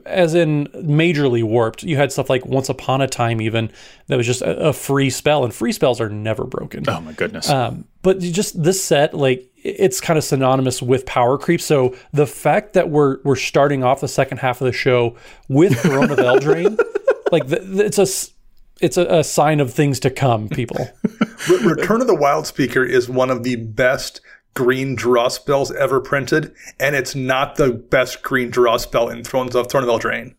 as 0.04 0.34
in 0.34 0.66
majorly 0.74 1.42
warped. 1.44 1.82
You 1.84 1.96
had 1.96 2.10
stuff 2.12 2.28
like 2.28 2.44
Once 2.44 2.68
Upon 2.68 3.00
a 3.00 3.06
Time, 3.06 3.40
even 3.40 3.70
that 4.08 4.16
was 4.16 4.26
just 4.26 4.42
a, 4.42 4.68
a 4.68 4.72
free 4.72 5.10
spell, 5.10 5.44
and 5.44 5.54
free 5.54 5.72
spells 5.72 6.00
are 6.00 6.08
never 6.08 6.44
broken. 6.44 6.84
Oh 6.88 7.00
my 7.00 7.12
goodness. 7.12 7.48
Um, 7.48 7.84
but 8.02 8.20
you 8.20 8.32
just 8.32 8.62
this 8.62 8.82
set, 8.82 9.14
like 9.14 9.46
it's 9.62 10.00
kind 10.00 10.16
of 10.18 10.24
synonymous 10.24 10.80
with 10.82 11.04
power 11.06 11.36
creep. 11.38 11.60
So 11.60 11.94
the 12.12 12.26
fact 12.26 12.72
that 12.72 12.90
we're 12.90 13.18
we're 13.24 13.36
starting 13.36 13.84
off 13.84 14.00
the 14.00 14.08
second 14.08 14.38
half 14.38 14.60
of 14.60 14.66
the 14.66 14.72
show 14.72 15.16
with 15.48 15.78
Throne 15.78 16.10
of 16.10 16.18
Eldraine, 16.18 16.78
like 17.32 17.46
the, 17.46 17.60
the- 17.60 17.84
it's 17.84 17.98
a 17.98 18.06
it's 18.80 18.96
a, 18.96 19.18
a 19.18 19.24
sign 19.24 19.60
of 19.60 19.72
things 19.72 20.00
to 20.00 20.10
come, 20.10 20.48
people. 20.48 20.88
Re- 21.48 21.59
Return 21.59 22.00
of 22.00 22.07
the 22.07 22.14
Wild 22.14 22.46
Speaker 22.46 22.85
is 22.85 23.09
one 23.09 23.31
of 23.31 23.42
the 23.42 23.57
best 23.57 24.20
green 24.54 24.94
draw 24.94 25.28
spells 25.28 25.70
ever 25.72 26.00
printed, 26.00 26.54
and 26.78 26.94
it's 26.94 27.14
not 27.14 27.56
the 27.56 27.72
best 27.72 28.22
green 28.22 28.50
draw 28.50 28.76
spell 28.76 29.08
in 29.08 29.22
Thrones 29.24 29.54
of 29.54 29.68
Throne 29.68 29.84
of 29.84 29.88
Eldraine. 29.88 30.34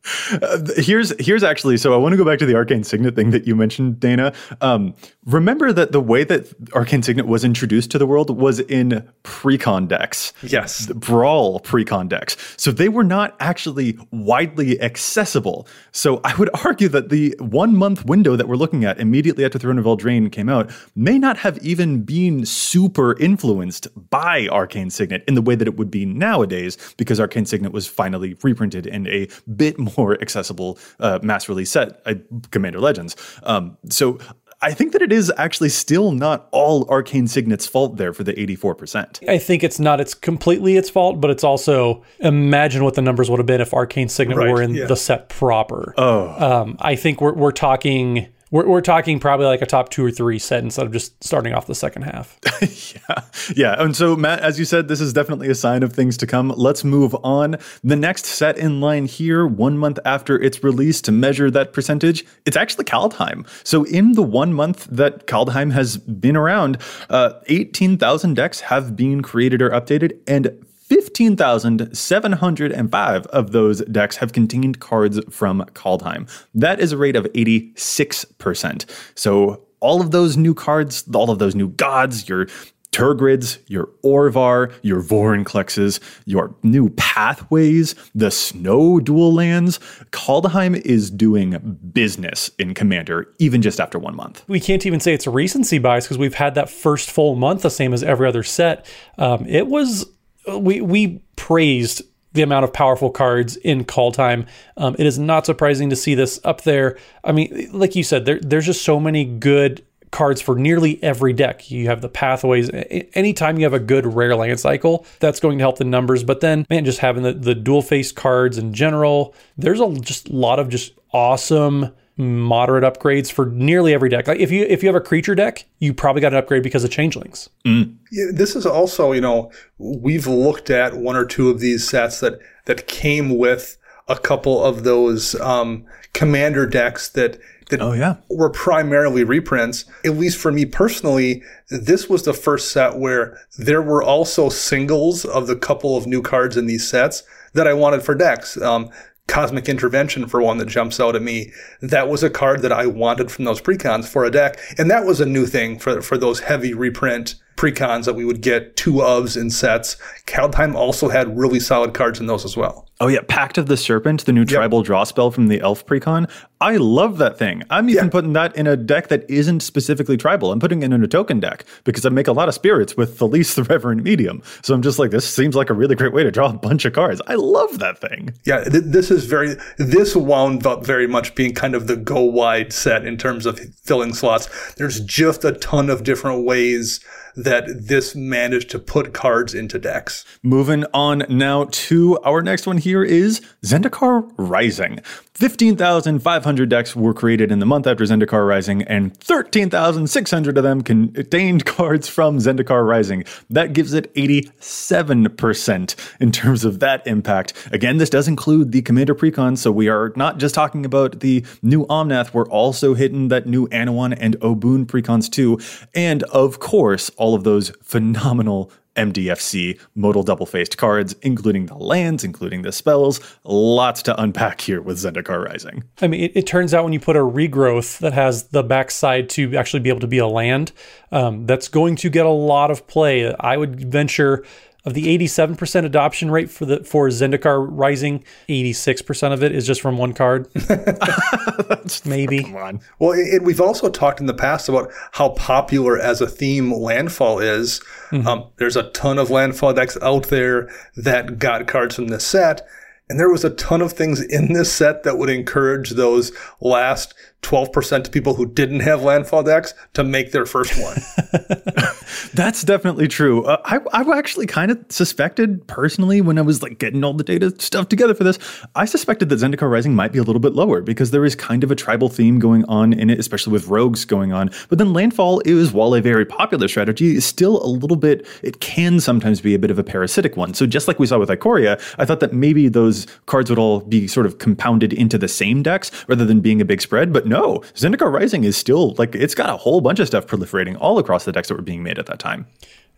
here's 0.77 1.13
here's 1.19 1.43
actually 1.43 1.77
so 1.77 1.93
I 1.93 1.97
want 1.97 2.13
to 2.13 2.17
go 2.17 2.25
back 2.25 2.39
to 2.39 2.45
the 2.45 2.55
arcane 2.55 2.83
signet 2.83 3.15
thing 3.15 3.31
that 3.31 3.47
you 3.47 3.55
mentioned, 3.55 3.99
Dana. 3.99 4.33
Um, 4.59 4.93
remember 5.25 5.71
that 5.73 5.91
the 5.91 6.01
way 6.01 6.23
that 6.23 6.53
arcane 6.73 7.03
signet 7.03 7.27
was 7.27 7.43
introduced 7.43 7.91
to 7.91 7.97
the 7.97 8.05
world 8.05 8.35
was 8.35 8.59
in 8.59 9.07
precon 9.23 9.87
decks. 9.87 10.33
Yes. 10.43 10.87
brawl 10.87 11.59
precon 11.59 12.09
decks. 12.09 12.37
So 12.57 12.71
they 12.71 12.89
were 12.89 13.03
not 13.03 13.35
actually 13.39 13.97
widely 14.11 14.79
accessible. 14.81 15.67
So 15.91 16.21
I 16.23 16.35
would 16.35 16.49
argue 16.65 16.89
that 16.89 17.09
the 17.09 17.35
one 17.39 17.75
month 17.75 18.05
window 18.05 18.35
that 18.35 18.47
we're 18.47 18.55
looking 18.55 18.85
at 18.85 18.99
immediately 18.99 19.45
after 19.45 19.59
Throne 19.59 19.79
of 19.79 19.85
Eldraine 19.85 20.31
came 20.31 20.49
out 20.49 20.71
may 20.95 21.17
not 21.17 21.37
have 21.37 21.57
even 21.59 22.03
been 22.03 22.45
super 22.45 23.17
influenced 23.19 23.87
by 24.09 24.47
Arcane 24.47 24.89
Signet 24.89 25.23
in 25.27 25.35
the 25.35 25.41
way 25.41 25.55
that 25.55 25.67
it 25.67 25.77
would 25.77 25.91
be 25.91 26.05
nowadays 26.05 26.77
because 26.97 27.19
Arcane 27.19 27.45
Signet 27.45 27.71
was 27.71 27.87
finally 27.87 28.35
reprinted 28.41 28.85
in 28.85 29.07
a 29.07 29.27
bit 29.55 29.77
more 29.97 30.19
accessible 30.21 30.77
uh, 30.99 31.19
mass 31.21 31.47
release 31.49 31.71
set, 31.71 32.01
uh, 32.05 32.15
Commander 32.51 32.79
Legends. 32.79 33.15
Um, 33.43 33.77
so 33.89 34.19
I 34.63 34.73
think 34.73 34.91
that 34.93 35.01
it 35.01 35.11
is 35.11 35.31
actually 35.37 35.69
still 35.69 36.11
not 36.11 36.47
all 36.51 36.87
Arcane 36.87 37.27
Signet's 37.27 37.65
fault 37.65 37.97
there 37.97 38.13
for 38.13 38.23
the 38.23 38.33
84%. 38.33 39.27
I 39.27 39.39
think 39.39 39.63
it's 39.63 39.79
not 39.79 39.99
it's 39.99 40.13
completely 40.13 40.77
its 40.77 40.89
fault, 40.89 41.19
but 41.19 41.31
it's 41.31 41.43
also 41.43 42.03
imagine 42.19 42.83
what 42.83 42.93
the 42.93 43.01
numbers 43.01 43.29
would 43.29 43.39
have 43.39 43.47
been 43.47 43.61
if 43.61 43.73
Arcane 43.73 44.07
Signet 44.09 44.37
Right, 44.37 44.51
were 44.51 44.61
in 44.61 44.75
yeah. 44.75 44.85
the 44.85 44.95
set 44.95 45.29
proper. 45.29 45.95
Oh, 45.97 46.61
um, 46.61 46.77
I 46.79 46.95
think 46.95 47.21
we're 47.21 47.33
we're 47.33 47.51
talking. 47.51 48.27
We're, 48.51 48.67
we're 48.67 48.81
talking 48.81 49.19
probably 49.19 49.45
like 49.45 49.61
a 49.61 49.65
top 49.65 49.89
two 49.89 50.05
or 50.05 50.11
three 50.11 50.37
set 50.37 50.63
instead 50.63 50.85
of 50.85 50.91
just 50.91 51.21
starting 51.23 51.53
off 51.53 51.67
the 51.67 51.75
second 51.75 52.03
half. 52.03 52.37
yeah. 52.61 53.23
Yeah. 53.55 53.81
And 53.81 53.95
so, 53.95 54.15
Matt, 54.15 54.39
as 54.41 54.59
you 54.59 54.65
said, 54.65 54.87
this 54.87 55.01
is 55.01 55.13
definitely 55.13 55.49
a 55.49 55.55
sign 55.55 55.83
of 55.83 55.93
things 55.93 56.17
to 56.17 56.27
come. 56.27 56.53
Let's 56.55 56.83
move 56.83 57.15
on. 57.23 57.55
The 57.83 57.95
next 57.95 58.25
set 58.25 58.57
in 58.57 58.81
line 58.81 59.05
here, 59.05 59.47
one 59.47 59.77
month 59.77 59.99
after 60.05 60.39
its 60.39 60.63
release 60.63 61.01
to 61.03 61.11
measure 61.11 61.49
that 61.49 61.73
percentage, 61.73 62.25
it's 62.45 62.57
actually 62.57 62.85
Kaldheim. 62.85 63.47
So, 63.65 63.83
in 63.85 64.13
the 64.13 64.23
one 64.23 64.53
month 64.53 64.85
that 64.91 65.27
Kaldheim 65.27 65.71
has 65.71 65.97
been 65.97 66.35
around, 66.35 66.77
uh, 67.09 67.33
18,000 67.47 68.35
decks 68.35 68.59
have 68.61 68.95
been 68.95 69.21
created 69.21 69.61
or 69.61 69.69
updated, 69.69 70.19
and 70.27 70.65
15,705 70.91 73.25
of 73.27 73.53
those 73.53 73.79
decks 73.85 74.17
have 74.17 74.33
contained 74.33 74.81
cards 74.81 75.21
from 75.29 75.61
Kaldheim. 75.73 76.29
That 76.53 76.81
is 76.81 76.91
a 76.91 76.97
rate 76.97 77.15
of 77.15 77.23
86%. 77.27 78.85
So 79.15 79.61
all 79.79 80.01
of 80.01 80.11
those 80.11 80.35
new 80.35 80.53
cards, 80.53 81.05
all 81.13 81.29
of 81.29 81.39
those 81.39 81.55
new 81.55 81.69
gods, 81.69 82.27
your 82.27 82.47
Tergrids, 82.91 83.59
your 83.67 83.87
Orvar, 84.03 84.73
your 84.81 85.01
Vorinclexes, 85.01 86.01
your 86.25 86.53
new 86.61 86.89
pathways, 86.89 87.95
the 88.13 88.29
snow 88.29 88.99
dual 88.99 89.33
lands, 89.33 89.79
Kaldheim 90.11 90.75
is 90.81 91.09
doing 91.09 91.79
business 91.93 92.51
in 92.59 92.73
Commander 92.73 93.33
even 93.39 93.61
just 93.61 93.79
after 93.79 93.97
one 93.97 94.17
month. 94.17 94.43
we 94.49 94.59
can't 94.59 94.85
even 94.85 94.99
say 94.99 95.13
it's 95.13 95.25
a 95.25 95.31
recency 95.31 95.79
bias 95.79 96.03
because 96.03 96.17
we've 96.17 96.33
had 96.33 96.53
that 96.55 96.69
first 96.69 97.09
full 97.09 97.37
month 97.37 97.61
the 97.61 97.69
same 97.69 97.93
as 97.93 98.03
every 98.03 98.27
other 98.27 98.43
set. 98.43 98.85
Um, 99.17 99.45
it 99.47 99.67
was 99.67 100.05
we 100.47 100.81
we 100.81 101.21
praised 101.35 102.03
the 102.33 102.41
amount 102.41 102.63
of 102.63 102.71
powerful 102.71 103.09
cards 103.09 103.57
in 103.57 103.83
Kaldheim. 103.83 104.47
Um, 104.77 104.95
it 104.97 105.05
is 105.05 105.19
not 105.19 105.45
surprising 105.45 105.89
to 105.89 105.95
see 105.95 106.15
this 106.15 106.39
up 106.43 106.61
there. 106.61 106.97
I 107.23 107.31
mean, 107.33 107.69
like 107.73 107.95
you 107.95 108.03
said, 108.03 108.25
there, 108.25 108.39
there's 108.39 108.65
just 108.65 108.83
so 108.83 108.99
many 108.99 109.25
good 109.25 109.83
cards 110.11 110.41
for 110.41 110.55
nearly 110.55 111.01
every 111.03 111.33
deck. 111.33 111.71
You 111.71 111.87
have 111.87 112.01
the 112.01 112.09
pathways. 112.09 112.69
Anytime 113.13 113.57
you 113.57 113.65
have 113.65 113.73
a 113.73 113.79
good 113.79 114.05
rare 114.05 114.35
land 114.35 114.59
cycle, 114.59 115.05
that's 115.19 115.39
going 115.39 115.57
to 115.57 115.63
help 115.63 115.77
the 115.77 115.85
numbers. 115.85 116.23
But 116.23 116.41
then, 116.41 116.65
man, 116.69 116.85
just 116.85 116.99
having 116.99 117.23
the, 117.23 117.33
the 117.33 117.55
dual 117.55 117.81
face 117.81 118.11
cards 118.11 118.57
in 118.57 118.73
general, 118.73 119.33
there's 119.57 119.79
a 119.79 119.93
just 119.95 120.29
lot 120.29 120.59
of 120.59 120.69
just 120.69 120.93
awesome 121.13 121.93
moderate 122.21 122.83
upgrades 122.83 123.31
for 123.31 123.47
nearly 123.47 123.93
every 123.93 124.07
deck. 124.09 124.27
Like 124.27 124.39
if 124.39 124.51
you 124.51 124.63
if 124.69 124.81
you 124.83 124.87
have 124.87 124.95
a 124.95 125.01
creature 125.05 125.35
deck, 125.35 125.65
you 125.79 125.93
probably 125.93 126.21
got 126.21 126.31
an 126.33 126.39
upgrade 126.39 126.63
because 126.63 126.83
of 126.83 126.91
changelings. 126.91 127.49
Yeah, 127.65 128.25
this 128.31 128.55
is 128.55 128.65
also, 128.65 129.11
you 129.11 129.21
know, 129.21 129.51
we've 129.77 130.27
looked 130.27 130.69
at 130.69 130.95
one 130.95 131.15
or 131.15 131.25
two 131.25 131.49
of 131.49 131.59
these 131.59 131.87
sets 131.89 132.19
that 132.21 132.39
that 132.65 132.87
came 132.87 133.37
with 133.37 133.77
a 134.07 134.15
couple 134.17 134.63
of 134.63 134.83
those 134.83 135.35
um, 135.41 135.85
commander 136.13 136.65
decks 136.65 137.09
that 137.09 137.39
that 137.69 137.81
Oh, 137.81 137.93
yeah. 137.93 138.15
were 138.29 138.49
primarily 138.49 139.23
reprints. 139.23 139.85
At 140.03 140.17
least 140.17 140.37
for 140.37 140.51
me 140.51 140.65
personally, 140.65 141.41
this 141.69 142.09
was 142.09 142.23
the 142.23 142.33
first 142.33 142.71
set 142.71 142.97
where 142.97 143.39
there 143.57 143.81
were 143.81 144.03
also 144.03 144.49
singles 144.49 145.23
of 145.23 145.47
the 145.47 145.55
couple 145.55 145.95
of 145.95 146.05
new 146.05 146.21
cards 146.21 146.57
in 146.57 146.65
these 146.65 146.85
sets 146.87 147.23
that 147.53 147.67
I 147.67 147.73
wanted 147.73 148.03
for 148.03 148.13
decks. 148.13 148.61
Um, 148.61 148.89
Cosmic 149.31 149.69
Intervention 149.69 150.27
for 150.27 150.41
one 150.41 150.57
that 150.57 150.67
jumps 150.67 150.99
out 150.99 151.15
at 151.15 151.21
me. 151.21 151.53
That 151.81 152.09
was 152.09 152.21
a 152.21 152.29
card 152.29 152.61
that 152.63 152.73
I 152.73 152.85
wanted 152.85 153.31
from 153.31 153.45
those 153.45 153.61
precons 153.61 154.05
for 154.05 154.25
a 154.25 154.29
deck. 154.29 154.59
And 154.77 154.91
that 154.91 155.05
was 155.05 155.21
a 155.21 155.25
new 155.25 155.45
thing 155.45 155.79
for, 155.79 156.01
for 156.01 156.17
those 156.17 156.41
heavy 156.41 156.73
reprint 156.73 157.35
precons 157.61 158.05
that 158.05 158.15
we 158.15 158.25
would 158.25 158.41
get 158.41 158.75
two 158.75 158.93
ofs 158.93 159.39
in 159.39 159.49
sets. 159.51 159.95
Kaldheim 160.25 160.73
also 160.75 161.09
had 161.09 161.37
really 161.37 161.59
solid 161.59 161.93
cards 161.93 162.19
in 162.19 162.25
those 162.25 162.43
as 162.43 162.57
well. 162.57 162.87
Oh 162.99 163.07
yeah, 163.07 163.19
Pact 163.27 163.57
of 163.57 163.65
the 163.67 163.77
Serpent, 163.77 164.25
the 164.25 164.31
new 164.31 164.45
tribal 164.45 164.83
draw 164.83 165.03
spell 165.03 165.31
from 165.31 165.47
the 165.47 165.59
Elf 165.61 165.85
Precon. 165.87 166.29
I 166.59 166.77
love 166.77 167.17
that 167.17 167.37
thing. 167.39 167.63
I'm 167.71 167.89
even 167.89 168.05
Yeah. 168.05 168.09
putting 168.11 168.33
that 168.33 168.55
in 168.55 168.67
a 168.67 168.77
deck 168.77 169.07
that 169.07 169.27
isn't 169.29 169.61
specifically 169.61 170.17
tribal. 170.17 170.51
I'm 170.51 170.59
putting 170.59 170.83
it 170.83 170.91
in 170.93 171.03
a 171.03 171.07
token 171.07 171.39
deck 171.39 171.65
because 171.83 172.05
I 172.05 172.09
make 172.09 172.27
a 172.27 172.31
lot 172.31 172.47
of 172.47 172.53
spirits 172.53 172.95
with 172.95 173.17
the 173.17 173.27
least 173.27 173.55
the 173.55 173.63
Reverend 173.63 174.03
Medium. 174.03 174.41
So 174.61 174.73
I'm 174.75 174.83
just 174.83 174.99
like, 174.99 175.09
this 175.11 175.27
seems 175.27 175.55
like 175.55 175.69
a 175.71 175.73
really 175.73 175.95
great 175.95 176.13
way 176.13 176.23
to 176.23 176.29
draw 176.31 176.49
a 176.49 176.53
bunch 176.53 176.85
of 176.85 176.93
cards. 176.93 177.21
I 177.27 177.35
love 177.35 177.79
that 177.79 177.99
thing. 177.99 178.33
Yeah, 178.45 178.63
th- 178.63 178.83
this 178.85 179.09
is 179.09 179.25
very, 179.25 179.55
this 179.77 180.15
wound 180.15 180.65
up 180.67 180.85
very 180.85 181.07
much 181.07 181.33
being 181.33 181.53
kind 181.53 181.73
of 181.75 181.87
the 181.87 181.95
go 181.95 182.21
wide 182.21 182.71
set 182.71 183.05
in 183.05 183.17
terms 183.17 183.45
of 183.47 183.59
filling 183.83 184.13
slots. 184.13 184.73
There's 184.75 184.99
just 184.99 185.43
a 185.43 185.53
ton 185.53 185.89
of 185.89 186.03
different 186.03 186.45
ways 186.45 186.99
that 187.35 187.87
this 187.87 188.15
managed 188.15 188.69
to 188.71 188.79
put 188.79 189.13
cards 189.13 189.53
into 189.53 189.79
decks. 189.79 190.25
Moving 190.43 190.85
on 190.93 191.23
now 191.29 191.67
to 191.71 192.19
our 192.19 192.41
next 192.41 192.65
one 192.65 192.77
here 192.77 193.03
is 193.03 193.41
Zendikar 193.63 194.31
Rising. 194.37 194.99
15,500 195.33 196.69
decks 196.69 196.93
were 196.95 197.13
created 197.13 197.51
in 197.51 197.59
the 197.59 197.65
month 197.65 197.87
after 197.87 198.03
Zendikar 198.03 198.45
Rising, 198.47 198.83
and 198.83 199.15
13,600 199.17 200.57
of 200.57 200.63
them 200.63 200.81
contained 200.81 201.65
cards 201.71 202.09
from 202.09 202.37
Zendikar 202.37 202.85
Rising. 202.85 203.23
That 203.49 203.71
gives 203.71 203.93
it 203.93 204.13
87% 204.13 205.95
in 206.19 206.31
terms 206.33 206.65
of 206.65 206.79
that 206.81 207.07
impact. 207.07 207.53
Again, 207.71 207.97
this 207.97 208.09
does 208.09 208.27
include 208.27 208.73
the 208.73 208.81
Commander 208.81 209.15
Precon, 209.15 209.57
so 209.57 209.71
we 209.71 209.87
are 209.87 210.11
not 210.17 210.37
just 210.37 210.53
talking 210.53 210.85
about 210.85 211.21
the 211.21 211.45
new 211.61 211.85
Omnath, 211.85 212.33
we're 212.33 212.49
also 212.49 212.93
hitting 212.93 213.29
that 213.29 213.47
new 213.47 213.67
Anowon 213.69 214.17
and 214.19 214.37
Obuun 214.41 214.85
Precons 214.85 215.31
too. 215.31 215.57
And 215.95 216.23
of 216.23 216.59
course, 216.59 217.09
all 217.17 217.35
of 217.35 217.45
those 217.45 217.71
phenomenal 217.81 218.69
MDFC 218.95 219.79
modal 219.95 220.23
double 220.23 220.45
faced 220.45 220.77
cards, 220.77 221.15
including 221.21 221.67
the 221.67 221.75
lands, 221.75 222.23
including 222.23 222.61
the 222.61 222.71
spells. 222.71 223.19
Lots 223.43 224.01
to 224.03 224.21
unpack 224.21 224.61
here 224.61 224.81
with 224.81 224.97
Zendikar 224.97 225.45
Rising. 225.45 225.83
I 226.01 226.07
mean, 226.07 226.21
it, 226.21 226.31
it 226.35 226.47
turns 226.47 226.73
out 226.73 226.83
when 226.83 226.93
you 226.93 226.99
put 226.99 227.15
a 227.15 227.19
regrowth 227.19 227.99
that 227.99 228.13
has 228.13 228.49
the 228.49 228.63
backside 228.63 229.29
to 229.31 229.55
actually 229.55 229.79
be 229.79 229.89
able 229.89 230.01
to 230.01 230.07
be 230.07 230.17
a 230.17 230.27
land, 230.27 230.71
um, 231.11 231.45
that's 231.45 231.67
going 231.67 231.95
to 231.97 232.09
get 232.09 232.25
a 232.25 232.29
lot 232.29 232.71
of 232.71 232.87
play. 232.87 233.33
I 233.39 233.57
would 233.57 233.91
venture 233.91 234.43
of 234.83 234.93
the 234.93 235.17
87% 235.17 235.85
adoption 235.85 236.31
rate 236.31 236.49
for 236.49 236.65
the 236.65 236.83
for 236.83 237.07
Zendikar 237.09 237.67
Rising, 237.69 238.23
86% 238.49 239.33
of 239.33 239.43
it 239.43 239.53
is 239.53 239.67
just 239.67 239.81
from 239.81 239.97
one 239.97 240.13
card. 240.13 240.47
Maybe. 242.05 242.43
Come 242.43 242.55
on. 242.55 242.81
Well, 242.99 243.11
and 243.11 243.45
we've 243.45 243.61
also 243.61 243.89
talked 243.89 244.19
in 244.19 244.25
the 244.25 244.33
past 244.33 244.69
about 244.69 244.91
how 245.11 245.29
popular 245.29 245.99
as 245.99 246.21
a 246.21 246.27
theme 246.27 246.71
landfall 246.71 247.39
is. 247.39 247.81
Um, 248.11 248.47
there's 248.57 248.75
a 248.75 248.89
ton 248.91 249.19
of 249.19 249.29
landfall 249.29 249.73
decks 249.73 249.97
out 250.01 250.27
there 250.27 250.69
that 250.97 251.39
got 251.39 251.67
cards 251.67 251.95
from 251.95 252.07
this 252.07 252.25
set. 252.25 252.67
And 253.09 253.19
there 253.19 253.29
was 253.29 253.43
a 253.43 253.49
ton 253.49 253.81
of 253.81 253.91
things 253.91 254.21
in 254.21 254.53
this 254.53 254.71
set 254.71 255.03
that 255.03 255.17
would 255.17 255.29
encourage 255.29 255.91
those 255.91 256.31
last 256.61 257.13
12% 257.41 258.05
of 258.05 258.11
people 258.11 258.35
who 258.35 258.45
didn't 258.45 258.81
have 258.81 259.01
landfall 259.01 259.43
decks 259.43 259.73
to 259.93 260.03
make 260.03 260.31
their 260.31 260.45
first 260.45 260.79
one. 260.79 260.97
That's 262.33 262.63
definitely 262.63 263.07
true. 263.07 263.43
Uh, 263.45 263.61
I, 263.65 263.79
I 263.93 264.17
actually 264.17 264.45
kind 264.45 264.71
of 264.71 264.79
suspected 264.89 265.65
personally 265.67 266.21
when 266.21 266.37
I 266.37 266.41
was 266.41 266.61
like 266.61 266.77
getting 266.77 267.03
all 267.03 267.13
the 267.13 267.23
data 267.23 267.53
stuff 267.59 267.89
together 267.89 268.13
for 268.13 268.23
this, 268.23 268.37
I 268.75 268.85
suspected 268.85 269.29
that 269.29 269.39
Zendikar 269.39 269.69
Rising 269.69 269.95
might 269.95 270.11
be 270.11 270.19
a 270.19 270.23
little 270.23 270.39
bit 270.39 270.53
lower 270.53 270.81
because 270.81 271.11
there 271.11 271.25
is 271.25 271.35
kind 271.35 271.63
of 271.63 271.71
a 271.71 271.75
tribal 271.75 272.09
theme 272.09 272.39
going 272.39 272.63
on 272.65 272.93
in 272.93 273.09
it, 273.09 273.19
especially 273.19 273.53
with 273.53 273.67
rogues 273.67 274.05
going 274.05 274.33
on. 274.33 274.51
But 274.69 274.77
then 274.77 274.93
Landfall 274.93 275.41
is, 275.45 275.73
while 275.73 275.93
a 275.95 276.01
very 276.01 276.25
popular 276.25 276.67
strategy, 276.67 277.15
is 277.15 277.25
still 277.25 277.63
a 277.63 277.67
little 277.67 277.97
bit, 277.97 278.25
it 278.43 278.59
can 278.59 278.99
sometimes 278.99 279.41
be 279.41 279.55
a 279.55 279.59
bit 279.59 279.71
of 279.71 279.79
a 279.79 279.83
parasitic 279.83 280.37
one. 280.37 280.53
So 280.53 280.65
just 280.65 280.87
like 280.87 280.99
we 280.99 281.07
saw 281.07 281.17
with 281.17 281.29
Ikoria, 281.29 281.81
I 281.97 282.05
thought 282.05 282.19
that 282.19 282.33
maybe 282.33 282.67
those 282.67 283.07
cards 283.25 283.49
would 283.49 283.59
all 283.59 283.81
be 283.81 284.07
sort 284.07 284.25
of 284.25 284.37
compounded 284.37 284.93
into 284.93 285.17
the 285.17 285.27
same 285.27 285.63
decks 285.63 285.91
rather 286.07 286.25
than 286.25 286.39
being 286.39 286.61
a 286.61 286.65
big 286.65 286.81
spread. 286.81 287.11
But 287.11 287.25
no, 287.31 287.59
Zendikar 287.75 288.11
Rising 288.11 288.43
is 288.43 288.55
still 288.57 288.93
like, 288.97 289.15
it's 289.15 289.35
got 289.35 289.49
a 289.49 289.57
whole 289.57 289.81
bunch 289.81 289.99
of 289.99 290.07
stuff 290.07 290.27
proliferating 290.27 290.77
all 290.79 290.99
across 290.99 291.25
the 291.25 291.31
decks 291.31 291.47
that 291.47 291.55
were 291.55 291.61
being 291.61 291.83
made 291.83 291.97
at 291.99 292.05
that 292.07 292.19
time. 292.19 292.45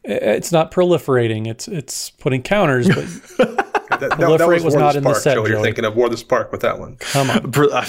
Uh, 0.07 0.13
it's 0.19 0.51
not 0.51 0.71
proliferating, 0.71 1.47
it's 1.47 1.67
it's 1.67 2.09
putting 2.09 2.41
counters, 2.41 2.87
but 2.87 3.59
That, 3.99 4.09
that, 4.09 4.19
Proliferate 4.19 4.63
was 4.63 4.73
War 4.73 4.81
not 4.83 4.91
the 4.93 4.97
in 4.97 5.03
the 5.03 5.09
Spark, 5.11 5.23
set, 5.23 5.33
Joe. 5.35 5.45
You're 5.45 5.57
Joey. 5.57 5.63
thinking 5.63 5.85
of 5.85 5.95
War 5.95 6.09
the 6.09 6.17
Spark 6.17 6.51
with 6.51 6.61
that 6.61 6.79
one. 6.79 6.95
come 6.97 7.29
on. 7.29 7.41
But 7.51 7.71
uh, 7.71 7.85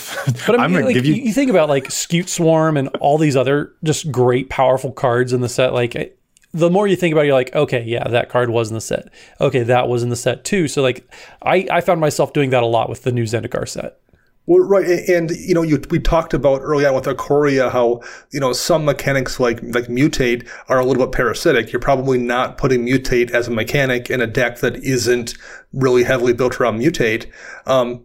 But 0.47 0.61
I 0.61 0.65
I'm 0.65 0.71
mean, 0.71 0.81
gonna 0.81 0.87
like, 0.87 0.95
give 0.95 1.07
you, 1.07 1.15
you. 1.15 1.23
you 1.25 1.33
think 1.33 1.51
about 1.51 1.69
like 1.71 1.85
Scute 1.89 2.29
Swarm 2.29 2.77
and 2.77 2.89
all 3.01 3.17
these 3.17 3.37
other 3.37 3.73
just 3.83 4.13
great, 4.13 4.51
powerful 4.51 4.93
cards 4.93 5.33
in 5.33 5.41
the 5.41 5.49
set. 5.49 5.73
Like, 5.73 5.97
I- 5.97 6.11
the 6.53 6.71
more 6.71 6.87
you 6.87 6.95
think 6.95 7.13
about 7.13 7.23
it, 7.23 7.29
you're 7.29 7.35
like, 7.35 7.53
okay, 7.57 7.83
yeah, 7.85 8.07
that 8.07 8.29
card 8.29 8.49
was 8.51 8.69
in 8.69 8.75
the 8.75 8.81
set. 8.81 9.09
Okay, 9.41 9.63
that 9.65 9.89
was 9.89 10.03
in 10.05 10.11
the 10.11 10.15
set 10.17 10.45
too. 10.45 10.69
So, 10.69 10.83
like, 10.83 11.05
I, 11.43 11.67
I 11.73 11.81
found 11.81 12.01
myself 12.01 12.33
doing 12.33 12.51
that 12.51 12.63
a 12.63 12.67
lot 12.67 12.89
with 12.89 13.03
the 13.03 13.11
new 13.11 13.25
Zendikar 13.25 13.67
set. 13.67 13.99
Well, 14.47 14.61
right, 14.61 14.87
and 15.09 15.31
you 15.31 15.55
know, 15.55 15.63
you, 15.63 15.81
we 15.91 15.99
talked 15.99 16.35
about 16.35 16.61
early 16.61 16.85
on 16.85 16.95
with 16.95 17.05
Ikoria 17.05 17.73
how 17.73 18.03
you 18.31 18.41
know 18.41 18.53
some 18.53 18.85
mechanics 18.85 19.41
like 19.41 19.63
like 19.63 19.87
mutate 19.87 20.47
are 20.69 20.79
a 20.79 20.85
little 20.85 21.07
bit 21.07 21.13
parasitic. 21.13 21.73
You're 21.73 21.81
probably 21.81 22.19
not 22.19 22.59
putting 22.59 22.85
mutate 22.85 23.31
as 23.31 23.49
a 23.49 23.51
mechanic 23.51 24.11
in 24.11 24.21
a 24.21 24.27
deck 24.27 24.59
that 24.61 24.77
isn't 24.77 25.35
really 25.73 26.05
heavily 26.05 26.35
built 26.35 26.61
around 26.61 26.79
mutate. 26.79 27.31
Um, 27.65 28.05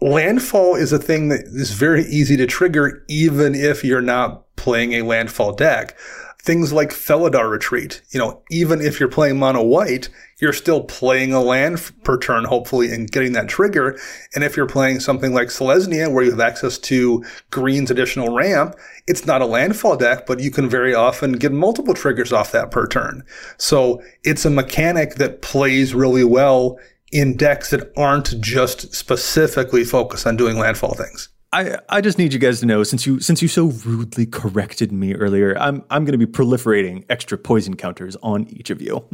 landfall 0.00 0.76
is 0.76 0.92
a 0.92 0.98
thing 0.98 1.30
that 1.30 1.40
is 1.46 1.72
very 1.72 2.04
easy 2.04 2.36
to 2.36 2.46
trigger, 2.46 3.04
even 3.08 3.56
if 3.56 3.82
you're 3.82 4.00
not 4.00 4.44
playing 4.54 4.92
a 4.92 5.02
landfall 5.02 5.52
deck. 5.52 5.98
Things 6.46 6.72
like 6.72 6.90
Felidar 6.90 7.50
Retreat, 7.50 8.02
you 8.10 8.20
know, 8.20 8.40
even 8.52 8.80
if 8.80 9.00
you're 9.00 9.08
playing 9.08 9.36
mono 9.36 9.64
white, 9.64 10.08
you're 10.40 10.52
still 10.52 10.84
playing 10.84 11.32
a 11.32 11.42
land 11.42 11.90
per 12.04 12.16
turn, 12.16 12.44
hopefully, 12.44 12.92
and 12.92 13.10
getting 13.10 13.32
that 13.32 13.48
trigger. 13.48 13.98
And 14.32 14.44
if 14.44 14.56
you're 14.56 14.66
playing 14.66 15.00
something 15.00 15.34
like 15.34 15.48
Selesnya, 15.48 16.12
where 16.12 16.22
you 16.22 16.30
have 16.30 16.38
access 16.38 16.78
to 16.78 17.24
green's 17.50 17.90
additional 17.90 18.32
ramp, 18.32 18.76
it's 19.08 19.26
not 19.26 19.42
a 19.42 19.46
landfall 19.46 19.96
deck, 19.96 20.24
but 20.24 20.38
you 20.38 20.52
can 20.52 20.68
very 20.68 20.94
often 20.94 21.32
get 21.32 21.50
multiple 21.50 21.94
triggers 21.94 22.32
off 22.32 22.52
that 22.52 22.70
per 22.70 22.86
turn. 22.86 23.24
So 23.58 24.00
it's 24.22 24.44
a 24.44 24.50
mechanic 24.50 25.16
that 25.16 25.42
plays 25.42 25.94
really 25.94 26.24
well 26.24 26.78
in 27.10 27.36
decks 27.36 27.70
that 27.70 27.92
aren't 27.96 28.40
just 28.40 28.94
specifically 28.94 29.82
focused 29.82 30.28
on 30.28 30.36
doing 30.36 30.58
landfall 30.58 30.94
things. 30.94 31.28
I, 31.52 31.78
I 31.88 32.00
just 32.00 32.18
need 32.18 32.32
you 32.32 32.38
guys 32.38 32.60
to 32.60 32.66
know 32.66 32.82
since 32.82 33.06
you 33.06 33.20
since 33.20 33.40
you 33.40 33.48
so 33.48 33.66
rudely 33.66 34.26
corrected 34.26 34.92
me 34.92 35.14
earlier, 35.14 35.56
I'm 35.58 35.84
I'm 35.90 36.04
going 36.04 36.18
to 36.18 36.26
be 36.26 36.30
proliferating 36.30 37.04
extra 37.08 37.38
poison 37.38 37.76
counters 37.76 38.16
on 38.22 38.46
each 38.48 38.70
of 38.70 38.82
you. 38.82 39.04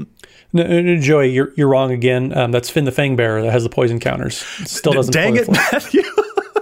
No, 0.52 0.66
no, 0.66 0.80
no, 0.80 0.96
Joey, 0.98 1.30
you're 1.30 1.52
you're 1.56 1.68
wrong 1.68 1.92
again. 1.92 2.36
Um, 2.36 2.50
that's 2.50 2.70
Fynn 2.70 2.84
the 2.84 2.90
Fangbearer 2.90 3.42
that 3.42 3.52
has 3.52 3.64
the 3.64 3.68
poison 3.68 4.00
counters. 4.00 4.42
It 4.60 4.68
still 4.68 4.92
doesn't. 4.92 5.12
Dang 5.12 5.36
it. 5.36 5.48
Matthew. 5.48 6.02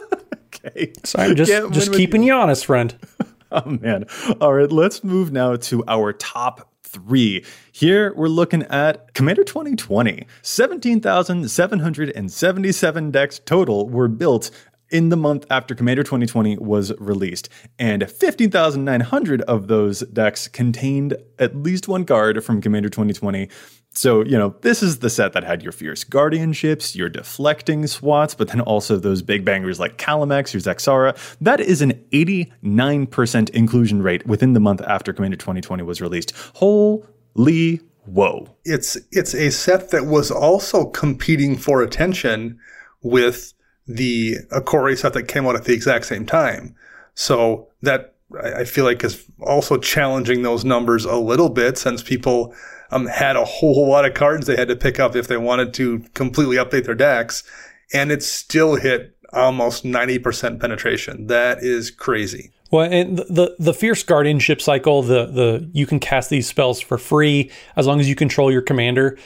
okay. 0.47 0.93
So 1.05 1.21
I'm 1.21 1.37
just 1.37 1.51
Can't 1.51 1.73
just 1.73 1.93
keeping 1.93 2.23
you 2.25 2.33
honest, 2.33 2.67
friend. 2.67 2.95
Oh 3.53 3.69
man. 3.69 4.05
All 4.41 4.55
right, 4.55 4.71
let's 4.71 5.03
move 5.03 5.33
now 5.33 5.57
to 5.57 5.83
our 5.89 6.13
top 6.13 6.71
three. 6.85 7.45
Here 7.73 8.15
we're 8.15 8.29
looking 8.29 8.63
at 8.65 9.13
Commander 9.15 9.43
2020. 9.43 10.25
17,777 10.43 13.11
decks 13.11 13.41
total 13.41 13.89
were 13.89 14.07
built 14.07 14.53
in 14.91 15.09
the 15.09 15.17
month 15.17 15.47
after 15.51 15.75
Commander 15.75 16.03
2020 16.03 16.59
was 16.59 16.93
released. 16.99 17.49
And 17.79 18.11
15,900 18.11 19.43
of 19.43 19.69
those 19.69 20.01
decks 20.01 20.49
contained 20.49 21.17
at 21.39 21.57
least 21.57 21.89
one 21.89 22.05
card 22.05 22.43
from 22.45 22.61
Commander 22.61 22.89
2020. 22.89 23.49
So, 23.93 24.25
you 24.25 24.39
know, 24.39 24.55
this 24.61 24.83
is 24.83 25.01
the 25.01 25.11
set 25.11 25.33
that 25.33 25.43
had 25.43 25.63
your 25.63 25.73
fierce 25.73 26.05
guardianships, 26.05 26.95
your 26.95 27.09
deflecting 27.09 27.87
swats, 27.89 28.35
but 28.35 28.49
then 28.49 28.61
also 28.61 28.97
those 28.97 29.21
big 29.21 29.45
bangers 29.45 29.81
like 29.81 29.99
Kalamax, 29.99 30.53
your 30.53 30.61
Zaxara. 30.61 31.17
That 31.41 31.59
is 31.59 31.83
an 31.83 31.93
89% 32.13 33.51
inclusion 33.51 34.03
rate 34.03 34.25
within 34.27 34.53
the 34.53 34.61
month 34.61 34.81
after 34.83 35.13
Commander 35.13 35.37
2020 35.37 35.83
was 35.83 36.01
released. 36.01 36.33
Holy 36.55 37.81
whoa. 38.07 38.57
It's 38.65 38.97
it's 39.13 39.35
a 39.35 39.51
set 39.51 39.91
that 39.91 40.07
was 40.07 40.31
also 40.31 40.87
competing 40.87 41.57
for 41.57 41.83
attention 41.83 42.59
with 43.03 43.55
the 43.95 44.37
Ikoria 44.53 44.97
set 44.97 45.13
that 45.15 45.25
came 45.25 45.47
out 45.47 45.57
at 45.57 45.65
the 45.65 45.75
exact 45.75 46.07
same 46.07 46.27
time. 46.27 46.75
So 47.15 47.69
that 47.83 48.15
I 48.43 48.65
feel 48.65 48.85
like 48.85 49.03
is 49.03 49.25
also 49.41 49.77
challenging 49.77 50.43
those 50.43 50.65
numbers 50.65 51.05
a 51.05 51.17
little 51.17 51.49
bit 51.49 51.77
since 51.77 52.03
people 52.03 52.55
um, 52.93 53.07
had 53.07 53.37
a 53.37 53.45
whole 53.45 53.89
lot 53.89 54.05
of 54.05 54.15
cards 54.15 54.47
they 54.47 54.57
had 54.57 54.69
to 54.69 54.77
pick 54.77 55.01
up 55.01 55.17
if 55.17 55.27
they 55.27 55.37
wanted 55.37 55.75
to 55.75 56.01
completely 56.15 56.57
update 56.57 56.85
their 56.85 56.95
decks, 56.95 57.43
and 57.93 58.13
it 58.13 58.23
still 58.23 58.77
hit 58.77 59.17
almost 59.33 59.85
90% 59.85 60.61
penetration. 60.61 61.27
That 61.27 61.63
is 61.63 61.91
crazy. 61.91 62.53
Well, 62.71 62.91
and 62.91 63.19
the 63.19 63.57
the 63.59 63.75
fierce 63.75 64.05
guardianship 64.05 64.61
cycle, 64.61 65.03
the 65.03 65.27
the 65.27 65.71
you 65.73 65.87
can 65.87 65.99
cast 65.99 66.31
these 66.31 66.47
spells 66.47 66.81
for 66.81 66.99
free 66.99 67.51
as 67.75 67.87
long 67.87 67.99
as 67.99 68.09
you 68.09 68.15
control 68.15 68.53
your 68.53 68.63
commander. 68.63 69.19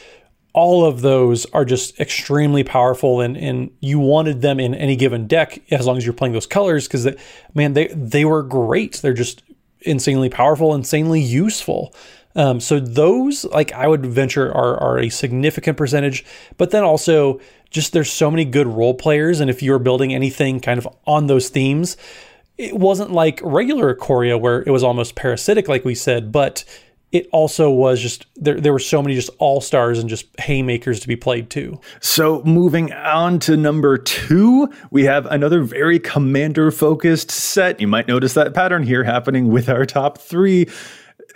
All 0.55 0.86
of 0.86 1.02
those 1.02 1.46
are 1.46 1.64
just 1.64 2.00
extremely 2.00 2.64
powerful, 2.64 3.20
and 3.20 3.36
and 3.36 3.70
you 3.80 3.98
wanted 3.98 4.40
them 4.40 4.59
in 4.61 4.74
any 4.74 4.96
given 4.96 5.26
deck 5.26 5.61
as 5.70 5.86
long 5.86 5.96
as 5.96 6.07
you're 6.07 6.14
playing 6.14 6.32
those 6.32 6.46
colors 6.46 6.86
because 6.86 7.09
man 7.55 7.74
they 7.74 7.88
they 7.88 8.24
were 8.24 8.42
great. 8.42 8.94
They're 8.94 9.12
just 9.12 9.42
insanely 9.82 10.30
powerful, 10.30 10.74
insanely 10.74 11.20
useful. 11.20 11.94
Um, 12.36 12.59
so 12.59 12.80
those, 12.80 13.44
like 13.44 13.72
I 13.72 13.86
would 13.86 14.07
venture, 14.07 14.52
are 14.52 14.76
are 14.78 14.98
a 14.98 15.09
significant 15.09 15.76
percentage. 15.76 16.24
But 16.57 16.70
then 16.70 16.82
also, 16.82 17.40
just 17.70 17.92
there's 17.92 18.12
so 18.12 18.30
many 18.30 18.44
good 18.44 18.66
role 18.66 18.94
players, 18.94 19.40
and 19.40 19.50
if 19.50 19.62
you're 19.62 19.78
building 19.78 20.14
anything 20.14 20.61
kind 20.61 20.78
of 20.78 20.88
on 21.07 21.26
those 21.26 21.48
themes, 21.48 21.96
it 22.59 22.76
wasn't 22.76 23.11
like 23.11 23.40
regular 23.42 23.94
Ikoria 23.94 24.40
where 24.40 24.62
it 24.62 24.70
was 24.70 24.82
almost 24.82 25.14
parasitic, 25.14 25.68
like 25.68 25.84
we 25.84 25.94
said, 25.94 26.32
but 26.32 26.64
it 27.14 27.28
also 27.30 27.70
was 27.70 28.00
just 28.00 28.26
there 28.34 28.60
there 28.60 28.72
were 28.72 28.80
so 28.80 29.00
many 29.00 29.14
just 29.14 29.30
all 29.38 29.60
stars 29.60 30.00
and 30.00 30.10
just 30.10 30.26
haymakers 30.40 30.98
to 30.98 31.08
be 31.08 31.14
played 31.14 31.48
too. 31.48 31.80
So 32.00 32.42
moving 32.42 32.92
on 32.92 33.38
to 33.40 33.56
number 33.56 33.96
2, 33.96 34.68
we 34.90 35.04
have 35.04 35.24
another 35.26 35.62
very 35.62 36.00
commander 36.00 36.72
focused 36.72 37.30
set. 37.30 37.80
You 37.80 37.86
might 37.86 38.08
notice 38.08 38.34
that 38.34 38.52
pattern 38.52 38.82
here 38.82 39.04
happening 39.04 39.48
with 39.48 39.68
our 39.68 39.86
top 39.86 40.18
3. 40.18 40.68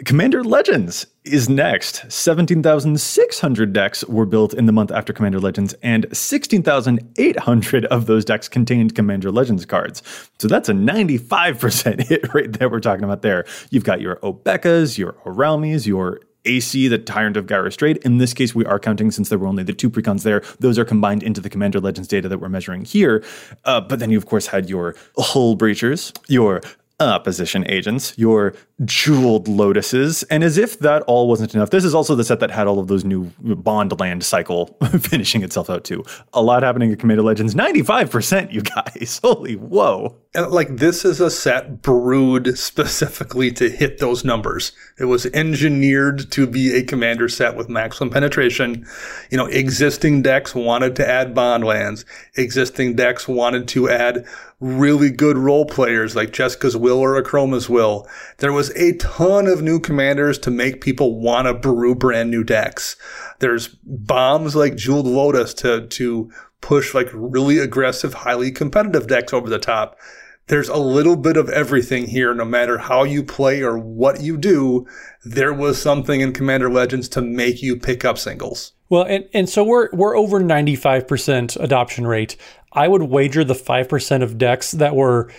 Commander 0.05 0.45
Legends 0.45 1.07
is 1.25 1.49
next. 1.49 2.11
17,600 2.11 3.73
decks 3.73 4.05
were 4.05 4.27
built 4.27 4.55
in 4.55 4.67
the 4.67 4.73
month 4.73 4.93
after 4.93 5.13
Commander 5.13 5.41
Legends, 5.41 5.75
and 5.83 6.07
16,800 6.13 7.85
of 7.87 8.07
those 8.07 8.25
decks 8.25 8.49
contained 8.49 8.95
Commander 8.95 9.33
Legends 9.33 9.67
cards. 9.67 10.03
So 10.39 10.47
that's 10.47 10.69
a 10.69 10.73
95% 10.73 12.01
hit 12.09 12.33
rate 12.33 12.59
that 12.59 12.71
we're 12.71 12.79
talking 12.79 13.05
about 13.05 13.23
there. 13.23 13.45
You've 13.71 13.85
got 13.85 14.01
your 14.01 14.17
Obekas, 14.17 14.99
your 14.99 15.15
Oralmis, 15.25 15.85
your 15.85 16.21
Aesi, 16.45 16.89
the 16.89 16.99
Tyrant 16.99 17.37
of 17.37 17.47
Gyre 17.47 17.71
Strait. 17.71 17.97
In 17.99 18.19
this 18.19 18.33
case, 18.33 18.55
we 18.55 18.65
are 18.67 18.79
counting 18.79 19.11
since 19.11 19.29
there 19.29 19.39
were 19.39 19.49
only 19.49 19.65
the 19.65 19.73
two 19.73 19.91
precons 19.91 20.23
there. 20.23 20.43
Those 20.61 20.79
are 20.79 20.85
combined 20.85 21.25
into 21.25 21.41
the 21.41 21.51
Commander 21.51 21.81
Legends 21.81 22.09
data 22.09 22.29
that 22.29 22.39
we're 22.39 22.49
measuring 22.49 22.85
here. 22.85 23.25
Uh, 23.65 23.81
but 23.81 23.99
then 23.99 24.11
you, 24.11 24.17
of 24.17 24.27
course, 24.27 24.47
had 24.47 24.71
your 24.71 24.95
Hull 25.17 25.57
Breachers, 25.57 26.17
your 26.29 26.61
opposition 27.01 27.69
agents, 27.69 28.17
your 28.17 28.55
jeweled 28.85 29.49
lotuses. 29.49 30.23
And 30.25 30.45
as 30.45 30.57
if 30.57 30.79
that 30.81 31.03
all 31.03 31.29
wasn't 31.29 31.55
enough, 31.55 31.71
this 31.71 31.85
is 31.85 31.95
also 31.95 32.15
the 32.15 32.25
set 32.25 32.41
that 32.41 32.51
had 32.51 32.67
all 32.67 32.79
of 32.79 32.87
those 32.87 33.05
new 33.05 33.31
bond 33.41 33.99
land 33.99 34.25
cycle 34.25 34.67
finishing 35.01 35.43
itself 35.43 35.69
out 35.69 35.85
too. 35.85 36.05
A 36.33 36.43
lot 36.43 36.63
happening 36.63 36.91
in 36.91 36.97
Commander 36.97 37.23
Legends. 37.23 37.55
95%, 37.55 38.53
you 38.53 38.63
guys. 38.63 39.21
Holy 39.25 39.57
whoa. 39.57 40.17
And 40.35 40.51
like 40.51 40.77
this 40.77 41.05
is 41.05 41.21
a 41.21 41.31
set 41.31 41.83
brewed 41.83 42.59
specifically 42.59 43.51
to 43.53 43.69
hit 43.69 43.99
those 43.99 44.25
numbers. 44.25 44.73
It 44.99 45.07
was 45.07 45.27
engineered 45.27 46.31
to 46.33 46.47
be 46.47 46.75
a 46.75 46.85
commander 46.85 47.29
set 47.29 47.57
with 47.57 47.69
maximum 47.69 48.11
penetration. 48.11 48.87
You 49.31 49.39
know, 49.39 49.47
existing 49.47 50.23
decks 50.23 50.55
wanted 50.55 50.95
to 50.97 51.09
add 51.09 51.35
bond 51.35 51.65
lands. 51.65 52.05
Existing 52.37 52.95
decks 52.95 53.27
wanted 53.27 53.67
to 53.69 53.89
add 53.89 54.27
really 54.61 55.11
good 55.11 55.39
role 55.39 55.65
players 55.65 56.17
like 56.17 56.33
Jeska's 56.33 56.77
Will 56.77 56.99
or 56.99 57.21
Akroma's 57.21 57.69
Will. 57.69 58.07
There 58.39 58.53
was 58.53 58.68
a 58.71 58.97
ton 58.97 59.47
of 59.47 59.63
new 59.63 59.81
commanders 59.81 60.39
to 60.39 60.51
make 60.51 60.81
people 60.81 61.21
want 61.21 61.47
to 61.47 61.55
brew 61.55 61.95
brand 61.95 62.31
new 62.31 62.45
decks. 62.45 62.97
There's 63.39 63.69
bombs 63.85 64.57
like 64.57 64.77
Jeweled 64.77 65.07
Lotus 65.07 65.55
to, 65.55 65.87
to 65.87 66.31
push 66.61 66.95
like 66.95 67.09
really 67.13 67.59
aggressive, 67.59 68.15
highly 68.15 68.51
competitive 68.51 69.07
decks 69.07 69.33
over 69.33 69.49
the 69.49 69.59
top. 69.59 69.97
There's 70.49 70.69
a 70.69 70.79
little 70.79 71.17
bit 71.17 71.37
of 71.37 71.51
everything 71.51 72.07
here, 72.07 72.33
no 72.35 72.45
matter 72.45 72.79
how 72.79 73.05
you 73.05 73.23
play 73.23 73.61
or 73.63 73.79
what 73.79 74.23
you 74.23 74.39
do. 74.39 74.87
There 75.25 75.53
was 75.53 75.81
something 75.81 76.23
in 76.23 76.33
Commander 76.33 76.71
Legends 76.71 77.09
to 77.11 77.21
make 77.21 77.63
you 77.63 77.77
pick 77.77 78.05
up 78.05 78.17
singles. 78.17 78.73
Well, 78.89 79.05
and, 79.05 79.29
and 79.35 79.49
so 79.49 79.63
we're 79.63 79.91
we're 79.93 80.17
over 80.17 80.41
95% 80.41 81.63
adoption 81.63 82.07
rate. 82.07 82.37
I 82.73 82.89
would 82.89 83.03
wager 83.03 83.45
the 83.45 83.55
5% 83.55 84.23
of 84.23 84.39
decks 84.39 84.73
that 84.73 84.97
were 84.97 85.31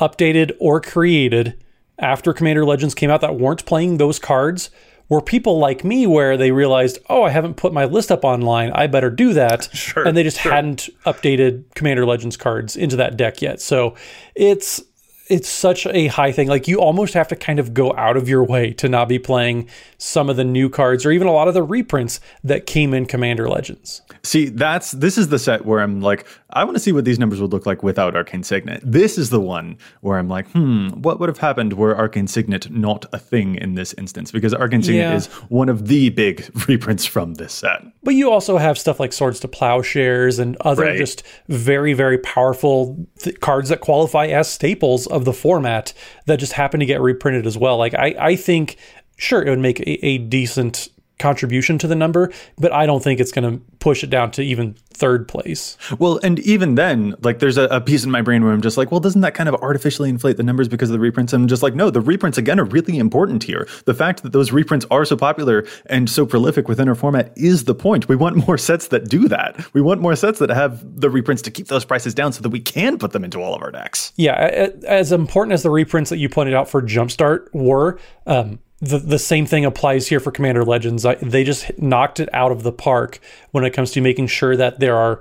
updated 0.00 0.54
or 0.58 0.80
created 0.80 1.62
after 1.98 2.32
Commander 2.32 2.64
Legends 2.64 2.94
came 2.94 3.10
out 3.10 3.20
that 3.20 3.36
weren't 3.36 3.64
playing 3.66 3.98
those 3.98 4.18
cards 4.18 4.70
were 5.08 5.22
people 5.22 5.58
like 5.58 5.84
me 5.84 6.06
where 6.06 6.36
they 6.36 6.50
realized, 6.50 6.98
oh, 7.08 7.22
I 7.22 7.30
haven't 7.30 7.54
put 7.54 7.72
my 7.72 7.86
list 7.86 8.12
up 8.12 8.24
online. 8.24 8.72
I 8.72 8.86
better 8.86 9.10
do 9.10 9.32
that. 9.34 9.68
Sure, 9.78 10.06
and 10.06 10.16
they 10.16 10.22
just 10.22 10.40
sure. 10.40 10.52
hadn't 10.52 10.88
updated 11.06 11.64
Commander 11.74 12.04
Legends 12.04 12.36
cards 12.36 12.76
into 12.76 12.96
that 12.96 13.16
deck 13.16 13.40
yet. 13.40 13.60
So 13.60 13.94
it's 14.34 14.82
it's 15.28 15.48
such 15.48 15.86
a 15.86 16.08
high 16.08 16.32
thing. 16.32 16.48
Like 16.48 16.66
you 16.68 16.80
almost 16.80 17.14
have 17.14 17.28
to 17.28 17.36
kind 17.36 17.58
of 17.58 17.74
go 17.74 17.94
out 17.94 18.16
of 18.16 18.28
your 18.28 18.44
way 18.44 18.72
to 18.74 18.88
not 18.88 19.08
be 19.08 19.18
playing 19.18 19.68
some 19.98 20.28
of 20.28 20.36
the 20.36 20.44
new 20.44 20.68
cards 20.68 21.06
or 21.06 21.12
even 21.12 21.28
a 21.28 21.32
lot 21.32 21.48
of 21.48 21.54
the 21.54 21.62
reprints 21.62 22.20
that 22.42 22.66
came 22.66 22.92
in 22.92 23.06
Commander 23.06 23.48
Legends. 23.48 24.02
See, 24.22 24.48
that's 24.48 24.92
this 24.92 25.16
is 25.16 25.28
the 25.28 25.38
set 25.38 25.64
where 25.64 25.80
I'm 25.80 26.00
like, 26.00 26.26
I 26.50 26.64
want 26.64 26.76
to 26.76 26.80
see 26.80 26.92
what 26.92 27.04
these 27.04 27.18
numbers 27.18 27.40
would 27.42 27.52
look 27.52 27.66
like 27.66 27.82
without 27.82 28.16
Arcane 28.16 28.42
Signet. 28.42 28.80
This 28.82 29.18
is 29.18 29.28
the 29.28 29.40
one 29.40 29.76
where 30.00 30.18
I'm 30.18 30.28
like, 30.28 30.48
hmm, 30.52 30.88
what 30.88 31.20
would 31.20 31.28
have 31.28 31.36
happened 31.38 31.74
were 31.74 31.94
Arcane 31.96 32.26
Signet 32.26 32.70
not 32.70 33.04
a 33.12 33.18
thing 33.18 33.54
in 33.56 33.74
this 33.74 33.92
instance? 33.98 34.30
Because 34.32 34.54
Arcane 34.54 34.82
Signet 34.82 34.98
Yeah. 35.02 35.14
is 35.14 35.26
one 35.50 35.68
of 35.68 35.88
the 35.88 36.08
big 36.08 36.50
reprints 36.68 37.04
from 37.04 37.34
this 37.34 37.52
set. 37.52 37.82
But 38.02 38.14
you 38.14 38.30
also 38.30 38.56
have 38.56 38.78
stuff 38.78 38.98
like 38.98 39.12
Swords 39.12 39.40
to 39.40 39.48
Plowshares 39.48 40.38
and 40.38 40.56
other 40.62 40.84
Right. 40.84 40.96
just 40.96 41.22
very, 41.48 41.92
very 41.92 42.16
powerful 42.18 43.06
th- 43.18 43.38
cards 43.40 43.68
that 43.68 43.80
qualify 43.80 44.26
as 44.28 44.48
staples 44.50 45.06
of 45.08 45.26
the 45.26 45.34
format 45.34 45.92
that 46.26 46.36
just 46.38 46.54
happen 46.54 46.80
to 46.80 46.86
get 46.86 47.02
reprinted 47.02 47.46
as 47.46 47.58
well. 47.58 47.76
Like, 47.76 47.92
I, 47.92 48.14
I 48.18 48.36
think, 48.36 48.76
sure, 49.18 49.42
it 49.42 49.50
would 49.50 49.58
make 49.58 49.80
a, 49.80 50.06
a 50.06 50.16
decent 50.18 50.88
contribution 51.18 51.78
to 51.78 51.86
the 51.86 51.94
number, 51.94 52.32
but 52.58 52.72
I 52.72 52.86
don't 52.86 53.02
think 53.02 53.20
it's 53.20 53.32
going 53.32 53.50
to 53.50 53.64
push 53.78 54.02
it 54.02 54.10
down 54.10 54.30
to 54.32 54.42
even 54.42 54.74
third 54.90 55.28
place. 55.28 55.76
Well, 55.98 56.18
and 56.22 56.38
even 56.40 56.74
then, 56.74 57.14
like 57.22 57.38
there's 57.38 57.56
a, 57.56 57.64
a 57.64 57.80
piece 57.80 58.04
in 58.04 58.10
my 58.10 58.22
brain 58.22 58.42
where 58.42 58.52
I'm 58.52 58.60
just 58.60 58.76
like, 58.76 58.90
well, 58.90 59.00
doesn't 59.00 59.20
that 59.20 59.34
kind 59.34 59.48
of 59.48 59.54
artificially 59.56 60.08
inflate 60.08 60.36
the 60.36 60.42
numbers 60.42 60.68
because 60.68 60.90
of 60.90 60.94
the 60.94 60.98
reprints? 60.98 61.32
And 61.32 61.42
I'm 61.42 61.48
just 61.48 61.62
like, 61.62 61.74
no, 61.74 61.90
the 61.90 62.00
reprints 62.00 62.38
again 62.38 62.58
are 62.58 62.64
really 62.64 62.98
important 62.98 63.44
here. 63.44 63.68
The 63.84 63.94
fact 63.94 64.22
that 64.22 64.32
those 64.32 64.52
reprints 64.52 64.86
are 64.90 65.04
so 65.04 65.16
popular 65.16 65.66
and 65.86 66.10
so 66.10 66.26
prolific 66.26 66.68
within 66.68 66.88
our 66.88 66.94
format 66.94 67.32
is 67.36 67.64
the 67.64 67.74
point. 67.74 68.08
We 68.08 68.16
want 68.16 68.46
more 68.46 68.58
sets 68.58 68.88
that 68.88 69.08
do 69.08 69.28
that. 69.28 69.72
We 69.72 69.80
want 69.80 70.00
more 70.00 70.16
sets 70.16 70.38
that 70.40 70.50
have 70.50 71.00
the 71.00 71.10
reprints 71.10 71.42
to 71.42 71.50
keep 71.50 71.68
those 71.68 71.84
prices 71.84 72.14
down 72.14 72.32
so 72.32 72.42
that 72.42 72.50
we 72.50 72.60
can 72.60 72.98
put 72.98 73.12
them 73.12 73.24
into 73.24 73.40
all 73.40 73.54
of 73.54 73.62
our 73.62 73.70
decks. 73.70 74.12
Yeah, 74.16 74.70
as 74.86 75.12
important 75.12 75.52
as 75.52 75.62
the 75.62 75.70
reprints 75.70 76.10
that 76.10 76.18
you 76.18 76.28
pointed 76.28 76.54
out 76.54 76.68
for 76.68 76.82
Jumpstart 76.82 77.48
were, 77.52 77.98
um, 78.26 78.58
the 78.80 78.98
the 78.98 79.18
same 79.18 79.46
thing 79.46 79.64
applies 79.64 80.08
here 80.08 80.20
for 80.20 80.30
Commander 80.30 80.64
Legends. 80.64 81.04
I, 81.04 81.16
they 81.16 81.44
just 81.44 81.78
knocked 81.78 82.20
it 82.20 82.28
out 82.32 82.52
of 82.52 82.62
the 82.62 82.72
park 82.72 83.18
when 83.50 83.64
it 83.64 83.70
comes 83.70 83.90
to 83.92 84.00
making 84.00 84.28
sure 84.28 84.56
that 84.56 84.80
there 84.80 84.96
are 84.96 85.20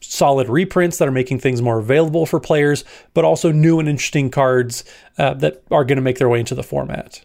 solid 0.00 0.48
reprints 0.48 0.98
that 0.98 1.06
are 1.06 1.12
making 1.12 1.38
things 1.38 1.60
more 1.60 1.78
available 1.78 2.24
for 2.26 2.40
players, 2.40 2.84
but 3.14 3.24
also 3.24 3.52
new 3.52 3.78
and 3.78 3.88
interesting 3.88 4.30
cards 4.30 4.84
uh, 5.18 5.34
that 5.34 5.62
are 5.70 5.84
going 5.84 5.96
to 5.96 6.02
make 6.02 6.18
their 6.18 6.28
way 6.28 6.40
into 6.40 6.54
the 6.54 6.62
format. 6.62 7.22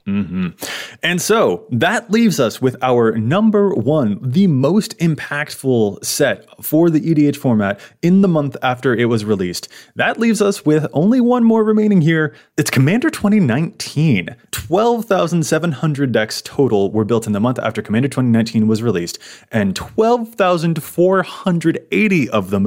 And 1.01 1.21
so 1.21 1.65
that 1.71 2.11
leaves 2.11 2.39
us 2.39 2.61
with 2.61 2.75
our 2.81 3.13
number 3.13 3.73
one, 3.73 4.19
the 4.21 4.47
most 4.47 4.97
impactful 4.99 6.03
set 6.03 6.45
for 6.63 6.89
the 6.89 6.99
EDH 6.99 7.37
format 7.37 7.79
in 8.01 8.21
the 8.21 8.27
month 8.27 8.57
after 8.61 8.93
it 8.93 9.05
was 9.05 9.23
released. 9.23 9.69
That 9.95 10.19
leaves 10.19 10.41
us 10.41 10.65
with 10.65 10.85
only 10.91 11.21
one 11.21 11.45
more 11.45 11.63
remaining 11.63 12.01
here. 12.01 12.35
It's 12.57 12.69
Commander 12.69 13.09
2019. 13.09 14.35
12,700 14.51 16.11
decks 16.11 16.41
total 16.41 16.91
were 16.91 17.05
built 17.05 17.27
in 17.27 17.33
the 17.33 17.39
month 17.39 17.59
after 17.59 17.81
Commander 17.81 18.09
2019 18.09 18.67
was 18.67 18.83
released, 18.83 19.19
and 19.51 19.75
12,480 19.75 22.29
of 22.29 22.49
them 22.49 22.64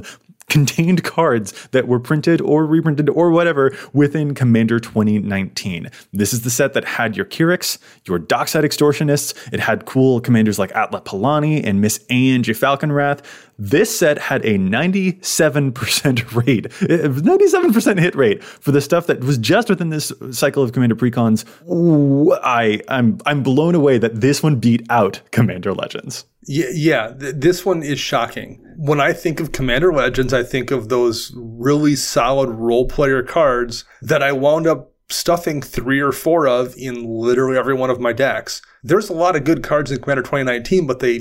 contained 0.49 1.05
cards 1.05 1.69
that 1.73 1.87
were 1.87 2.01
printed 2.01 2.41
or 2.41 2.67
reprinted 2.67 3.09
or 3.11 3.31
whatever 3.31 3.77
within 3.93 4.35
Commander 4.35 4.81
2019. 4.81 5.91
This 6.13 6.33
is 6.33 6.43
the 6.43 6.51
set 6.51 6.75
that 6.75 6.85
had 6.85 7.17
your 7.17 7.27
K'rriks, 7.27 7.79
your 8.07 8.19
Dockside 8.19 8.65
Extortionists. 8.65 9.53
It 9.53 9.61
had 9.61 9.85
cool 9.85 10.21
commanders 10.21 10.59
like 10.59 10.75
Atla 10.75 11.01
Palani 11.03 11.65
and 11.65 11.81
Miss 11.81 11.99
Anje 12.11 12.57
Falkenrath. 12.57 13.25
This 13.59 13.97
set 13.99 14.19
had 14.19 14.45
a 14.45 14.57
97% 14.57 16.35
rate, 16.47 16.67
uh, 16.67 17.09
97% 17.09 17.99
hit 17.99 18.15
rate 18.15 18.43
for 18.45 18.71
the 18.71 18.81
stuff 18.81 19.07
that 19.09 19.21
was 19.21 19.37
just 19.37 19.69
within 19.69 19.89
this 19.91 20.13
cycle 20.31 20.63
of 20.63 20.73
Commander 20.73 20.95
Precons. 20.95 21.45
Ooh, 21.69 22.33
I, 22.35 22.81
I'm, 22.89 23.19
I'm 23.27 23.43
blown 23.43 23.75
away 23.75 23.99
that 23.99 24.21
this 24.21 24.43
one 24.43 24.57
beat 24.57 24.87
out 24.91 25.21
Commander 25.33 25.75
Legends. 25.75 26.25
Yeah, 26.49 26.71
yeah 26.73 27.13
th- 27.19 27.35
this 27.37 27.65
one 27.65 27.83
is 27.83 28.01
shocking. 28.01 28.65
When 28.77 29.01
I 29.01 29.13
think 29.13 29.39
of 29.39 29.53
Commander 29.53 29.93
Legends, 29.93 30.33
I 30.33 30.43
think 30.43 30.71
of 30.71 30.89
those 30.89 31.33
really 31.37 31.95
solid 31.95 32.49
role 32.49 32.89
player 32.89 33.23
cards 33.23 33.85
that 34.01 34.23
I 34.23 34.33
wound 34.33 34.67
up 34.67 34.93
stuffing 35.11 35.61
three 35.63 36.01
or 36.01 36.13
four 36.13 36.49
of 36.49 36.75
in 36.77 37.05
literally 37.05 37.59
every 37.59 37.75
one 37.75 37.91
of 37.91 38.01
my 38.01 38.13
decks. 38.13 38.63
There's 38.83 39.09
a 39.09 39.15
lot 39.15 39.37
of 39.37 39.45
good 39.45 39.63
cards 39.63 39.91
in 39.91 40.01
Commander 40.01 40.23
2019, 40.23 40.87
but 40.87 41.01
they, 41.01 41.21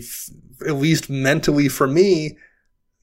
at 0.66 0.76
least 0.76 1.10
mentally 1.10 1.68
for 1.68 1.88
me, 1.88 2.38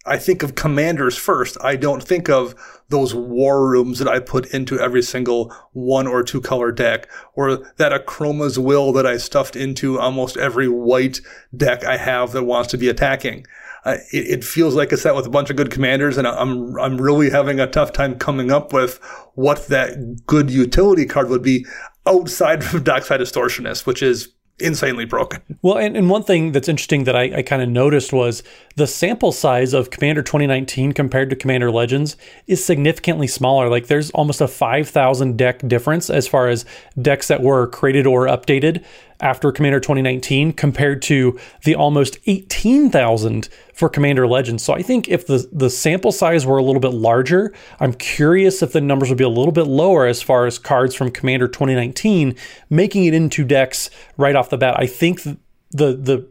I 0.07 0.19
think 0.19 0.43
of 0.43 0.55
commanders 0.55 1.17
first. 1.17 1.57
I 1.63 1.77
don't 1.77 2.03
think 2.03 2.29
of 2.29 2.55
those 2.91 3.15
war 3.15 3.69
rooms 3.69 3.99
that 3.99 4.09
I 4.09 4.21
put 4.21 4.53
into 4.53 4.79
every 4.79 5.03
single 5.03 5.55
one 5.73 6.07
or 6.07 6.23
two 6.23 6.41
color 6.41 6.71
deck, 6.73 7.11
or 7.35 7.57
that 7.77 7.93
Akroma's 7.93 8.59
Will 8.59 8.93
that 8.93 9.07
I 9.07 9.17
stuffed 9.17 9.57
into 9.57 9.99
almost 9.99 10.37
every 10.37 10.69
white 10.69 11.21
deck 11.57 11.85
I 11.85 11.97
have 11.97 12.33
that 12.33 12.45
wants 12.45 12.71
to 12.73 12.79
be 12.79 12.89
attacking. 12.89 13.47
Uh, 13.87 13.97
it, 14.13 14.39
it, 14.39 14.45
feels 14.45 14.75
like 14.75 14.93
a 14.93 14.97
set 14.97 15.15
with 15.15 15.27
a 15.27 15.31
bunch 15.31 15.51
of 15.51 15.57
good 15.57 15.71
commanders, 15.71 16.17
and 16.17 16.27
I'm 16.27 16.79
I'm 16.79 16.99
really 16.99 17.31
having 17.31 17.61
a 17.61 17.67
tough 17.67 17.93
time 17.93 18.19
coming 18.19 18.51
up 18.51 18.73
with 18.73 18.99
what 19.35 19.67
that 19.69 20.25
good 20.27 20.51
utility 20.51 21.05
card 21.07 21.29
would 21.29 21.43
be 21.43 21.67
outside 22.07 22.63
of 22.75 22.85
Dockside 22.85 23.21
Distortionist, 23.21 23.87
which 23.87 24.03
is 24.03 24.35
insanely 24.59 25.05
broken. 25.05 25.41
Well, 25.63 25.79
and, 25.79 25.97
and 25.97 26.11
one 26.11 26.25
thing 26.25 26.53
that's 26.53 26.69
interesting 26.69 27.05
that 27.05 27.17
I, 27.17 27.39
I 27.39 27.43
kind 27.43 27.63
of 27.63 27.71
noticed 27.71 28.13
was 28.13 28.43
the 28.77 28.87
sample 28.87 29.33
size 29.33 29.73
of 29.73 29.89
Commander 29.89 30.23
2019 30.23 30.93
compared 30.93 31.31
to 31.31 31.37
Commander 31.37 31.71
Legends 31.71 32.19
is 32.47 32.63
significantly 32.63 33.27
smaller. 33.27 33.71
Like 33.71 33.87
there's 33.87 34.11
almost 34.11 34.43
a 34.43 34.49
5,000 34.49 35.39
deck 35.39 35.67
difference 35.67 36.11
as 36.11 36.29
far 36.29 36.49
as 36.49 36.67
decks 37.01 37.29
that 37.29 37.41
were 37.43 37.69
created 37.69 38.07
or 38.07 38.27
updated 38.27 38.85
after 39.25 39.51
Commander 39.51 39.81
2019 39.81 40.53
compared 40.53 41.01
to 41.03 41.41
the 41.65 41.75
almost 41.75 42.19
18,000 42.27 43.49
for 43.73 43.89
Commander 43.89 44.27
Legends. 44.27 44.63
So 44.63 44.75
I 44.75 44.83
think 44.83 45.09
if 45.09 45.27
the, 45.27 45.49
the 45.51 45.71
sample 45.71 46.13
size 46.13 46.45
were 46.45 46.59
a 46.59 46.63
little 46.63 46.81
bit 46.81 46.93
larger, 46.93 47.53
I'm 47.81 47.95
curious 47.95 48.63
if 48.63 48.73
the 48.73 48.83
numbers 48.83 49.09
would 49.09 49.19
be 49.19 49.25
a 49.25 49.29
little 49.29 49.51
bit 49.51 49.67
lower 49.67 50.07
as 50.07 50.21
far 50.23 50.47
as 50.47 50.59
cards 50.59 50.95
from 50.95 51.11
Commander 51.11 51.49
2019 51.49 52.37
making 52.69 53.07
it 53.07 53.15
into 53.15 53.45
decks 53.45 53.89
right 54.19 54.37
off 54.37 54.51
the 54.51 54.59
bat. 54.59 54.79
I 54.79 54.87
think 54.87 55.23
the 55.23 55.39
the 55.71 56.29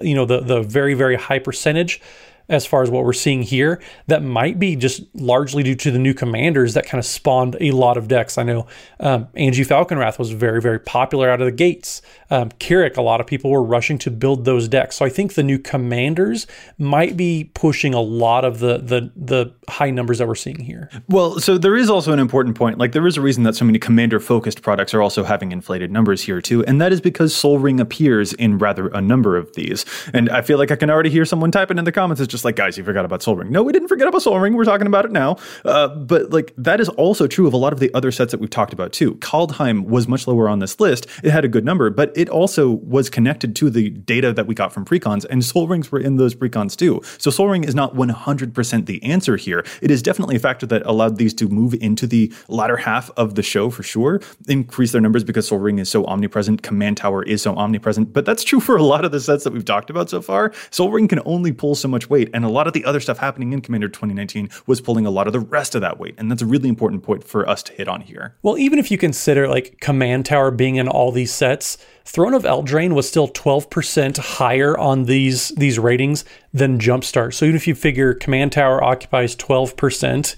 you 0.00 0.14
know 0.14 0.24
the 0.24 0.40
the 0.40 0.62
very 0.62 0.94
very 0.94 1.16
high 1.16 1.40
percentage 1.40 2.00
as 2.48 2.64
far 2.64 2.82
as 2.82 2.90
what 2.90 3.04
we're 3.04 3.12
seeing 3.12 3.42
here 3.42 3.80
that 4.06 4.22
might 4.22 4.58
be 4.58 4.74
just 4.74 5.02
largely 5.14 5.62
due 5.62 5.74
to 5.74 5.90
the 5.90 5.98
new 5.98 6.14
commanders 6.14 6.74
that 6.74 6.86
kind 6.86 6.98
of 6.98 7.04
spawned 7.04 7.56
a 7.60 7.70
lot 7.72 7.96
of 7.96 8.08
decks. 8.08 8.38
I 8.38 8.42
know 8.42 8.66
um, 9.00 9.26
Anje 9.36 9.66
Falkenrath 9.66 10.18
was 10.18 10.30
very, 10.30 10.60
very 10.60 10.80
popular 10.80 11.28
out 11.28 11.40
of 11.40 11.46
the 11.46 11.52
gates. 11.52 12.00
Um, 12.30 12.50
K'rrik, 12.50 12.96
a 12.96 13.02
lot 13.02 13.20
of 13.20 13.26
people 13.26 13.50
were 13.50 13.62
rushing 13.62 13.98
to 13.98 14.10
build 14.10 14.44
those 14.44 14.68
decks. 14.68 14.96
So 14.96 15.04
I 15.04 15.08
think 15.08 15.34
the 15.34 15.42
new 15.42 15.58
commanders 15.58 16.46
might 16.78 17.16
be 17.16 17.50
pushing 17.54 17.94
a 17.94 18.00
lot 18.00 18.44
of 18.44 18.58
the 18.58 18.78
the 18.78 19.10
the 19.16 19.52
high 19.68 19.90
numbers 19.90 20.18
that 20.18 20.28
we're 20.28 20.34
seeing 20.34 20.60
here. 20.60 20.90
Well, 21.08 21.40
so 21.40 21.58
there 21.58 21.76
is 21.76 21.90
also 21.90 22.12
an 22.12 22.18
important 22.18 22.56
point. 22.56 22.78
Like 22.78 22.92
there 22.92 23.06
is 23.06 23.16
a 23.16 23.20
reason 23.20 23.44
that 23.44 23.54
so 23.54 23.64
many 23.64 23.78
commander 23.78 24.20
focused 24.20 24.62
products 24.62 24.94
are 24.94 25.02
also 25.02 25.24
having 25.24 25.52
inflated 25.52 25.90
numbers 25.90 26.22
here 26.22 26.40
too, 26.40 26.64
and 26.64 26.80
that 26.80 26.92
is 26.92 27.00
because 27.00 27.34
Sol 27.34 27.58
Ring 27.58 27.80
appears 27.80 28.32
in 28.34 28.58
rather 28.58 28.88
a 28.88 29.00
number 29.00 29.36
of 29.36 29.54
these. 29.54 29.84
And 30.12 30.28
I 30.30 30.42
feel 30.42 30.58
like 30.58 30.70
I 30.70 30.76
can 30.76 30.90
already 30.90 31.10
hear 31.10 31.24
someone 31.24 31.50
typing 31.50 31.78
in 31.78 31.84
the 31.84 31.92
comments. 31.92 32.20
It's 32.20 32.30
just 32.30 32.44
like, 32.44 32.56
guys, 32.56 32.76
you 32.76 32.84
forgot 32.84 33.04
about 33.04 33.22
Sol 33.22 33.36
Ring. 33.36 33.50
No, 33.50 33.62
we 33.62 33.72
didn't 33.72 33.88
forget 33.88 34.08
about 34.08 34.22
Sol 34.22 34.38
Ring. 34.38 34.54
We're 34.54 34.64
talking 34.64 34.86
about 34.86 35.04
it 35.04 35.12
now. 35.12 35.36
Uh, 35.64 35.88
but 35.88 36.30
like 36.30 36.52
that 36.56 36.80
is 36.80 36.88
also 36.90 37.26
true 37.26 37.46
of 37.46 37.52
a 37.52 37.56
lot 37.56 37.72
of 37.72 37.80
the 37.80 37.92
other 37.94 38.10
sets 38.10 38.32
that 38.32 38.40
we've 38.40 38.50
talked 38.50 38.72
about 38.72 38.92
too. 38.92 39.14
Kaldheim 39.16 39.84
was 39.84 40.08
much 40.08 40.26
lower 40.26 40.48
on 40.48 40.58
this 40.58 40.80
list. 40.80 41.06
It 41.22 41.30
had 41.30 41.44
a 41.44 41.48
good 41.48 41.64
number, 41.64 41.90
but 41.90 42.12
it 42.18 42.28
also 42.28 42.68
was 42.68 43.08
connected 43.08 43.54
to 43.54 43.70
the 43.70 43.90
data 43.90 44.32
that 44.32 44.48
we 44.48 44.54
got 44.54 44.72
from 44.72 44.84
precons, 44.84 45.24
and 45.30 45.44
Sol 45.44 45.68
Rings 45.68 45.92
were 45.92 46.00
in 46.00 46.16
those 46.16 46.34
precons 46.34 46.74
too. 46.74 47.00
So 47.16 47.30
Sol 47.30 47.46
Ring 47.46 47.62
is 47.62 47.76
not 47.76 47.94
100% 47.94 48.86
the 48.86 49.00
answer 49.04 49.36
here. 49.36 49.64
It 49.80 49.92
is 49.92 50.02
definitely 50.02 50.34
a 50.34 50.40
factor 50.40 50.66
that 50.66 50.84
allowed 50.84 51.16
these 51.16 51.32
to 51.34 51.46
move 51.48 51.74
into 51.74 52.08
the 52.08 52.32
latter 52.48 52.76
half 52.76 53.08
of 53.16 53.36
the 53.36 53.42
show 53.44 53.70
for 53.70 53.84
sure, 53.84 54.20
increase 54.48 54.90
their 54.90 55.00
numbers 55.00 55.22
because 55.22 55.46
Sol 55.46 55.60
Ring 55.60 55.78
is 55.78 55.88
so 55.88 56.04
omnipresent. 56.06 56.62
Command 56.62 56.96
Tower 56.96 57.22
is 57.22 57.40
so 57.40 57.54
omnipresent, 57.54 58.12
but 58.12 58.26
that's 58.26 58.42
true 58.42 58.58
for 58.58 58.76
a 58.76 58.82
lot 58.82 59.04
of 59.04 59.12
the 59.12 59.20
sets 59.20 59.44
that 59.44 59.52
we've 59.52 59.64
talked 59.64 59.88
about 59.88 60.10
so 60.10 60.20
far. 60.20 60.52
Sol 60.70 60.90
Ring 60.90 61.06
can 61.06 61.20
only 61.24 61.52
pull 61.52 61.76
so 61.76 61.86
much 61.86 62.10
weight, 62.10 62.30
and 62.34 62.44
a 62.44 62.48
lot 62.48 62.66
of 62.66 62.72
the 62.72 62.84
other 62.84 62.98
stuff 62.98 63.18
happening 63.18 63.52
in 63.52 63.60
Commander 63.60 63.88
2019 63.88 64.50
was 64.66 64.80
pulling 64.80 65.06
a 65.06 65.10
lot 65.10 65.28
of 65.28 65.32
the 65.32 65.40
rest 65.40 65.76
of 65.76 65.82
that 65.82 66.00
weight, 66.00 66.16
and 66.18 66.28
that's 66.28 66.42
a 66.42 66.46
really 66.46 66.68
important 66.68 67.04
point 67.04 67.22
for 67.22 67.48
us 67.48 67.62
to 67.62 67.72
hit 67.74 67.86
on 67.86 68.00
here. 68.00 68.34
Well, 68.42 68.58
even 68.58 68.80
if 68.80 68.90
you 68.90 68.98
consider 68.98 69.46
like 69.46 69.78
Command 69.80 70.26
Tower 70.26 70.50
being 70.50 70.76
in 70.76 70.88
all 70.88 71.12
these 71.12 71.32
sets, 71.32 71.78
Throne 72.08 72.32
of 72.32 72.44
Eldraine 72.44 72.94
was 72.94 73.06
still 73.06 73.28
12% 73.28 74.16
higher 74.16 74.78
on 74.78 75.04
these 75.04 75.50
these 75.50 75.78
ratings 75.78 76.24
than 76.54 76.78
Jumpstart. 76.78 77.34
So 77.34 77.44
even 77.44 77.54
if 77.54 77.66
you 77.68 77.74
figure 77.74 78.14
Command 78.14 78.52
Tower 78.52 78.82
occupies 78.82 79.36
12%, 79.36 80.34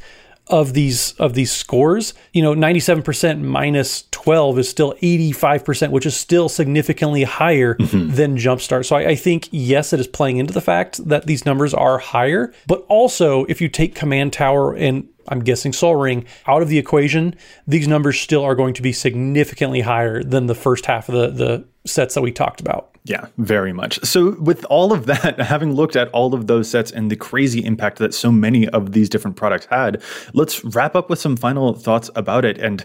of 0.51 0.75
these 0.75 1.13
of 1.13 1.35
these 1.35 1.53
scores, 1.53 2.13
you 2.33 2.43
know, 2.43 2.55
97% 2.55 3.41
minus 3.41 4.05
12 4.11 4.59
is 4.59 4.69
still 4.69 4.95
85%, 4.95 5.91
which 5.91 6.05
is 6.05 6.17
still 6.17 6.49
significantly 6.49 7.23
higher 7.23 7.77
mm-hmm. 7.77 8.15
than 8.15 8.37
Jumpstart. 8.37 8.85
So 8.85 8.97
I, 8.97 9.11
I, 9.11 9.15
think 9.15 9.49
yes, 9.51 9.93
it 9.93 10.01
is 10.01 10.07
playing 10.07 10.39
into 10.39 10.53
the 10.53 10.61
fact 10.61 11.09
that 11.09 11.27
these 11.27 11.47
numbers 11.47 11.73
are 11.73 11.99
higher, 11.99 12.53
but 12.67 12.85
also 12.89 13.45
if 13.45 13.61
you 13.61 13.69
take 13.69 13.95
Command 13.95 14.33
Tower 14.33 14.75
and 14.75 15.09
I'm 15.29 15.41
guessing 15.41 15.73
Sol 15.73 15.97
Ring 15.97 16.27
out 16.47 16.63
of 16.63 16.69
the 16.69 16.79
equation, 16.79 17.37
these 17.67 17.87
numbers 17.87 18.19
still 18.21 18.43
are 18.43 18.55
going 18.55 18.75
to 18.75 18.83
be 18.83 18.93
significantly 18.93 19.81
higher 19.81 20.23
than 20.23 20.47
the 20.47 20.55
first 20.55 20.87
half 20.87 21.09
of 21.09 21.15
the 21.15 21.31
the 21.31 21.65
sets 21.87 22.15
that 22.15 22.23
we 22.23 22.33
talked 22.33 22.61
about. 22.61 22.90
Yeah, 23.05 23.27
very 23.39 23.73
much. 23.73 24.05
So, 24.05 24.39
with 24.41 24.65
all 24.67 24.93
of 24.93 25.07
that, 25.07 25.39
having 25.41 25.73
looked 25.75 25.97
at 25.97 26.09
all 26.09 26.35
of 26.35 26.47
those 26.47 26.69
sets 26.69 26.91
and 26.91 27.11
the 27.11 27.17
crazy 27.17 27.65
impact 27.65 27.99
that 27.99 28.13
so 28.13 28.31
many 28.31 28.69
of 28.69 28.93
these 28.93 29.09
different 29.09 29.37
products 29.37 29.67
had, 29.67 30.03
let's 30.35 30.63
wrap 30.65 30.95
up 30.95 31.09
with 31.09 31.19
some 31.19 31.37
final 31.37 31.73
thoughts 31.73 32.11
about 32.15 32.45
it. 32.45 32.59
And 32.59 32.85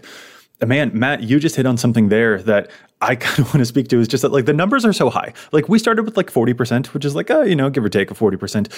man, 0.64 0.90
Matt, 0.94 1.22
you 1.22 1.38
just 1.38 1.56
hit 1.56 1.66
on 1.66 1.76
something 1.76 2.08
there 2.08 2.42
that 2.42 2.70
I 3.00 3.14
kind 3.16 3.40
of 3.40 3.46
want 3.46 3.58
to 3.58 3.66
speak 3.66 3.88
to 3.88 4.00
is 4.00 4.08
just 4.08 4.22
that 4.22 4.32
like 4.32 4.46
the 4.46 4.52
numbers 4.52 4.84
are 4.84 4.92
so 4.92 5.10
high. 5.10 5.32
Like 5.52 5.68
we 5.68 5.78
started 5.78 6.04
with 6.04 6.16
like 6.16 6.30
40%, 6.30 6.86
which 6.88 7.04
is 7.04 7.14
like, 7.14 7.30
uh, 7.30 7.42
you 7.42 7.54
know, 7.54 7.68
give 7.70 7.84
or 7.84 7.88
take 7.88 8.10
a 8.10 8.14
40%. 8.14 8.72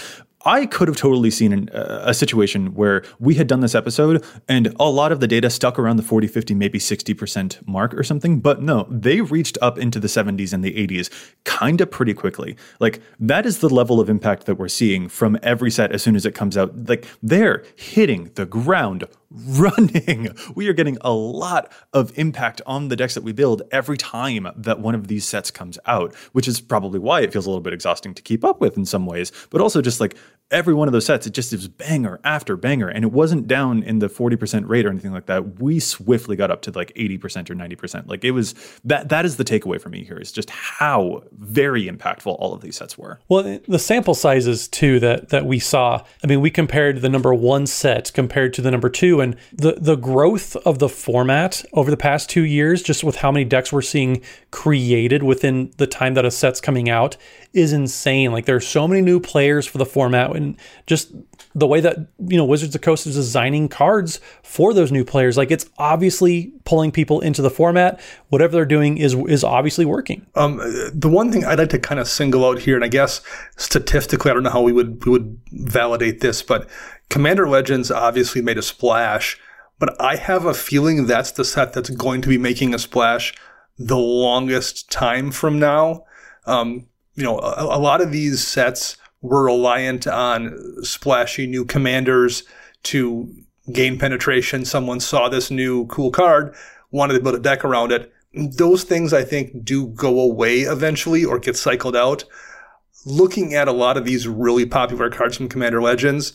I 0.44 0.66
could 0.66 0.88
have 0.88 0.96
totally 0.96 1.30
seen 1.30 1.52
an, 1.52 1.68
uh, 1.70 2.02
a 2.04 2.14
situation 2.14 2.74
where 2.74 3.04
we 3.18 3.34
had 3.34 3.46
done 3.46 3.60
this 3.60 3.74
episode 3.74 4.24
and 4.48 4.74
a 4.78 4.88
lot 4.88 5.12
of 5.12 5.20
the 5.20 5.28
data 5.28 5.50
stuck 5.50 5.78
around 5.78 5.96
the 5.96 6.02
40, 6.02 6.26
50, 6.26 6.54
maybe 6.54 6.78
60% 6.78 7.66
mark 7.66 7.94
or 7.94 8.02
something. 8.02 8.40
But 8.40 8.62
no, 8.62 8.86
they 8.90 9.20
reached 9.20 9.58
up 9.62 9.78
into 9.78 10.00
the 10.00 10.08
70s 10.08 10.52
and 10.52 10.64
the 10.64 10.74
80s 10.74 11.10
kind 11.44 11.80
of 11.80 11.90
pretty 11.90 12.14
quickly. 12.14 12.56
Like 12.80 13.00
that 13.20 13.46
is 13.46 13.58
the 13.58 13.68
level 13.68 14.00
of 14.00 14.08
impact 14.08 14.46
that 14.46 14.56
we're 14.56 14.68
seeing 14.68 15.08
from 15.08 15.38
every 15.42 15.70
set 15.70 15.92
as 15.92 16.02
soon 16.02 16.16
as 16.16 16.26
it 16.26 16.34
comes 16.34 16.56
out. 16.56 16.88
Like 16.88 17.06
they're 17.22 17.64
hitting 17.76 18.30
the 18.34 18.46
ground 18.46 19.04
running. 19.30 20.28
We 20.54 20.68
are 20.68 20.72
getting 20.72 20.96
a 21.02 21.12
lot 21.12 21.70
of 21.92 22.16
impact 22.18 22.62
on 22.66 22.88
the 22.88 22.96
decks 22.96 23.14
that 23.14 23.22
we 23.22 23.32
build 23.32 23.62
every 23.70 23.96
time 23.96 24.08
that 24.56 24.80
one 24.80 24.94
of 24.94 25.08
these 25.08 25.24
sets 25.24 25.50
comes 25.50 25.78
out, 25.86 26.14
which 26.32 26.48
is 26.48 26.60
probably 26.60 26.98
why 26.98 27.20
it 27.20 27.32
feels 27.32 27.46
a 27.46 27.50
little 27.50 27.62
bit 27.62 27.72
exhausting 27.72 28.14
to 28.14 28.22
keep 28.22 28.44
up 28.44 28.60
with 28.60 28.76
in 28.76 28.84
some 28.84 29.06
ways, 29.06 29.32
but 29.50 29.60
also 29.60 29.80
just 29.80 30.00
like 30.00 30.16
every 30.51 30.74
one 30.74 30.88
of 30.88 30.92
those 30.92 31.07
sets, 31.07 31.26
it 31.26 31.30
just 31.30 31.53
was 31.53 31.68
banger 31.68 32.20
after 32.24 32.57
banger. 32.57 32.88
And 32.88 33.05
it 33.05 33.12
wasn't 33.12 33.46
down 33.46 33.82
in 33.82 33.99
the 33.99 34.09
40% 34.09 34.68
rate 34.68 34.86
or 34.86 34.90
anything 34.90 35.12
like 35.12 35.26
that. 35.26 35.61
We 35.61 35.80
swiftly 35.80 36.36
got 36.36 36.51
up 36.51 36.62
to 36.62 36.70
like 36.70 36.92
80% 36.94 37.51
or 37.51 37.55
90%. 37.55 38.09
Like 38.09 38.24
it 38.24 38.30
was 38.30 38.55
that 38.84 39.09
that 39.11 39.24
is 39.24 39.36
the 39.36 39.44
takeaway 39.44 39.80
for 39.80 39.88
me 39.88 40.05
here 40.05 40.16
is 40.16 40.32
just 40.32 40.51
how 40.51 41.22
very 41.32 41.86
impactful 41.86 42.34
all 42.38 42.55
of 42.55 42.61
these 42.61 42.76
sets 42.76 42.96
were. 42.96 43.20
Well, 43.28 43.61
the 43.66 43.78
sample 43.78 44.14
sizes 44.14 44.68
too 44.68 45.01
that 45.01 45.28
that 45.28 45.46
we 45.46 45.59
saw. 45.59 46.05
I 46.24 46.26
mean, 46.26 46.40
we 46.40 46.51
compared 46.51 47.03
the 47.03 47.09
number 47.09 47.34
one 47.34 47.66
set 47.66 48.12
compared 48.12 48.55
to 48.55 48.62
the 48.62 48.70
number 48.70 48.88
two, 48.88 49.20
and 49.20 49.36
the 49.53 49.76
the 49.78 49.96
growth 49.96 50.57
of 50.57 50.78
the 50.78 50.88
format 50.88 51.64
over 51.72 51.90
the 51.90 51.96
past 51.96 52.30
two 52.30 52.42
years, 52.42 52.82
just 52.82 53.05
with 53.05 53.16
how 53.16 53.30
many 53.30 53.44
decks 53.44 53.72
we're 53.72 53.82
seeing 53.82 54.22
created 54.51 55.22
within 55.22 55.72
the 55.76 55.86
time 55.86 56.14
that 56.14 56.24
a 56.24 56.30
set's 56.30 56.61
coming 56.61 56.88
out, 56.88 57.16
is 57.53 57.72
insane. 57.72 58.32
Like 58.32 58.46
there 58.46 58.57
are 58.57 58.61
so 58.61 58.86
many 58.86 59.01
new 59.01 59.20
players 59.20 59.66
for 59.66 59.78
the 59.78 59.86
format 59.86 60.34
and 60.36 60.57
just 60.86 61.12
the 61.55 61.66
way 61.66 61.80
that 61.80 61.96
you 62.18 62.36
know 62.36 62.44
Wizards 62.44 62.74
of 62.74 62.80
the 62.80 62.84
Coast 62.84 63.07
is 63.07 63.14
designing 63.14 63.68
cards 63.68 64.20
for 64.42 64.74
those 64.74 64.92
new 64.92 65.05
players. 65.05 65.36
Like 65.36 65.51
it's 65.51 65.68
obviously 65.78 66.53
pulling 66.64 66.92
people 66.92 67.20
into 67.20 67.42
the 67.42 67.51
format. 67.51 68.01
Whatever 68.28 68.53
they're 68.53 68.64
doing 68.64 68.99
is 68.99 69.14
is 69.14 69.42
obviously 69.44 69.84
working. 69.84 70.26
Um, 70.34 70.59
the 70.92 71.09
one 71.09 71.32
thing 71.32 71.44
I'd 71.44 71.59
like 71.59 71.70
to 71.70 71.78
kind 71.78 72.01
of 72.01 72.09
single 72.09 72.44
out 72.44 72.61
here, 72.61 72.76
and 72.76 72.84
I 72.84 72.88
guess 72.88 73.20
statistically, 73.57 74.30
I 74.30 74.34
don't 74.34 74.42
know 74.42 74.51
how 74.51 74.62
we 74.62 74.72
would 74.72 75.05
we 75.05 75.12
would 75.12 75.40
validate 75.53 76.20
this, 76.20 76.42
but 76.42 76.68
Commander 77.09 77.49
Legends 77.49 77.90
obviously 77.90 78.42
made 78.42 78.59
a 78.59 78.62
splash. 78.62 79.38
But 79.80 80.01
I 80.01 80.16
have 80.16 80.44
a 80.44 80.55
feeling 80.55 81.07
that's 81.07 81.30
the 81.30 81.44
set 81.44 81.72
that's 81.72 81.90
going 81.90 82.20
to 82.22 82.28
be 82.28 82.36
making 82.36 82.74
a 82.74 82.80
splash 82.80 83.32
the 83.78 83.96
longest 83.96 84.90
time 84.90 85.30
from 85.30 85.61
now. 85.61 86.05
Um, 86.46 86.88
you 87.18 87.24
know, 87.24 87.40
a, 87.40 87.76
a 87.76 87.80
lot 87.80 88.00
of 88.00 88.12
these 88.12 88.46
sets 88.46 88.96
were 89.22 89.44
reliant 89.44 90.06
on 90.06 90.56
splashy 90.84 91.48
new 91.48 91.64
commanders 91.64 92.44
to 92.84 93.28
gain 93.72 93.98
penetration. 93.98 94.64
Someone 94.64 95.00
saw 95.00 95.28
this 95.28 95.50
new 95.50 95.86
cool 95.86 96.12
card, 96.12 96.54
wanted 96.92 97.14
to 97.14 97.20
build 97.20 97.34
a 97.34 97.40
deck 97.40 97.64
around 97.64 97.90
it. 97.90 98.12
Those 98.32 98.84
things 98.84 99.12
I 99.12 99.24
think 99.24 99.64
do 99.64 99.88
go 99.88 100.20
away 100.20 100.60
eventually 100.60 101.24
or 101.24 101.40
get 101.40 101.56
cycled 101.56 101.96
out. 101.96 102.22
looking 103.04 103.54
at 103.54 103.68
a 103.68 103.72
lot 103.72 103.96
of 103.96 104.04
these 104.04 104.28
really 104.28 104.66
popular 104.66 105.10
cards 105.10 105.36
from 105.36 105.48
Commander 105.48 105.80
Legends, 105.80 106.32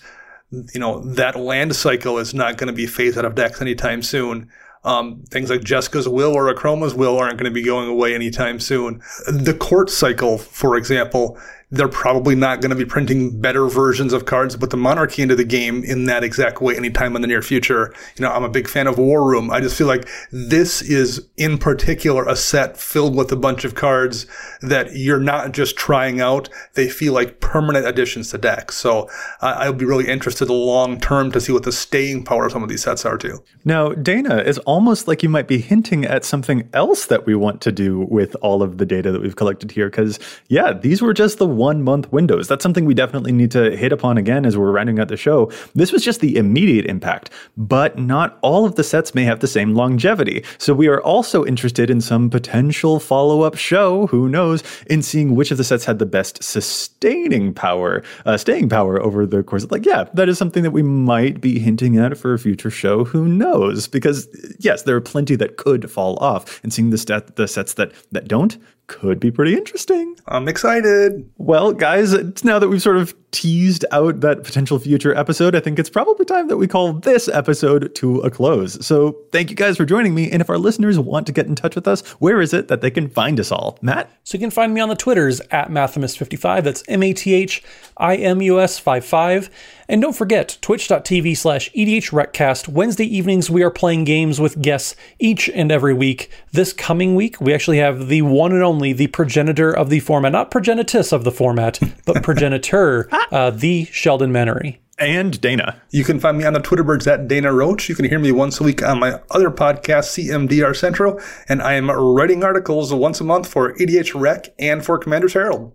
you 0.52 0.80
know, 0.80 1.00
that 1.14 1.36
land 1.36 1.76
cycle 1.76 2.18
is 2.18 2.34
not 2.34 2.58
going 2.58 2.68
to 2.68 2.74
be 2.74 2.86
phased 2.86 3.18
out 3.18 3.26
of 3.26 3.36
decks 3.36 3.62
anytime 3.62 4.02
soon. 4.02 4.50
Um, 4.86 5.24
things 5.30 5.50
like 5.50 5.62
Jeska's 5.62 6.10
Will 6.10 6.34
or 6.34 6.54
Akroma's 6.54 6.94
Will 6.94 7.18
aren't 7.18 7.38
going 7.38 7.50
to 7.50 7.52
be 7.52 7.64
going 7.64 7.88
away 7.88 8.14
anytime 8.14 8.60
soon. 8.60 9.02
The 9.28 9.56
court 9.58 9.90
cycle, 9.90 10.38
for 10.38 10.76
example, 10.76 11.40
they're 11.74 11.88
probably 11.88 12.36
not 12.36 12.62
going 12.62 12.70
to 12.70 12.76
be 12.76 12.86
printing 12.86 13.42
better 13.42 13.68
versions 13.68 14.14
of 14.14 14.26
cards, 14.26 14.56
but 14.56 14.70
the 14.70 14.78
monarchy 14.78 15.24
into 15.24 15.36
the 15.36 15.44
game 15.44 15.84
in 15.84 16.06
that 16.06 16.24
exact 16.24 16.62
way 16.62 16.78
anytime 16.78 17.16
in 17.16 17.24
the 17.24 17.28
near 17.28 17.42
future. 17.42 17.92
You 18.16 18.24
know, 18.24 18.32
I'm 18.32 18.44
a 18.44 18.50
big 18.50 18.68
fan 18.68 18.86
of 18.86 19.00
War 19.00 19.28
Room. 19.28 19.50
I 19.50 19.60
just 19.60 19.76
feel 19.76 19.88
like 19.88 20.08
this 20.32 20.84
is 20.84 21.28
in 21.36 21.58
particular 21.58 22.28
a 22.28 22.36
set 22.36 22.78
filled 22.78 23.16
with 23.16 23.32
a 23.32 23.36
bunch 23.36 23.66
of 23.66 23.74
cards 23.74 24.28
that 24.62 24.96
you're 24.96 25.20
not 25.20 25.52
just 25.52 25.76
trying 25.76 26.22
out. 26.22 26.48
They 26.76 26.88
feel 26.88 27.12
like 27.12 27.40
permanent 27.40 27.88
additions 27.88 28.30
to 28.30 28.38
decks. 28.38 28.78
So 28.78 29.10
uh, 29.42 29.56
I'll 29.58 29.74
be 29.74 29.86
really 29.86 30.08
interested 30.08 30.52
long 30.52 31.00
term 31.00 31.32
to 31.32 31.42
see 31.42 31.52
what 31.52 31.64
the 31.64 31.72
staying 31.72 32.24
power 32.24 32.46
of 32.46 32.52
some 32.52 32.62
of 32.62 32.70
these 32.70 32.84
sets 32.84 33.04
are 33.04 33.18
too. 33.18 33.44
Now, 33.66 33.90
Dana, 33.94 34.38
it's 34.38 34.60
almost 34.60 35.08
like 35.08 35.24
you 35.24 35.30
might 35.30 35.48
be 35.48 35.58
hinting 35.58 36.06
at 36.06 36.24
something 36.24 36.70
else 36.74 37.08
that 37.08 37.26
we 37.26 37.34
want 37.34 37.62
to 37.62 37.72
do 37.72 38.02
with 38.12 38.36
all 38.42 38.62
of 38.62 38.78
the 38.78 38.86
data 38.86 39.12
that 39.12 39.24
we've 39.24 39.36
collected 39.36 39.72
here. 39.72 39.90
Because, 39.90 40.20
yeah, 40.50 40.72
these 40.74 41.02
were 41.02 41.14
just 41.14 41.40
the 41.40 41.48
one 41.64 41.82
month 41.82 42.12
windows. 42.12 42.50
That's 42.50 42.62
something 42.62 42.84
we 42.86 42.94
definitely 42.94 43.32
need 43.32 43.52
to 43.52 43.64
hit 43.78 43.94
upon 43.94 44.18
again 44.18 44.46
as 44.46 44.58
we're 44.58 44.72
rounding 44.78 45.00
out 45.00 45.08
the 45.08 45.16
show. 45.16 45.50
This 45.76 45.94
was 45.94 46.04
just 46.04 46.20
the 46.20 46.36
immediate 46.36 46.86
impact, 46.88 47.30
but 47.56 47.98
not 47.98 48.38
all 48.42 48.66
of 48.66 48.76
the 48.76 48.84
sets 48.84 49.16
may 49.16 49.24
have 49.24 49.40
the 49.40 49.48
same 49.48 49.74
longevity. 49.74 50.44
So 50.58 50.74
we 50.74 50.90
are 50.90 51.02
also 51.02 51.46
interested 51.46 51.90
in 51.90 52.02
some 52.02 52.30
potential 52.30 53.00
follow 53.00 53.44
up 53.44 53.56
show, 53.56 54.08
who 54.08 54.28
knows, 54.28 54.62
in 54.88 55.02
seeing 55.02 55.36
which 55.36 55.52
of 55.52 55.58
the 55.58 55.64
sets 55.64 55.86
had 55.86 56.00
the 56.00 56.06
best 56.06 56.44
sustaining 56.44 57.54
power, 57.54 58.04
uh, 58.26 58.36
staying 58.36 58.68
power 58.68 59.02
over 59.02 59.26
the 59.26 59.44
course 59.44 59.64
of 59.64 59.72
like, 59.72 59.86
yeah, 59.86 60.04
that 60.14 60.28
is 60.28 60.38
something 60.38 60.64
that 60.64 60.72
we 60.72 60.84
might 60.84 61.40
be 61.40 61.60
hinting 61.60 61.98
at 61.98 62.18
for 62.18 62.34
a 62.34 62.40
future 62.40 62.72
show. 62.72 63.06
Who 63.06 63.28
knows? 63.28 63.88
Because 63.88 64.28
yes, 64.60 64.84
there 64.84 64.96
are 64.98 65.02
plenty 65.02 65.36
that 65.38 65.56
could 65.56 65.90
fall 65.90 66.18
off, 66.18 66.62
and 66.64 66.74
seeing 66.74 66.90
the 66.90 66.98
stat 66.98 67.36
the 67.36 67.48
sets 67.48 67.76
that 67.76 67.92
that 68.12 68.28
don't 68.28 68.58
could 68.88 69.20
be 69.20 69.32
pretty 69.32 69.56
interesting. 69.56 70.16
I'm 70.28 70.48
excited. 70.48 71.30
Well, 71.38 71.74
guys, 71.74 72.44
now 72.44 72.60
that 72.60 72.68
we've 72.70 72.82
sort 72.82 72.98
of 72.98 73.16
teased 73.34 73.84
out 73.92 74.22
that 74.22 74.44
potential 74.44 74.80
future 74.80 75.14
episode, 75.18 75.56
I 75.56 75.60
think 75.60 75.80
it's 75.80 75.90
probably 75.90 76.24
time 76.24 76.48
that 76.48 76.58
we 76.58 76.68
call 76.68 76.94
this 76.94 77.28
episode 77.28 77.94
to 77.96 78.20
a 78.20 78.30
close. 78.30 78.86
So 78.86 79.18
thank 79.32 79.50
you 79.50 79.56
guys 79.56 79.76
for 79.76 79.86
joining 79.86 80.16
me. 80.16 80.32
And 80.32 80.42
if 80.42 80.50
our 80.50 80.58
listeners 80.58 80.98
want 80.98 81.26
to 81.28 81.34
get 81.34 81.48
in 81.48 81.56
touch 81.56 81.76
with 81.76 81.88
us, 81.88 82.02
where 82.22 82.40
is 82.40 82.54
it 82.54 82.70
that 82.70 82.82
they 82.82 82.92
can 82.92 83.10
find 83.10 83.40
us 83.40 83.52
all? 83.52 83.78
Matt? 83.82 84.10
So 84.24 84.38
you 84.38 84.40
can 84.40 84.52
find 84.52 84.74
me 84.74 84.80
on 84.80 84.88
the 84.88 84.96
Twitters 84.96 85.42
at 85.52 85.70
Mathimus55. 85.70 86.64
That's 86.64 86.84
M 86.88 87.04
A 87.04 87.12
T 87.12 87.34
H 87.34 87.64
I 87.98 88.16
M 88.16 88.42
U 88.42 88.62
S 88.62 88.80
55. 88.80 89.50
And 89.90 90.02
don't 90.02 90.16
forget, 90.16 90.58
twitch.tv 90.62 91.36
slash 91.38 91.70
EDHRECast. 91.74 92.68
Wednesday 92.68 93.06
evenings, 93.06 93.50
we 93.50 93.64
are 93.64 93.70
playing 93.70 94.06
games 94.06 94.40
with 94.40 94.62
guests 94.62 94.96
each 95.20 95.50
and 95.50 95.72
every 95.72 95.94
week. 95.94 96.32
This 96.52 96.72
coming 96.72 97.16
week, 97.16 97.42
we 97.42 97.54
actually 97.54 97.80
have 97.80 98.08
the 98.08 98.22
one 98.22 98.54
and 98.54 98.64
only, 98.64 98.94
the 98.94 99.08
progenitor 99.08 99.72
of 99.76 99.90
the 99.90 100.00
format, 100.00 100.32
not 100.32 100.52
progenitus 100.52 101.12
of 101.12 101.26
the 101.26 101.32
format, 101.32 101.80
but 102.06 102.24
progenitor, 102.24 103.10
uh, 103.32 103.50
the 103.50 103.86
Sheldon 103.86 104.32
Menery. 104.32 104.80
And 105.00 105.42
Dana. 105.42 105.82
You 105.90 106.04
can 106.04 106.20
find 106.20 106.38
me 106.38 106.46
on 106.46 106.54
the 106.54 106.60
Twitter 106.60 106.84
birds 106.84 107.08
at 107.08 107.28
Dana 107.28 107.52
Roach. 107.52 107.90
You 107.90 107.96
can 107.96 108.06
hear 108.06 108.20
me 108.20 108.32
once 108.32 108.60
a 108.60 108.64
week 108.64 108.84
on 108.84 109.00
my 109.00 109.20
other 109.32 109.50
podcast, 109.50 110.14
CMDR 110.14 110.76
Central. 110.76 111.20
And 111.50 111.62
I 111.62 111.74
am 111.74 111.90
writing 111.90 112.44
articles 112.44 112.94
once 112.94 113.20
a 113.20 113.24
month 113.24 113.48
for 113.48 113.74
EDH 113.74 114.20
Rec 114.20 114.54
and 114.60 114.86
for 114.86 115.00
Commander's 115.00 115.34
Herald. 115.34 115.74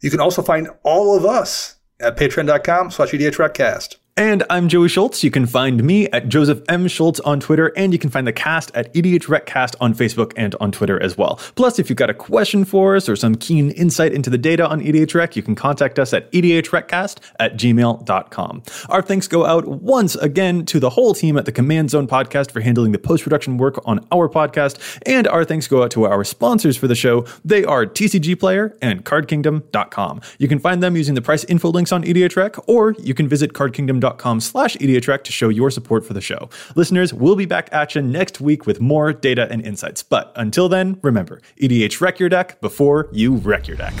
You 0.00 0.10
can 0.10 0.20
also 0.20 0.42
find 0.42 0.68
all 0.82 1.16
of 1.16 1.24
us 1.24 1.76
at 2.00 2.16
patreon.com 2.16 2.90
slash 2.90 3.10
edhrecast. 3.10 3.96
And 4.18 4.42
I'm 4.50 4.68
Joey 4.68 4.88
Schultz. 4.88 5.22
You 5.22 5.30
can 5.30 5.46
find 5.46 5.84
me 5.84 6.08
at 6.08 6.28
Joseph 6.28 6.60
M. 6.68 6.88
Schultz 6.88 7.20
on 7.20 7.38
Twitter, 7.38 7.72
and 7.76 7.92
you 7.92 8.00
can 8.00 8.10
find 8.10 8.26
the 8.26 8.32
cast 8.32 8.72
at 8.74 8.92
EDHRECast 8.92 9.76
on 9.80 9.94
Facebook 9.94 10.32
and 10.36 10.56
on 10.56 10.72
Twitter 10.72 11.00
as 11.00 11.16
well. 11.16 11.36
Plus, 11.54 11.78
if 11.78 11.88
you've 11.88 11.98
got 11.98 12.10
a 12.10 12.14
question 12.14 12.64
for 12.64 12.96
us 12.96 13.08
or 13.08 13.14
some 13.14 13.36
keen 13.36 13.70
insight 13.70 14.12
into 14.12 14.28
the 14.28 14.36
data 14.36 14.66
on 14.68 14.80
EDHREC, 14.80 15.36
you 15.36 15.42
can 15.44 15.54
contact 15.54 16.00
us 16.00 16.12
at 16.12 16.28
EDHRECast 16.32 17.18
at 17.38 17.56
gmail.com. 17.56 18.62
Our 18.88 19.02
thanks 19.02 19.28
go 19.28 19.46
out 19.46 19.68
once 19.68 20.16
again 20.16 20.66
to 20.66 20.80
the 20.80 20.90
whole 20.90 21.14
team 21.14 21.38
at 21.38 21.44
the 21.44 21.52
Command 21.52 21.90
Zone 21.90 22.08
podcast 22.08 22.50
for 22.50 22.58
handling 22.58 22.90
the 22.90 22.98
post 22.98 23.22
production 23.22 23.56
work 23.56 23.80
on 23.86 24.04
our 24.10 24.28
podcast, 24.28 24.80
and 25.06 25.28
our 25.28 25.44
thanks 25.44 25.68
go 25.68 25.84
out 25.84 25.92
to 25.92 26.06
our 26.06 26.24
sponsors 26.24 26.76
for 26.76 26.88
the 26.88 26.96
show. 26.96 27.24
They 27.44 27.62
are 27.64 27.86
TCG 27.86 28.40
Player 28.40 28.76
and 28.82 29.04
CardKingdom.com. 29.04 30.22
You 30.38 30.48
can 30.48 30.58
find 30.58 30.82
them 30.82 30.96
using 30.96 31.14
the 31.14 31.22
price 31.22 31.44
info 31.44 31.70
links 31.70 31.92
on 31.92 32.02
EDHREC, 32.02 32.64
or 32.66 32.96
you 32.98 33.14
can 33.14 33.28
visit 33.28 33.52
CardKingdom.com 33.52 34.07
patreon.com 34.08 34.40
slash 34.40 34.76
EDHREC 34.76 35.24
to 35.24 35.32
show 35.32 35.48
your 35.48 35.70
support 35.70 36.04
for 36.04 36.14
the 36.14 36.20
show. 36.20 36.48
Listeners, 36.74 37.12
we'll 37.12 37.36
be 37.36 37.46
back 37.46 37.68
at 37.72 37.94
you 37.94 38.02
next 38.02 38.40
week 38.40 38.66
with 38.66 38.80
more 38.80 39.12
data 39.12 39.48
and 39.50 39.64
insights. 39.64 40.02
But 40.02 40.32
until 40.36 40.68
then, 40.68 40.98
remember, 41.02 41.40
EDH 41.60 42.00
wreck 42.00 42.18
your 42.18 42.28
deck 42.28 42.60
before 42.60 43.08
you 43.12 43.36
wreck 43.36 43.68
your 43.68 43.76
deck. 43.76 43.94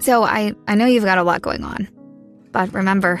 So 0.00 0.22
I, 0.22 0.54
I 0.66 0.74
know 0.74 0.86
you've 0.86 1.04
got 1.04 1.18
a 1.18 1.22
lot 1.22 1.42
going 1.42 1.62
on. 1.64 1.86
But 2.50 2.72
remember, 2.72 3.20